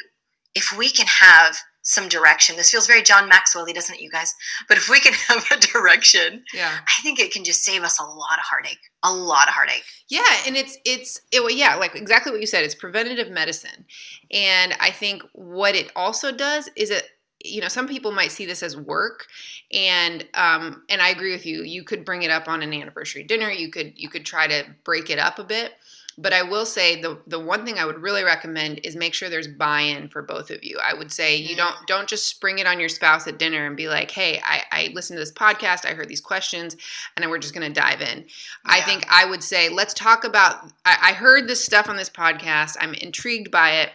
if 0.56 0.75
we 0.78 0.89
can 0.89 1.08
have 1.08 1.58
some 1.82 2.08
direction, 2.10 2.56
this 2.56 2.69
feels 2.69 2.86
very 2.88 3.02
John 3.02 3.28
Maxwell, 3.28 3.65
doesn't 3.65 3.95
it, 3.95 4.02
you 4.02 4.12
guys? 4.12 4.34
But 4.67 4.78
if 4.78 4.89
we 4.89 4.99
can 4.99 5.13
have 5.28 5.43
a 5.52 5.58
direction, 5.60 6.43
Yeah. 6.54 6.71
I 6.97 7.02
think 7.02 7.19
it 7.19 7.32
can 7.32 7.43
just 7.43 7.63
save 7.63 7.84
us 7.84 7.99
a 7.99 8.04
lot 8.04 8.38
of 8.38 8.45
heartache, 8.45 8.78
a 9.04 9.12
lot 9.12 9.47
of 9.47 9.54
heartache. 9.56 9.84
Yeah, 10.10 10.38
and 10.45 10.56
it's 10.58 10.78
it's 10.86 11.19
it, 11.32 11.39
well, 11.41 11.52
yeah, 11.52 11.75
like 11.75 11.95
exactly 11.95 12.32
what 12.32 12.41
you 12.41 12.47
said. 12.47 12.63
It's 12.63 12.75
preventative 12.75 13.30
medicine, 13.32 13.86
and 14.32 14.75
I 14.80 14.91
think 14.91 15.23
what 15.34 15.75
it 15.75 15.91
also 15.95 16.32
does 16.32 16.69
is 16.75 16.89
it 16.89 17.08
you 17.43 17.62
know 17.62 17.67
some 17.67 17.88
people 17.88 18.12
might 18.12 18.32
see 18.32 18.45
this 18.45 18.63
as 18.63 18.75
work 18.75 19.28
and 19.71 20.28
um 20.34 20.84
and 20.89 21.02
i 21.02 21.10
agree 21.10 21.32
with 21.32 21.45
you 21.45 21.63
you 21.63 21.84
could 21.84 22.04
bring 22.04 22.23
it 22.23 22.32
up 22.32 22.47
on 22.47 22.62
an 22.62 22.73
anniversary 22.73 23.23
dinner 23.23 23.49
you 23.49 23.69
could 23.69 23.93
you 23.95 24.10
could 24.10 24.25
try 24.25 24.47
to 24.47 24.65
break 24.84 25.10
it 25.10 25.19
up 25.19 25.39
a 25.39 25.43
bit 25.43 25.73
but 26.17 26.34
i 26.34 26.41
will 26.41 26.65
say 26.65 27.02
the 27.02 27.17
the 27.28 27.39
one 27.39 27.65
thing 27.65 27.80
i 27.80 27.86
would 27.86 27.99
really 27.99 28.23
recommend 28.23 28.82
is 28.84 28.95
make 28.95 29.13
sure 29.13 29.30
there's 29.30 29.47
buy-in 29.47 30.10
for 30.10 30.21
both 30.21 30.52
of 30.52 30.63
you. 30.63 30.78
I 30.84 30.93
would 30.93 31.12
say 31.12 31.38
you 31.38 31.56
don't 31.56 31.75
don't 31.88 32.10
just 32.10 32.28
spring 32.28 32.60
it 32.60 32.67
on 32.67 32.80
your 32.80 32.89
spouse 32.89 33.25
at 33.28 33.39
dinner 33.39 33.65
and 33.65 33.78
be 33.78 33.88
like 33.88 34.12
hey 34.12 34.41
i 34.43 34.63
i 34.71 34.89
listened 34.93 35.15
to 35.15 35.21
this 35.21 35.32
podcast 35.32 35.86
i 35.86 35.93
heard 35.93 36.10
these 36.10 36.21
questions 36.21 36.75
and 37.15 37.23
then 37.23 37.30
we're 37.30 37.38
just 37.39 37.54
going 37.54 37.71
to 37.71 37.82
dive 37.82 38.02
in. 38.02 38.25
I 38.65 38.82
think 38.82 39.06
i 39.10 39.25
would 39.25 39.43
say 39.43 39.69
let's 39.69 39.93
talk 39.93 40.25
about 40.25 40.65
I, 40.84 40.97
I 41.02 41.13
heard 41.13 41.47
this 41.47 41.63
stuff 41.63 41.88
on 41.88 41.95
this 41.95 42.10
podcast 42.10 42.75
i'm 42.82 42.93
intrigued 42.95 43.49
by 43.49 43.71
it 43.82 43.91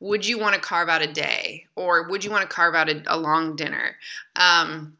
would 0.00 0.26
you 0.26 0.38
want 0.38 0.54
to 0.54 0.60
carve 0.60 0.88
out 0.88 1.02
a 1.02 1.12
day? 1.12 1.66
Or 1.76 2.08
would 2.08 2.24
you 2.24 2.30
want 2.30 2.48
to 2.48 2.54
carve 2.54 2.74
out 2.74 2.88
a, 2.88 3.02
a 3.06 3.16
long 3.18 3.56
dinner? 3.56 3.96
Um, 4.36 4.96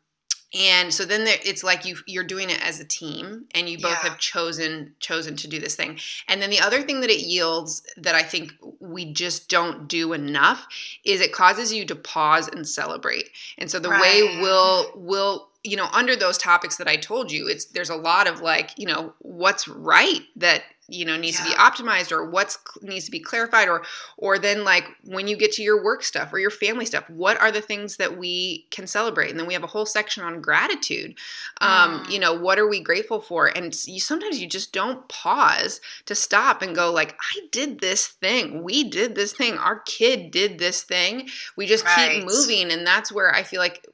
and 0.54 0.92
so 0.94 1.04
then 1.04 1.24
there, 1.24 1.36
it's 1.44 1.62
like 1.62 1.84
you 1.84 1.96
you're 2.06 2.24
doing 2.24 2.48
it 2.48 2.66
as 2.66 2.80
a 2.80 2.84
team 2.84 3.44
and 3.54 3.68
you 3.68 3.76
both 3.78 3.90
Yeah. 4.02 4.08
have 4.10 4.18
chosen 4.18 4.94
chosen 4.98 5.36
to 5.36 5.48
do 5.48 5.58
this 5.58 5.76
thing. 5.76 5.98
And 6.26 6.40
then 6.40 6.48
the 6.48 6.60
other 6.60 6.80
thing 6.82 7.00
that 7.02 7.10
it 7.10 7.20
yields 7.20 7.82
that 7.98 8.14
i 8.14 8.22
think 8.22 8.54
we 8.80 9.12
just 9.12 9.50
don't 9.50 9.88
do 9.88 10.14
enough 10.14 10.66
is 11.04 11.20
it 11.20 11.32
causes 11.32 11.72
you 11.72 11.84
to 11.86 11.94
pause 11.94 12.48
and 12.48 12.66
celebrate. 12.66 13.28
And 13.58 13.70
so 13.70 13.78
the 13.78 13.90
way 13.90 14.22
we'll 14.40 14.90
will 14.94 15.50
you 15.64 15.76
know 15.76 15.88
under 15.92 16.16
those 16.16 16.38
topics 16.38 16.76
that 16.78 16.88
i 16.88 16.96
told 16.96 17.30
you 17.30 17.46
it's 17.46 17.66
there's 17.66 17.90
a 17.90 17.96
lot 17.96 18.26
of 18.26 18.40
like 18.40 18.70
you 18.78 18.86
know 18.86 19.12
what's 19.18 19.68
right 19.68 20.22
that 20.36 20.62
you 20.88 21.04
know 21.04 21.16
needs 21.16 21.36
to 21.38 21.44
be 21.44 21.50
optimized 21.50 22.10
or 22.12 22.30
what's 22.30 22.58
needs 22.82 23.04
to 23.04 23.10
be 23.10 23.20
clarified 23.20 23.68
or 23.68 23.82
or 24.16 24.38
then 24.38 24.64
like 24.64 24.84
when 25.04 25.28
you 25.28 25.36
get 25.36 25.52
to 25.52 25.62
your 25.62 25.82
work 25.84 26.02
stuff 26.02 26.32
or 26.32 26.38
your 26.38 26.50
family 26.50 26.86
stuff 26.86 27.08
what 27.10 27.38
are 27.40 27.52
the 27.52 27.60
things 27.60 27.96
that 27.96 28.16
we 28.16 28.66
can 28.70 28.86
celebrate? 28.86 29.30
And 29.30 29.38
then 29.38 29.46
we 29.46 29.52
have 29.54 29.64
a 29.64 29.68
whole 29.68 29.86
section 29.86 30.22
on 30.24 30.40
gratitude. 30.40 31.14
Um 31.60 32.00
Mm. 32.04 32.10
you 32.10 32.18
know 32.18 32.32
what 32.34 32.58
are 32.58 32.68
we 32.68 32.80
grateful 32.80 33.20
for? 33.20 33.46
And 33.46 33.74
you 33.86 34.00
sometimes 34.00 34.40
you 34.40 34.48
just 34.48 34.72
don't 34.72 35.06
pause 35.08 35.80
to 36.06 36.14
stop 36.14 36.62
and 36.62 36.74
go 36.74 36.90
like 36.90 37.12
i 37.20 37.40
did 37.52 37.80
this 37.80 38.06
thing. 38.06 38.62
We 38.62 38.84
did 38.88 39.14
this 39.14 39.32
thing. 39.32 39.58
Our 39.58 39.80
kid 39.80 40.30
did 40.30 40.58
this 40.58 40.82
thing. 40.82 41.28
We 41.56 41.66
just 41.66 41.84
Right. 41.84 42.12
keep 42.12 42.24
moving 42.24 42.70
and 42.70 42.86
that's 42.86 43.12
where 43.12 43.34
i 43.34 43.42
feel 43.42 43.60
like 43.60 43.86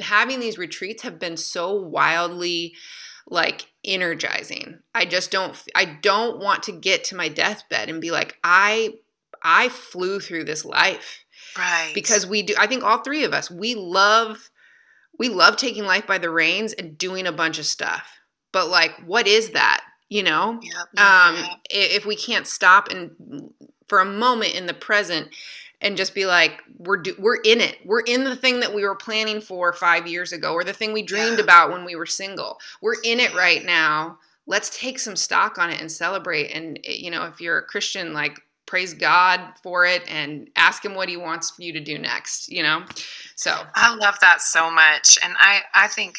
having 0.00 0.40
these 0.40 0.58
retreats 0.58 1.02
have 1.02 1.18
been 1.18 1.36
so 1.36 1.72
wildly 1.74 2.74
like 3.28 3.66
energizing 3.84 4.78
i 4.94 5.04
just 5.04 5.30
don't 5.30 5.56
i 5.74 5.84
don't 5.84 6.38
want 6.40 6.62
to 6.64 6.72
get 6.72 7.04
to 7.04 7.16
my 7.16 7.28
deathbed 7.28 7.88
and 7.88 8.00
be 8.00 8.10
like 8.10 8.36
i 8.44 8.94
i 9.42 9.68
flew 9.68 10.20
through 10.20 10.44
this 10.44 10.64
life 10.64 11.18
Right. 11.58 11.92
because 11.94 12.26
we 12.26 12.42
do 12.42 12.54
i 12.58 12.66
think 12.66 12.82
all 12.84 12.98
three 13.02 13.24
of 13.24 13.32
us 13.32 13.50
we 13.50 13.74
love 13.74 14.50
we 15.18 15.28
love 15.28 15.56
taking 15.56 15.84
life 15.84 16.06
by 16.06 16.18
the 16.18 16.30
reins 16.30 16.72
and 16.72 16.96
doing 16.98 17.26
a 17.26 17.32
bunch 17.32 17.58
of 17.58 17.66
stuff 17.66 18.08
but 18.52 18.68
like 18.68 18.92
what 19.06 19.26
is 19.26 19.50
that 19.50 19.82
you 20.08 20.22
know 20.22 20.60
Yep. 20.62 21.04
um 21.04 21.34
Yep. 21.36 21.48
if 21.70 22.06
we 22.06 22.16
can't 22.16 22.46
stop 22.46 22.88
and 22.90 23.52
for 23.88 24.00
a 24.00 24.04
moment 24.06 24.54
in 24.54 24.66
the 24.66 24.74
present 24.74 25.28
and 25.82 25.96
just 25.96 26.14
be 26.14 26.24
like 26.24 26.62
we're 26.78 26.96
do, 26.96 27.14
we're 27.18 27.40
in 27.42 27.60
it. 27.60 27.76
We're 27.84 28.00
in 28.00 28.24
the 28.24 28.34
thing 28.36 28.60
that 28.60 28.74
we 28.74 28.84
were 28.84 28.94
planning 28.94 29.40
for 29.40 29.72
5 29.74 30.06
years 30.06 30.32
ago 30.32 30.54
or 30.54 30.64
the 30.64 30.72
thing 30.72 30.92
we 30.92 31.02
dreamed 31.02 31.38
Yeah. 31.38 31.44
about 31.44 31.70
when 31.72 31.84
we 31.84 31.94
were 31.96 32.06
single. 32.06 32.58
We're 32.80 33.00
in 33.04 33.20
it 33.20 33.34
right 33.34 33.64
now. 33.64 34.18
Let's 34.46 34.76
take 34.76 34.98
some 34.98 35.16
stock 35.16 35.58
on 35.58 35.70
it 35.70 35.80
and 35.80 35.92
celebrate. 35.92 36.50
And 36.50 36.78
eh, 36.84 36.92
you 36.92 37.10
know 37.10 37.24
if 37.26 37.40
you're 37.40 37.58
a 37.58 37.62
christian 37.66 38.12
like 38.14 38.40
praise 38.66 38.94
god 38.94 39.40
for 39.62 39.84
it 39.84 40.02
and 40.08 40.48
ask 40.56 40.82
him 40.84 40.94
what 40.94 41.08
he 41.08 41.16
wants 41.16 41.52
you 41.58 41.72
to 41.74 41.80
do 41.80 41.98
next 41.98 42.48
you 42.50 42.62
know? 42.62 42.84
So. 43.36 43.52
I 43.74 43.94
love 43.96 44.14
that 44.20 44.40
so 44.40 44.70
much. 44.70 45.18
And 45.22 45.34
I, 45.40 45.62
I 45.74 45.88
think 45.88 46.18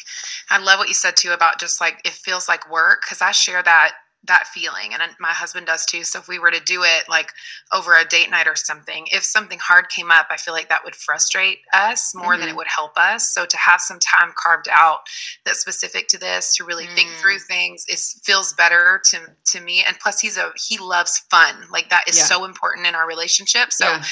I 0.50 0.58
love 0.58 0.78
what 0.78 0.88
you 0.88 0.94
said 0.94 1.16
too 1.16 1.32
about 1.32 1.58
just 1.58 1.80
like 1.80 2.00
it 2.04 2.12
feels 2.12 2.48
like 2.48 2.70
work 2.70 3.00
because 3.02 3.22
I 3.22 3.32
share 3.32 3.62
that 3.62 3.92
that 4.26 4.46
feeling 4.46 4.92
and 4.92 5.02
my 5.20 5.30
husband 5.30 5.66
does 5.66 5.84
too 5.86 6.02
so 6.04 6.18
if 6.18 6.28
we 6.28 6.38
were 6.38 6.50
to 6.50 6.60
do 6.64 6.82
it 6.82 7.08
like 7.08 7.30
over 7.72 7.94
a 7.96 8.04
date 8.04 8.30
night 8.30 8.46
or 8.46 8.56
something 8.56 9.06
if 9.12 9.22
something 9.22 9.58
hard 9.58 9.88
came 9.88 10.10
up 10.10 10.26
i 10.30 10.36
feel 10.36 10.54
like 10.54 10.68
that 10.68 10.82
would 10.84 10.94
frustrate 10.94 11.58
us 11.72 12.14
more 12.14 12.36
than 12.36 12.48
it 12.48 12.52
Mhm. 12.52 12.56
would 12.56 12.66
help 12.66 12.96
us 12.96 13.28
so 13.28 13.44
to 13.44 13.56
have 13.56 13.80
some 13.80 13.98
time 13.98 14.32
carved 14.36 14.68
out 14.70 15.00
that's 15.44 15.60
specific 15.60 16.08
to 16.08 16.18
this 16.18 16.54
to 16.56 16.64
really 16.64 16.86
think 16.86 17.10
Mm. 17.10 17.20
through 17.20 17.38
things 17.40 17.84
is 17.88 18.18
feels 18.24 18.52
better 18.54 19.00
to 19.06 19.20
to 19.52 19.60
me 19.60 19.84
and 19.84 19.98
plus 20.00 20.20
he's 20.20 20.36
a 20.38 20.52
he 20.56 20.78
loves 20.78 21.18
fun 21.30 21.68
like 21.70 21.90
that 21.90 22.08
is 22.08 22.16
Yeah. 22.18 22.24
so 22.24 22.44
important 22.44 22.86
in 22.86 22.94
our 22.94 23.06
relationship 23.06 23.72
so 23.72 23.86
yeah 23.86 24.04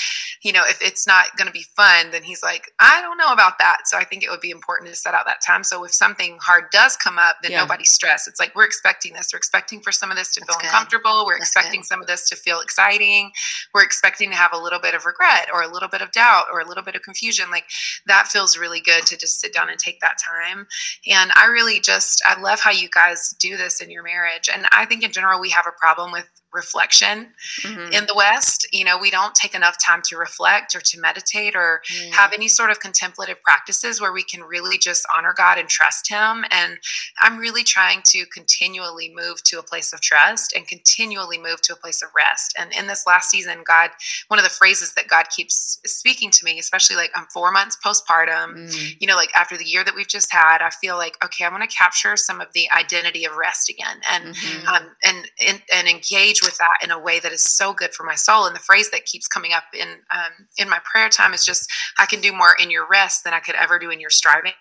you 0.44 0.50
know, 0.52 0.64
if 0.66 0.82
it's 0.82 1.06
not 1.06 1.36
going 1.36 1.46
to 1.46 1.52
be 1.52 1.64
fun, 1.76 2.10
then 2.10 2.24
he's 2.24 2.42
like, 2.42 2.72
I 2.80 3.00
don't 3.00 3.16
know 3.16 3.32
about 3.32 3.58
that. 3.58 3.82
So 3.86 3.96
I 3.96 4.02
think 4.02 4.24
it 4.24 4.30
would 4.30 4.40
be 4.40 4.50
important 4.50 4.90
to 4.90 4.96
set 4.96 5.14
out 5.14 5.24
that 5.26 5.40
time. 5.40 5.62
So 5.62 5.84
if 5.84 5.94
something 5.94 6.36
hard 6.42 6.64
does 6.72 6.96
come 6.96 7.16
up, 7.16 7.36
then 7.42 7.52
Yeah. 7.52 7.60
nobody's 7.60 7.92
stressed. 7.92 8.26
It's 8.26 8.40
like 8.40 8.52
we're 8.56 8.64
expecting 8.64 9.12
this. 9.12 9.30
We're 9.32 9.36
expecting 9.36 9.80
for 9.80 9.92
some 10.02 10.10
of 10.10 10.16
this 10.16 10.34
to 10.34 10.40
That's 10.40 10.52
feel 10.52 10.60
good. 10.60 10.66
uncomfortable. 10.66 11.24
We're 11.24 11.38
That's 11.38 11.54
expecting 11.54 11.82
good. 11.82 11.86
some 11.86 12.00
of 12.00 12.08
this 12.08 12.28
to 12.30 12.36
feel 12.36 12.58
exciting. 12.58 13.30
We're 13.72 13.84
expecting 13.84 14.30
to 14.30 14.36
have 14.36 14.52
a 14.52 14.58
little 14.58 14.80
bit 14.80 14.96
of 14.96 15.06
regret 15.06 15.46
or 15.54 15.62
a 15.62 15.72
little 15.72 15.88
bit 15.88 16.02
of 16.02 16.10
doubt 16.10 16.46
or 16.52 16.60
a 16.60 16.66
little 16.66 16.82
bit 16.82 16.96
of 16.96 17.02
confusion. 17.02 17.52
Like 17.52 17.66
that 18.06 18.26
feels 18.26 18.58
really 18.58 18.80
good 18.80 19.06
to 19.06 19.16
just 19.16 19.40
sit 19.40 19.54
down 19.54 19.70
and 19.70 19.78
take 19.78 20.00
that 20.00 20.16
time. 20.18 20.66
And 21.08 21.30
I 21.36 21.46
really 21.46 21.78
just, 21.78 22.20
I 22.26 22.40
love 22.40 22.58
how 22.58 22.72
you 22.72 22.88
guys 22.92 23.32
do 23.38 23.56
this 23.56 23.80
in 23.80 23.90
your 23.90 24.02
marriage. 24.02 24.50
And 24.52 24.66
I 24.72 24.86
think 24.86 25.04
in 25.04 25.12
general, 25.12 25.40
we 25.40 25.50
have 25.50 25.66
a 25.68 25.78
problem 25.78 26.10
with 26.10 26.28
reflection 26.52 27.34
Mhm. 27.62 27.92
in 27.92 28.06
the 28.06 28.14
West, 28.14 28.66
you 28.72 28.84
know, 28.84 28.98
we 28.98 29.10
don't 29.10 29.34
take 29.34 29.54
enough 29.54 29.76
time 29.78 30.02
to 30.02 30.16
reflect 30.16 30.74
or 30.74 30.80
to 30.80 30.98
meditate 31.00 31.54
or 31.56 31.82
Mm. 31.90 32.12
have 32.14 32.32
any 32.32 32.48
sort 32.48 32.70
of 32.70 32.80
contemplative 32.80 33.42
practices 33.42 34.00
where 34.00 34.12
we 34.12 34.22
can 34.22 34.42
really 34.44 34.78
just 34.78 35.04
honor 35.14 35.32
God 35.32 35.58
and 35.58 35.68
trust 35.68 36.08
Him. 36.08 36.44
And 36.50 36.78
I'm 37.20 37.38
really 37.38 37.64
trying 37.64 38.02
to 38.06 38.26
continually 38.26 39.12
move 39.14 39.42
to 39.44 39.58
a 39.58 39.62
place 39.62 39.92
of 39.92 40.00
trust 40.00 40.52
and 40.54 40.66
continually 40.68 41.38
move 41.38 41.60
to 41.62 41.72
a 41.72 41.76
place 41.76 42.02
of 42.02 42.10
rest. 42.14 42.54
And 42.58 42.72
in 42.72 42.86
this 42.86 43.06
last 43.06 43.30
season, 43.30 43.62
God, 43.64 43.90
one 44.28 44.38
of 44.38 44.44
the 44.44 44.50
phrases 44.50 44.94
that 44.94 45.08
God 45.08 45.28
keeps 45.30 45.78
speaking 45.86 46.30
to 46.30 46.44
me, 46.44 46.58
especially 46.58 46.96
like 46.96 47.10
I'm 47.14 47.26
four 47.26 47.50
months 47.50 47.76
postpartum, 47.84 48.54
Mm. 48.68 48.96
you 49.00 49.06
know, 49.06 49.16
like 49.16 49.34
after 49.34 49.56
the 49.56 49.64
year 49.64 49.84
that 49.84 49.94
we've 49.94 50.08
just 50.08 50.30
had, 50.32 50.60
I 50.62 50.70
feel 50.70 50.96
like, 50.96 51.16
okay, 51.24 51.44
I'm 51.44 51.52
going 51.54 51.66
to 51.66 51.74
capture 51.74 52.16
some 52.16 52.40
of 52.40 52.52
the 52.52 52.70
identity 52.72 53.24
of 53.24 53.36
rest 53.36 53.68
again. 53.70 54.00
And 54.10 54.34
Mhm. 54.34 54.66
um, 54.68 54.96
and, 55.02 55.30
and 55.40 55.62
and 55.72 55.88
engage 55.88 56.41
with 56.42 56.58
that 56.58 56.78
in 56.82 56.90
a 56.90 56.98
way 56.98 57.20
that 57.20 57.32
is 57.32 57.42
so 57.42 57.72
good 57.72 57.92
for 57.94 58.04
my 58.04 58.14
soul. 58.14 58.46
And 58.46 58.54
the 58.54 58.60
phrase 58.60 58.90
that 58.90 59.04
keeps 59.04 59.26
coming 59.26 59.52
up 59.52 59.64
in 59.72 59.88
um, 60.14 60.48
in 60.58 60.68
my 60.68 60.80
prayer 60.84 61.08
time 61.08 61.34
is 61.34 61.44
just, 61.44 61.70
"I 61.98 62.06
can 62.06 62.20
do 62.20 62.32
more 62.32 62.54
in 62.60 62.70
your 62.70 62.86
rest 62.88 63.24
than 63.24 63.32
I 63.34 63.40
could 63.40 63.54
ever 63.54 63.78
do 63.78 63.90
in 63.90 64.00
your 64.00 64.10
striving." 64.10 64.52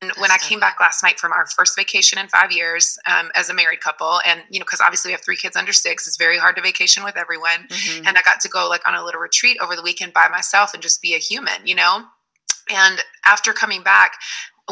And 0.00 0.10
when 0.18 0.32
I 0.32 0.38
came 0.38 0.58
back 0.58 0.80
last 0.80 1.00
night 1.04 1.20
from 1.20 1.30
our 1.30 1.46
first 1.46 1.76
vacation 1.76 2.18
in 2.18 2.26
five 2.26 2.50
years 2.50 2.98
um, 3.06 3.30
as 3.36 3.48
a 3.50 3.54
married 3.54 3.80
couple, 3.80 4.20
and 4.26 4.42
you 4.50 4.58
know, 4.58 4.64
because 4.64 4.80
obviously 4.80 5.10
we 5.10 5.12
have 5.12 5.22
three 5.24 5.36
kids 5.36 5.56
under 5.56 5.72
six, 5.72 6.08
it's 6.08 6.16
very 6.16 6.38
hard 6.38 6.56
to 6.56 6.62
vacation 6.62 7.04
with 7.04 7.16
everyone 7.16 7.68
Mhm. 7.68 8.08
and 8.08 8.18
I 8.18 8.22
got 8.22 8.40
to 8.40 8.48
go 8.48 8.68
like 8.68 8.86
on 8.88 8.96
a 8.96 9.04
little 9.04 9.20
retreat 9.20 9.58
over 9.60 9.76
the 9.76 9.82
weekend 9.82 10.12
by 10.12 10.26
myself 10.26 10.74
and 10.74 10.82
just 10.82 11.00
be 11.02 11.14
a 11.14 11.18
human, 11.18 11.64
you 11.64 11.76
know? 11.76 12.04
And 12.68 13.04
after 13.24 13.52
coming 13.52 13.84
back, 13.84 14.14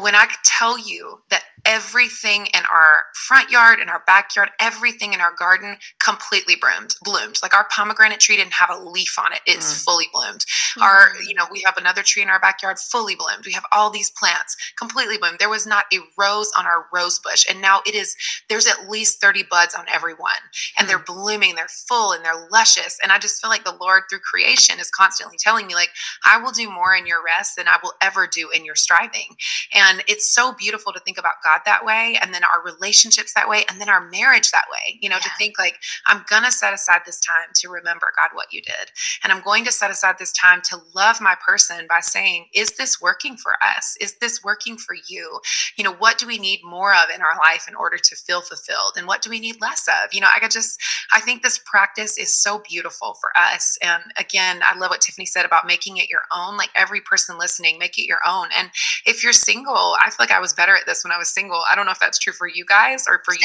when 0.01 0.17
I 0.17 0.27
could 0.27 0.43
tell 0.45 0.77
you 0.77 1.23
that 1.31 1.45
everything 1.65 2.47
in 2.47 2.63
our 2.71 3.05
front 3.15 3.51
yard, 3.51 3.81
in 3.81 3.89
our 3.89 4.03
backyard, 4.07 4.51
everything 4.61 5.13
in 5.13 5.21
our 5.21 5.35
garden 5.39 5.77
completely 5.99 6.57
bloomed, 6.57 6.95
bloomed. 7.03 7.39
Like 7.43 7.55
our 7.55 7.67
pomegranate 7.71 8.21
tree 8.21 8.37
didn't 8.37 8.55
have 8.55 8.71
a 8.71 8.79
leaf 8.79 9.19
on 9.19 9.33
it. 9.33 9.41
It's 9.47 9.73
Mm. 9.73 9.85
fully 9.85 10.09
bloomed. 10.13 10.45
Our, 10.81 11.15
Mm. 11.15 11.29
you 11.29 11.35
know, 11.35 11.47
we 11.51 11.63
have 11.63 11.77
another 11.77 12.03
tree 12.03 12.23
in 12.23 12.31
our 12.31 12.39
backyard 12.41 12.79
fully 12.79 13.15
bloomed. 13.15 13.47
We 13.47 13.53
have 13.53 13.67
all 13.73 13.91
these 13.91 14.11
plants 14.11 14.57
completely 14.77 15.19
bloomed. 15.19 15.39
There 15.39 15.49
was 15.49 15.67
not 15.67 15.87
a 15.93 15.99
rose 16.17 16.51
on 16.57 16.67
our 16.67 16.87
rose 16.93 17.19
bush. 17.19 17.45
And 17.49 17.61
now 17.61 17.83
it 17.87 17.95
is, 17.95 18.17
there's 18.49 18.67
at 18.67 18.89
least 18.89 19.21
30 19.21 19.43
buds 19.43 19.75
on 19.75 19.87
every 19.89 20.15
one. 20.15 20.31
And 20.79 20.89
they're 20.89 20.99
blooming, 20.99 21.55
they're 21.57 21.69
full 21.69 22.13
and 22.13 22.25
they're 22.25 22.49
luscious. 22.51 22.99
And 23.03 23.13
I 23.13 23.19
just 23.19 23.41
feel 23.41 23.51
like 23.51 23.65
the 23.65 23.73
Lord 23.81 24.05
through 24.09 24.21
creation 24.21 24.79
is 24.79 24.91
constantly 24.91 25.37
telling 25.39 25.67
me, 25.67 25.75
like, 25.75 25.91
I 26.25 26.39
will 26.39 26.53
do 26.53 26.71
more 26.71 26.95
in 26.95 27.07
your 27.07 27.23
rest 27.23 27.57
than 27.57 27.69
I 27.69 27.79
will 27.83 27.95
ever 28.01 28.27
do 28.27 28.51
in 28.51 28.65
your 28.65 28.77
striving. 28.77 29.37
And 29.73 30.03
it's 30.07 30.31
so 30.31 30.53
beautiful 30.53 30.93
to 30.93 31.01
think 31.01 31.19
about 31.19 31.35
God 31.43 31.50
God 31.51 31.61
that 31.67 31.85
way, 31.85 32.19
and 32.23 32.33
then 32.33 32.43
our 32.45 32.63
relationships 32.63 33.35
that 33.35 33.49
way, 33.49 33.65
and 33.71 33.81
then 33.81 33.89
our 33.89 34.09
marriage 34.09 34.51
that 34.51 34.67
way. 34.71 34.99
You 35.01 35.09
know, 35.09 35.19
to 35.19 35.31
think 35.39 35.59
like, 35.59 35.79
I'm 36.07 36.25
going 36.29 36.45
to 36.45 36.53
set 36.53 36.73
aside 36.73 37.03
this 37.07 37.21
time 37.21 37.49
to 37.57 37.69
remember, 37.69 38.09
God, 38.17 38.31
what 38.35 38.53
you 38.53 38.63
did. 38.63 38.93
And 39.23 39.33
I'm 39.33 39.43
going 39.43 39.65
to 39.65 39.73
set 39.73 39.91
aside 39.91 40.17
this 40.19 40.33
time 40.33 40.61
to 40.71 40.79
love 40.95 41.21
my 41.21 41.35
person 41.45 41.87
by 41.89 42.01
saying, 42.01 42.47
Is 42.55 42.77
this 42.77 43.01
working 43.01 43.37
for 43.37 43.53
us? 43.77 43.97
Is 44.01 44.15
this 44.19 44.43
working 44.45 44.77
for 44.77 44.95
you? 45.09 45.41
You 45.77 45.85
know, 45.85 45.95
what 45.95 46.19
do 46.19 46.27
we 46.27 46.39
need 46.39 46.61
more 46.63 46.95
of 46.95 47.11
in 47.15 47.21
our 47.21 47.37
life 47.39 47.67
in 47.69 47.75
order 47.75 47.99
to 47.99 48.17
feel 48.17 48.41
fulfilled? 48.41 48.93
And 48.97 49.07
what 49.07 49.23
do 49.23 49.31
we 49.31 49.41
need 49.41 49.61
less 49.61 49.89
of? 49.89 50.13
You 50.13 50.21
know, 50.21 50.29
I 50.35 50.39
could 50.39 50.51
just, 50.51 50.81
I 51.13 51.21
think 51.21 51.43
this 51.43 51.59
practice 51.65 52.17
is 52.19 52.33
so 52.33 52.63
beautiful 52.69 53.15
for 53.21 53.31
us. 53.37 53.79
And 53.83 54.03
again, 54.17 54.61
I 54.65 54.79
love 54.79 54.91
what 54.91 55.01
Tiffany 55.01 55.27
said 55.27 55.45
about 55.45 55.67
making 55.67 55.97
it 55.97 56.09
your 56.09 56.23
own. 56.35 56.57
Like 56.57 56.71
every 56.77 57.01
person 57.01 57.39
listening, 57.39 57.79
make 57.79 57.99
it 57.99 58.07
your 58.07 58.21
own. 58.27 58.49
And 58.57 58.71
if 59.05 59.25
you're 59.25 59.33
single, 59.33 59.97
I 60.01 60.11
feel 60.11 60.17
like 60.21 60.31
I 60.31 60.41
was 60.41 60.55
better 60.55 60.77
at 60.77 60.87
this 60.87 61.03
when 61.05 61.13
I 61.13 61.19
was 61.19 61.29
single. 61.29 61.40
I 61.49 61.75
don't 61.75 61.87
know 61.87 61.93
if 61.93 61.99
that's 61.99 62.19
true 62.19 62.33
for 62.33 62.47
you 62.49 62.65
guys 62.65 63.07
or 63.09 63.23
for 63.25 63.33
you. 63.35 63.41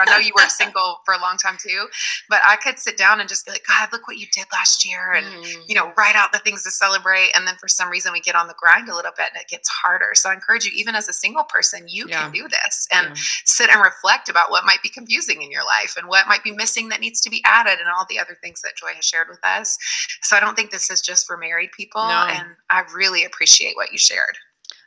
I 0.00 0.04
know 0.06 0.18
you 0.18 0.32
were 0.34 0.48
single 0.48 1.00
for 1.04 1.14
a 1.14 1.20
long 1.20 1.36
time 1.36 1.56
too, 1.60 1.86
but 2.28 2.40
I 2.46 2.56
could 2.56 2.78
sit 2.78 2.96
down 2.96 3.20
and 3.20 3.28
just 3.28 3.44
be 3.46 3.52
like, 3.52 3.64
God, 3.66 3.88
look 3.92 4.08
what 4.08 4.18
you 4.18 4.26
did 4.32 4.46
last 4.52 4.84
year. 4.84 5.12
And 5.12 5.26
Mm. 5.30 5.64
you 5.68 5.74
know, 5.74 5.92
write 5.96 6.16
out 6.16 6.32
the 6.32 6.38
things 6.40 6.64
to 6.64 6.70
celebrate. 6.70 7.30
And 7.34 7.46
then 7.46 7.54
for 7.56 7.68
some 7.68 7.88
reason, 7.88 8.12
we 8.12 8.20
get 8.20 8.34
on 8.34 8.48
the 8.48 8.54
grind 8.58 8.88
a 8.88 8.94
little 8.94 9.12
bit 9.16 9.28
and 9.32 9.40
it 9.40 9.48
gets 9.48 9.68
harder. 9.68 10.10
So 10.14 10.28
I 10.30 10.34
encourage 10.34 10.64
you, 10.64 10.72
even 10.74 10.94
as 10.96 11.08
a 11.08 11.12
single 11.12 11.44
person, 11.44 11.86
you 11.88 12.06
Yeah. 12.08 12.22
can 12.22 12.32
do 12.32 12.48
this 12.48 12.88
and 12.90 13.08
Yeah. 13.08 13.22
sit 13.44 13.70
and 13.70 13.80
reflect 13.80 14.28
about 14.28 14.50
what 14.50 14.64
might 14.64 14.82
be 14.82 14.88
confusing 14.88 15.42
in 15.42 15.50
your 15.50 15.64
life 15.64 15.96
and 15.96 16.08
what 16.08 16.26
might 16.26 16.42
be 16.42 16.50
missing 16.50 16.88
that 16.88 17.00
needs 17.00 17.20
to 17.20 17.30
be 17.30 17.42
added 17.44 17.78
and 17.78 17.88
all 17.88 18.04
the 18.08 18.18
other 18.18 18.36
things 18.42 18.60
that 18.62 18.76
Joy 18.76 18.94
has 18.94 19.04
shared 19.04 19.28
with 19.28 19.44
us. 19.44 19.78
So 20.22 20.36
I 20.36 20.40
don't 20.40 20.56
think 20.56 20.70
this 20.70 20.90
is 20.90 21.00
just 21.00 21.26
for 21.26 21.36
married 21.36 21.70
people. 21.72 22.02
No. 22.02 22.24
And 22.26 22.56
I 22.70 22.80
really 22.94 23.24
appreciate 23.24 23.76
what 23.76 23.92
you 23.92 23.98
shared. 23.98 24.38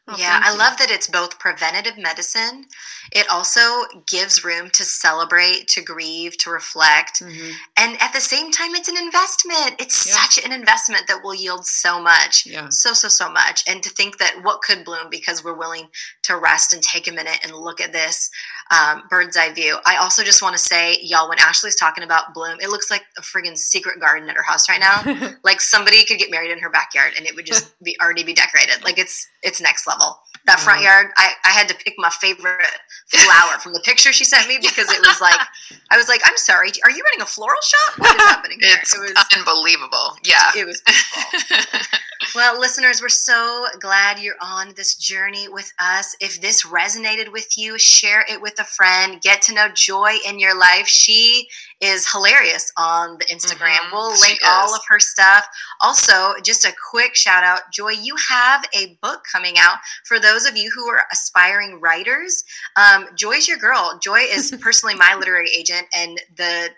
Oh, 0.06 0.18
yeah, 0.18 0.42
I 0.44 0.54
love 0.54 0.78
that 0.80 0.92
it's 0.92 1.08
both 1.08 1.40
preventative 1.40 1.98
medicine. 1.98 2.66
It 3.14 3.26
also 3.32 3.86
gives 4.06 4.44
room 4.44 4.70
to 4.72 4.84
celebrate, 4.84 5.70
to 5.70 5.82
grieve, 5.82 6.38
to 6.40 6.50
reflect. 6.50 7.22
Mhm. 7.22 7.54
And 7.78 8.02
at 8.02 8.12
the 8.12 8.20
same 8.20 8.52
time, 8.52 8.76
it's 8.76 8.90
an 8.90 8.98
investment. 8.98 9.76
It's 9.80 10.06
Yeah. 10.06 10.22
such 10.22 10.40
an 10.44 10.52
investment 10.52 11.08
that 11.08 11.24
will 11.24 11.34
yield 11.34 11.66
so 11.66 12.02
much. 12.02 12.46
Yeah. 12.46 12.68
So, 12.70 12.94
so, 12.94 13.08
so 13.08 13.30
much. 13.30 13.64
And 13.66 13.82
to 13.82 13.90
think 13.90 14.18
that 14.18 14.44
what 14.44 14.62
could 14.62 14.84
bloom 14.84 15.10
because 15.10 15.42
we're 15.42 15.54
willing 15.54 15.90
to 16.24 16.36
rest 16.36 16.74
and 16.74 16.84
take 16.84 17.08
a 17.08 17.12
minute 17.14 17.40
and 17.42 17.56
look 17.56 17.80
at 17.80 17.94
this 17.94 18.30
um, 18.72 19.04
bird's 19.10 19.38
eye 19.38 19.52
view. 19.54 19.78
I 19.86 19.98
also 19.98 20.24
just 20.24 20.42
want 20.42 20.54
to 20.56 20.60
say, 20.60 20.98
y'all, 21.02 21.30
when 21.30 21.40
Ashley's 21.40 21.76
talking 21.76 22.04
about 22.04 22.34
bloom, 22.34 22.58
it 22.62 22.70
looks 22.70 22.90
like 22.90 23.04
a 23.18 23.22
friggin' 23.22 23.58
secret 23.58 24.00
garden 24.00 24.30
at 24.30 24.36
her 24.36 24.44
house 24.44 24.70
right 24.70 24.80
now. 24.80 25.36
like 25.44 25.62
somebody 25.62 26.04
could 26.06 26.18
get 26.18 26.32
married 26.32 26.52
in 26.52 26.60
her 26.60 26.70
backyard 26.70 27.14
and 27.18 27.26
it 27.26 27.36
would 27.36 27.46
just 27.46 27.74
be 27.84 27.98
already 28.02 28.24
be 28.24 28.34
decorated. 28.34 28.84
Like 28.84 28.98
it's 28.98 29.28
it's 29.42 29.62
next 29.62 29.88
level. 29.88 30.20
That 30.46 30.60
front 30.60 30.82
yard, 30.82 31.08
I, 31.16 31.34
I 31.46 31.52
had 31.52 31.70
to 31.70 31.76
pick 31.76 31.94
my 31.98 32.10
favorite 32.10 32.66
flower 33.08 33.60
from 33.60 33.74
the 33.74 33.80
picture 33.80 34.12
she 34.12 34.26
sent 34.26 34.48
me 34.48 34.58
because 34.62 34.92
it 34.92 35.00
was 35.00 35.22
like 35.22 35.40
I 35.92 35.98
was 35.98 36.10
like, 36.10 36.22
I'm 36.26 36.38
sorry, 36.38 36.70
are 36.84 36.92
you 36.92 37.04
running 37.04 37.22
a 37.22 37.26
floral 37.26 37.62
shop? 37.64 38.00
What 38.00 38.16
is 38.16 38.24
happening 38.24 38.58
here? 38.62 38.78
It's 38.82 38.94
it 38.94 39.00
was 39.00 39.26
unbelievable. 39.38 40.18
Yeah. 40.24 40.52
it 40.56 40.66
was 40.66 40.82
beautiful. 40.82 41.80
Well, 42.36 42.60
listeners, 42.60 43.00
we're 43.00 43.10
so 43.10 43.68
glad 43.80 44.18
you're 44.18 44.34
on 44.42 44.74
this 44.76 44.96
journey 44.96 45.48
with 45.50 45.72
us. 45.80 46.16
If 46.20 46.42
this 46.42 46.66
resonated 46.66 47.32
with 47.32 47.60
you, 47.60 47.78
share 47.78 48.26
it 48.28 48.42
with 48.42 48.60
a 48.60 48.64
friend. 48.64 49.22
Get 49.22 49.44
to 49.44 49.54
know 49.54 49.68
Joy 49.70 50.16
in 50.28 50.40
your 50.40 50.58
life. 50.58 50.88
She 50.88 51.48
is 51.84 52.10
hilarious 52.12 52.72
on 52.78 53.18
the 53.18 53.26
Instagram. 53.26 53.78
Mhm, 53.78 53.92
We'll 53.92 54.18
link 54.20 54.40
all 54.46 54.74
of 54.74 54.82
her 54.88 55.00
stuff. 55.00 55.46
Also, 55.82 56.34
just 56.44 56.64
a 56.66 56.74
quick 56.92 57.16
shout 57.16 57.44
out 57.44 57.72
Joy, 57.72 57.92
you 57.92 58.16
have 58.30 58.66
a 58.74 58.98
book 59.02 59.24
coming 59.30 59.58
out 59.58 59.78
for 60.06 60.20
those 60.20 60.46
of 60.46 60.56
you 60.56 60.72
who 60.74 60.88
are 60.88 61.06
aspiring 61.12 61.80
writers. 61.82 62.44
Um, 62.76 63.08
Joy's 63.16 63.48
your 63.48 63.58
girl. 63.58 64.00
Joy 64.02 64.20
is 64.22 64.56
personally 64.62 64.96
my 64.96 65.16
literary 65.16 65.50
agent, 65.56 65.88
and 65.96 66.22
the 66.38 66.70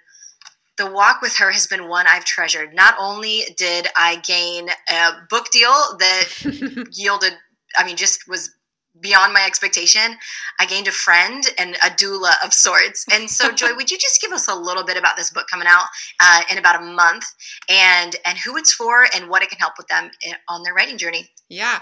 the 0.77 0.91
walk 0.91 1.21
with 1.21 1.37
her 1.37 1.51
has 1.51 1.67
been 1.67 1.87
one 1.87 2.05
I've 2.05 2.25
treasured. 2.25 2.73
Not 2.73 2.95
only 2.99 3.43
did 3.55 3.87
I 3.95 4.17
gain 4.17 4.69
a 4.89 5.11
book 5.29 5.49
deal 5.51 5.71
that 5.99 6.89
yielded, 6.91 7.31
I 7.77 7.85
mean, 7.85 7.95
just 7.95 8.27
was 8.27 8.49
beyond 9.01 9.33
my 9.33 9.45
expectation, 9.45 10.17
I 10.59 10.65
gained 10.65 10.87
a 10.87 10.91
friend 10.91 11.43
and 11.57 11.75
a 11.75 11.89
doula 11.89 12.33
of 12.43 12.53
sorts. 12.53 13.05
And 13.11 13.29
so, 13.29 13.51
Joy, 13.55 13.75
would 13.75 13.91
you 13.91 13.97
just 13.97 14.21
give 14.21 14.31
us 14.31 14.47
a 14.47 14.55
little 14.55 14.83
bit 14.83 14.97
about 14.97 15.17
this 15.17 15.31
book 15.31 15.47
coming 15.47 15.67
out 15.67 15.85
uh, 16.19 16.41
in 16.51 16.57
about 16.57 16.81
a 16.81 16.85
month, 16.85 17.25
and 17.69 18.15
and 18.25 18.37
who 18.37 18.57
it's 18.57 18.73
for, 18.73 19.07
and 19.15 19.29
what 19.29 19.43
it 19.43 19.49
can 19.49 19.59
help 19.59 19.73
with 19.77 19.87
them 19.87 20.09
on 20.49 20.63
their 20.63 20.73
writing 20.73 20.97
journey? 20.97 21.29
Yeah. 21.55 21.79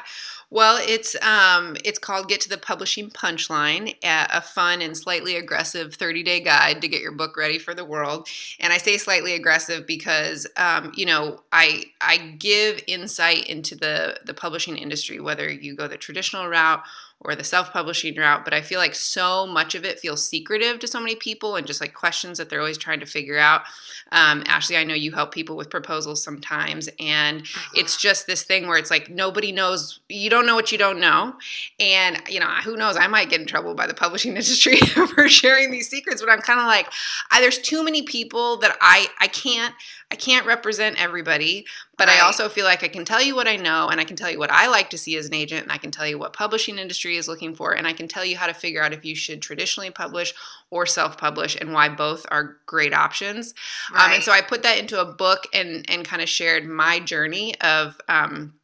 Well, 0.52 0.78
it's 0.80 1.16
um, 1.24 1.76
it's 1.84 1.98
called 1.98 2.30
Get 2.30 2.42
to 2.42 2.50
the 2.50 2.60
Publishing 2.60 3.10
Punchline, 3.10 3.96
a 4.04 4.40
fun 4.40 4.84
and 4.84 4.96
slightly 4.96 5.36
aggressive 5.36 5.98
30-day 5.98 6.42
guide 6.42 6.80
to 6.82 6.88
get 6.88 7.02
your 7.02 7.12
book 7.12 7.36
ready 7.36 7.58
for 7.58 7.74
the 7.74 7.84
world. 7.84 8.28
And 8.60 8.72
I 8.72 8.78
say 8.78 9.00
slightly 9.00 9.34
aggressive 9.34 9.88
because, 9.88 10.46
um, 10.56 10.92
you 10.96 11.08
know, 11.08 11.42
I 11.52 11.86
I 12.02 12.18
give 12.38 12.84
insight 12.86 13.48
into 13.48 13.76
the 13.76 14.20
the 14.26 14.36
publishing 14.36 14.78
industry, 14.78 15.20
whether 15.20 15.50
you 15.50 15.76
go 15.76 15.88
the 15.88 15.98
traditional 15.98 16.48
route 16.48 16.84
or 17.24 17.36
the 17.36 17.44
self-publishing 17.44 18.16
route. 18.18 18.44
But 18.44 18.54
I 18.54 18.62
feel 18.62 18.80
like 18.80 18.96
so 18.96 19.48
much 19.48 19.76
of 19.76 19.86
it 19.86 20.00
feels 20.00 20.28
secretive 20.28 20.80
to 20.80 20.88
so 20.88 21.00
many 21.00 21.16
people, 21.16 21.56
and 21.56 21.68
just 21.68 21.82
like 21.82 21.94
questions 21.94 22.38
that 22.38 22.50
they're 22.50 22.60
always 22.60 22.78
trying 22.78 23.00
to 23.00 23.06
figure 23.06 23.38
out. 23.38 23.62
Um, 24.12 24.44
Ashley, 24.46 24.78
I 24.78 24.84
know 24.84 24.94
you 24.94 25.12
help 25.12 25.34
people 25.34 25.56
with 25.56 25.70
proposals 25.70 26.24
sometimes, 26.24 26.90
and 27.00 27.44
it's 27.76 27.98
just 27.98 28.28
this 28.28 28.44
thing 28.44 28.68
where 28.68 28.78
it's 28.78 28.92
like 28.92 29.10
nobody 29.10 29.52
knows 29.52 30.00
you 30.10 30.30
don't 30.30 30.46
know 30.46 30.56
what 30.56 30.72
you 30.72 30.78
don't 30.78 31.00
know 31.00 31.34
and 31.80 32.22
you 32.30 32.40
know 32.40 32.48
who 32.64 32.76
knows 32.76 32.98
i 32.98 33.08
might 33.08 33.30
get 33.30 33.40
in 33.40 33.48
trouble 33.48 33.74
by 33.74 33.88
the 33.88 33.94
publishing 33.94 34.32
industry 34.38 34.78
for 34.78 35.28
sharing 35.28 35.72
these 35.72 35.90
secrets 35.90 36.22
but 36.22 36.30
i'm 36.30 36.42
kind 36.42 36.60
of 36.60 36.66
like 36.66 36.88
I, 37.32 37.42
there's 37.42 37.60
too 37.60 37.84
many 37.84 38.04
people 38.04 38.58
that 38.58 38.78
i 38.82 39.08
i 39.20 39.28
can't 39.28 39.74
i 40.12 40.16
can't 40.16 40.46
represent 40.46 41.02
everybody 41.02 41.66
but 41.98 42.10
i 42.10 42.20
also 42.20 42.50
feel 42.50 42.66
like 42.66 42.84
i 42.84 42.88
can 42.88 43.06
tell 43.06 43.22
you 43.22 43.36
what 43.36 43.48
i 43.48 43.56
know 43.56 43.88
and 43.90 44.00
i 44.00 44.04
can 44.04 44.16
tell 44.16 44.30
you 44.30 44.40
what 44.40 44.52
i 44.52 44.68
like 44.68 44.90
to 44.92 44.98
see 44.98 45.18
as 45.18 45.28
an 45.28 45.34
agent 45.34 45.64
and 45.64 45.72
i 45.72 45.78
can 45.78 45.92
tell 45.92 46.08
you 46.08 46.18
what 46.18 46.34
publishing 46.34 46.78
industry 46.78 47.13
is 47.18 47.28
looking 47.28 47.56
for 47.56 47.74
and 47.74 47.88
i 47.88 47.94
can 47.94 48.08
tell 48.08 48.26
you 48.26 48.38
how 48.38 48.48
to 48.48 48.54
figure 48.54 48.82
out 48.82 48.94
if 48.94 49.06
you 49.06 49.16
should 49.16 49.42
traditionally 49.42 49.92
publish 49.92 50.34
or 50.74 50.88
self-publish 50.88 51.56
and 51.62 51.72
why 51.72 51.88
both 51.88 52.26
are 52.32 52.58
great 52.66 52.94
options. 52.94 53.54
Um, 53.94 54.14
and 54.14 54.24
so 54.24 54.32
I 54.32 54.42
put 54.42 54.64
that 54.64 54.80
into 54.80 55.00
a 55.00 55.06
book 55.06 55.48
and 55.54 55.88
and 55.90 56.04
kind 56.04 56.22
of 56.22 56.28
shared 56.28 56.66
my 56.66 57.00
journey 57.00 57.54
of 57.62 58.00
um, 58.10 58.56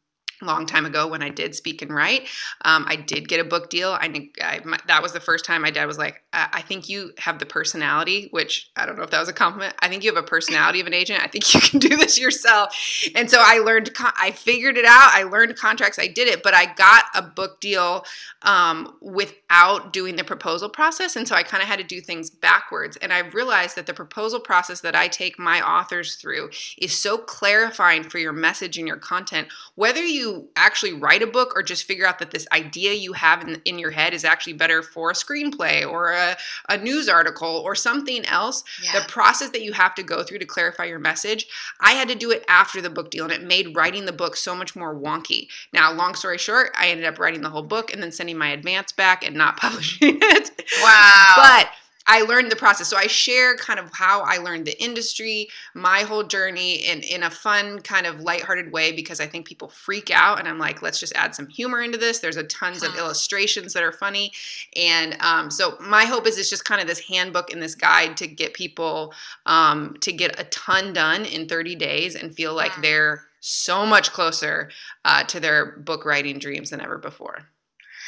long 0.46 0.66
time 0.66 0.86
ago 0.86 1.08
when 1.08 1.22
I 1.22 1.30
did 1.30 1.56
speak 1.56 1.82
and 1.82 1.94
write. 1.94 2.28
Um, 2.64 2.86
I 2.88 2.96
did 2.96 3.28
get 3.28 3.40
a 3.40 3.44
book 3.44 3.70
deal. 3.70 3.92
I 3.92 4.30
I, 4.42 4.62
my, 4.66 4.80
that 4.88 5.02
was 5.02 5.14
the 5.14 5.20
first 5.20 5.46
time 5.46 5.62
my 5.62 5.72
dad 5.72 5.86
was 5.86 5.98
like, 5.98 6.24
I, 6.34 6.48
"I 6.54 6.62
think 6.62 6.90
you 6.90 7.12
have 7.18 7.40
the 7.40 7.46
personality," 7.46 8.28
which 8.32 8.70
I 8.76 8.86
don't 8.86 8.98
know 8.98 9.04
if 9.04 9.12
that 9.12 9.20
was 9.20 9.30
a 9.30 9.34
compliment. 9.34 9.76
I 9.80 9.88
think 9.90 10.04
you 10.04 10.14
have 10.14 10.24
a 10.24 10.28
personality 10.28 10.80
of 10.80 10.88
an 10.88 10.94
agent. 10.94 11.24
I 11.24 11.28
think 11.28 11.54
you 11.54 11.60
can 11.62 11.80
do 11.90 11.96
this 11.98 12.20
yourself. 12.20 12.76
And 13.16 13.30
so 13.30 13.38
I 13.40 13.60
learned. 13.60 13.92
I 13.98 14.32
figured 14.32 14.78
it 14.78 14.86
out. 14.86 15.12
I 15.14 15.24
learned 15.24 15.56
contracts. 15.56 16.00
I 16.00 16.08
did 16.08 16.28
it, 16.28 16.44
but 16.44 16.54
I 16.54 16.74
got 16.74 17.06
a 17.16 17.22
book 17.22 17.60
deal 17.60 18.06
um, 18.44 18.96
without 19.02 19.94
doing 19.94 20.16
the 20.16 20.24
proposal 20.24 20.70
process. 20.70 21.16
And 21.16 21.28
so 21.28 21.36
I 21.36 21.44
kind 21.44 21.62
of 21.62 21.70
had 21.70 21.80
to 21.80 21.86
do 21.86 22.02
things 22.02 22.30
backwards. 22.30 22.98
And 22.98 23.12
I 23.12 23.20
realized 23.20 23.76
that 23.76 23.86
the 23.86 23.94
proposal 23.94 24.40
process 24.40 24.82
that 24.82 24.96
I 24.96 25.08
take 25.08 25.38
my 25.38 25.62
authors 25.62 26.16
through 26.16 26.50
is 26.78 26.94
so 26.94 27.18
clarifying 27.18 28.04
for 28.04 28.18
your 28.18 28.34
message 28.34 28.78
and 28.78 28.88
your 28.88 28.98
content, 28.98 29.48
whether 29.76 30.04
you 30.04 30.29
actually 30.56 30.94
write 30.94 31.22
a 31.22 31.28
book 31.28 31.54
or 31.56 31.64
just 31.64 31.84
figure 31.84 32.06
out 32.06 32.20
that 32.20 32.32
this 32.32 32.48
idea 32.52 32.94
you 32.94 33.14
have 33.14 33.42
in, 33.48 33.62
in 33.66 33.80
your 33.80 33.92
head 33.92 34.14
is 34.14 34.24
actually 34.24 34.54
better 34.54 34.82
for 34.82 35.12
a 35.12 35.14
screenplay 35.14 35.90
or 35.90 36.12
a, 36.12 36.36
a 36.70 36.78
news 36.78 37.10
article 37.10 37.62
or 37.66 37.76
something 37.76 38.26
else. 38.26 38.64
Yeah. 38.84 39.00
The 39.00 39.08
process 39.08 39.50
that 39.52 39.62
you 39.62 39.74
have 39.74 39.96
to 39.96 40.04
go 40.04 40.24
through 40.24 40.40
to 40.40 40.46
clarify 40.46 40.86
your 40.86 41.00
message, 41.00 41.48
I 41.82 41.92
had 41.92 42.08
to 42.10 42.16
do 42.16 42.32
it 42.32 42.44
after 42.48 42.82
the 42.82 42.90
book 42.90 43.12
deal, 43.12 43.26
and 43.26 43.34
it 43.34 43.44
made 43.44 43.76
writing 43.76 44.06
the 44.06 44.14
book 44.14 44.36
so 44.36 44.56
much 44.56 44.76
more 44.76 44.96
wonky. 44.96 45.48
Now, 45.74 45.92
long 45.92 46.16
story 46.16 46.38
short, 46.38 46.72
I 46.78 46.90
ended 46.90 47.06
up 47.06 47.20
writing 47.20 47.42
the 47.42 47.50
whole 47.50 47.64
book 47.64 47.94
and 47.94 48.02
then 48.02 48.12
sending 48.12 48.38
my 48.38 48.50
advance 48.50 48.92
back 48.92 49.26
and 49.26 49.36
not 49.36 49.58
publishing 49.62 50.18
it. 50.22 50.52
Wow. 50.82 51.34
But 51.36 51.70
I 52.12 52.22
learned 52.22 52.52
the 52.52 52.56
process. 52.56 52.88
So 52.88 52.98
I 52.98 53.06
share 53.06 53.56
kind 53.56 53.80
of 53.80 53.92
how 53.94 54.22
I 54.22 54.38
learned 54.38 54.66
the 54.66 54.84
industry, 54.84 55.48
my 55.76 56.00
whole 56.00 56.24
journey 56.24 56.78
in, 56.78 57.02
in 57.02 57.22
a 57.22 57.30
fun, 57.30 57.82
kind 57.82 58.08
of 58.08 58.22
lighthearted 58.22 58.72
way 58.72 58.92
because 58.92 59.20
I 59.20 59.28
think 59.28 59.46
people 59.46 59.70
freak 59.70 60.10
out. 60.10 60.40
And 60.40 60.48
I'm 60.48 60.58
like, 60.58 60.82
let's 60.82 61.00
just 61.00 61.14
add 61.16 61.36
some 61.36 61.48
humor 61.48 61.84
into 61.84 62.00
this. 62.00 62.18
There's 62.18 62.36
a 62.36 62.46
tons 62.46 62.82
of 62.82 62.96
illustrations 62.96 63.74
that 63.74 63.84
are 63.84 63.92
funny. 63.92 64.32
And 64.76 65.18
um, 65.20 65.52
so 65.52 65.78
my 65.80 66.06
hope 66.06 66.26
is 66.26 66.40
it's 66.40 66.50
just 66.50 66.66
kind 66.66 66.82
of 66.82 66.88
this 66.88 67.00
handbook 67.00 67.54
and 67.54 67.62
this 67.62 67.76
guide 67.76 68.18
to 68.18 68.26
get 68.26 68.56
people 68.56 69.14
um, 69.46 69.96
to 70.02 70.12
get 70.12 70.40
a 70.40 70.46
ton 70.46 70.94
done 70.94 71.26
in 71.26 71.48
30 71.48 71.76
days 71.76 72.16
and 72.16 72.34
feel 72.34 72.56
like 72.56 72.72
they're 72.82 73.22
so 73.40 73.86
much 73.86 74.12
closer 74.12 74.72
uh, 75.06 75.24
to 75.26 75.40
their 75.40 75.78
book 75.78 76.06
writing 76.06 76.40
dreams 76.40 76.72
than 76.72 76.82
ever 76.82 76.98
before. 76.98 77.46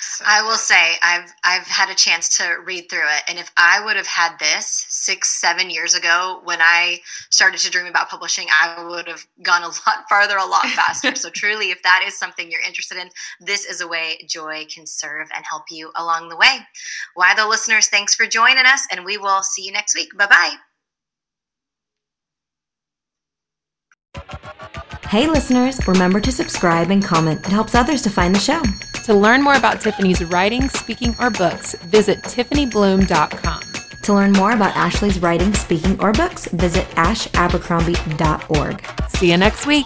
So 0.01 0.25
I 0.27 0.41
will 0.41 0.57
say 0.57 0.95
I've 1.03 1.31
I've 1.43 1.67
had 1.67 1.89
a 1.89 1.95
chance 1.95 2.37
to 2.37 2.57
read 2.65 2.89
through 2.89 3.05
it, 3.05 3.23
and 3.27 3.37
if 3.37 3.51
I 3.55 3.83
would 3.85 3.95
have 3.95 4.07
had 4.07 4.37
this 4.39 4.85
six 4.89 5.29
seven 5.39 5.69
years 5.69 5.93
ago 5.93 6.41
when 6.43 6.59
I 6.59 7.01
started 7.29 7.59
to 7.59 7.69
dream 7.69 7.85
about 7.85 8.09
publishing, 8.09 8.47
I 8.49 8.83
would 8.83 9.07
have 9.07 9.25
gone 9.43 9.61
a 9.61 9.67
lot 9.87 10.05
farther, 10.09 10.37
a 10.37 10.45
lot 10.45 10.65
faster. 10.67 11.15
so 11.15 11.29
truly, 11.29 11.69
if 11.69 11.83
that 11.83 12.03
is 12.05 12.17
something 12.17 12.51
you're 12.51 12.61
interested 12.61 12.97
in, 12.97 13.09
this 13.39 13.63
is 13.65 13.79
a 13.79 13.87
way 13.87 14.25
Joy 14.27 14.65
can 14.73 14.87
serve 14.87 15.29
and 15.35 15.45
help 15.47 15.65
you 15.69 15.91
along 15.95 16.29
the 16.29 16.37
way. 16.37 16.57
Why 17.13 17.35
Tho 17.35 17.47
listeners, 17.47 17.87
thanks 17.87 18.15
for 18.15 18.25
joining 18.25 18.65
us, 18.65 18.87
and 18.91 19.05
we 19.05 19.17
will 19.17 19.43
see 19.43 19.63
you 19.63 19.71
next 19.71 19.95
week. 19.95 20.09
Bye 20.17 20.27
bye. 20.27 20.55
Hey, 25.09 25.27
listeners, 25.27 25.85
remember 25.87 26.19
to 26.21 26.31
subscribe 26.31 26.89
and 26.89 27.03
comment. 27.03 27.45
It 27.45 27.51
helps 27.51 27.75
others 27.75 28.01
to 28.03 28.09
find 28.09 28.33
the 28.33 28.39
show. 28.39 28.61
To 29.05 29.13
learn 29.13 29.41
more 29.41 29.55
about 29.55 29.81
Tiffany's 29.81 30.23
writing, 30.25 30.69
speaking, 30.69 31.15
or 31.19 31.29
books, 31.29 31.73
visit 31.85 32.21
tiffanybluhm.com. 32.21 33.61
To 34.03 34.13
learn 34.13 34.31
more 34.31 34.51
about 34.51 34.75
Ashley's 34.75 35.19
writing, 35.19 35.53
speaking, 35.53 35.99
or 36.01 36.11
books, 36.11 36.47
visit 36.47 36.85
ashabercrombie.org. 36.91 39.09
See 39.09 39.31
you 39.31 39.37
next 39.37 39.65
week. 39.65 39.85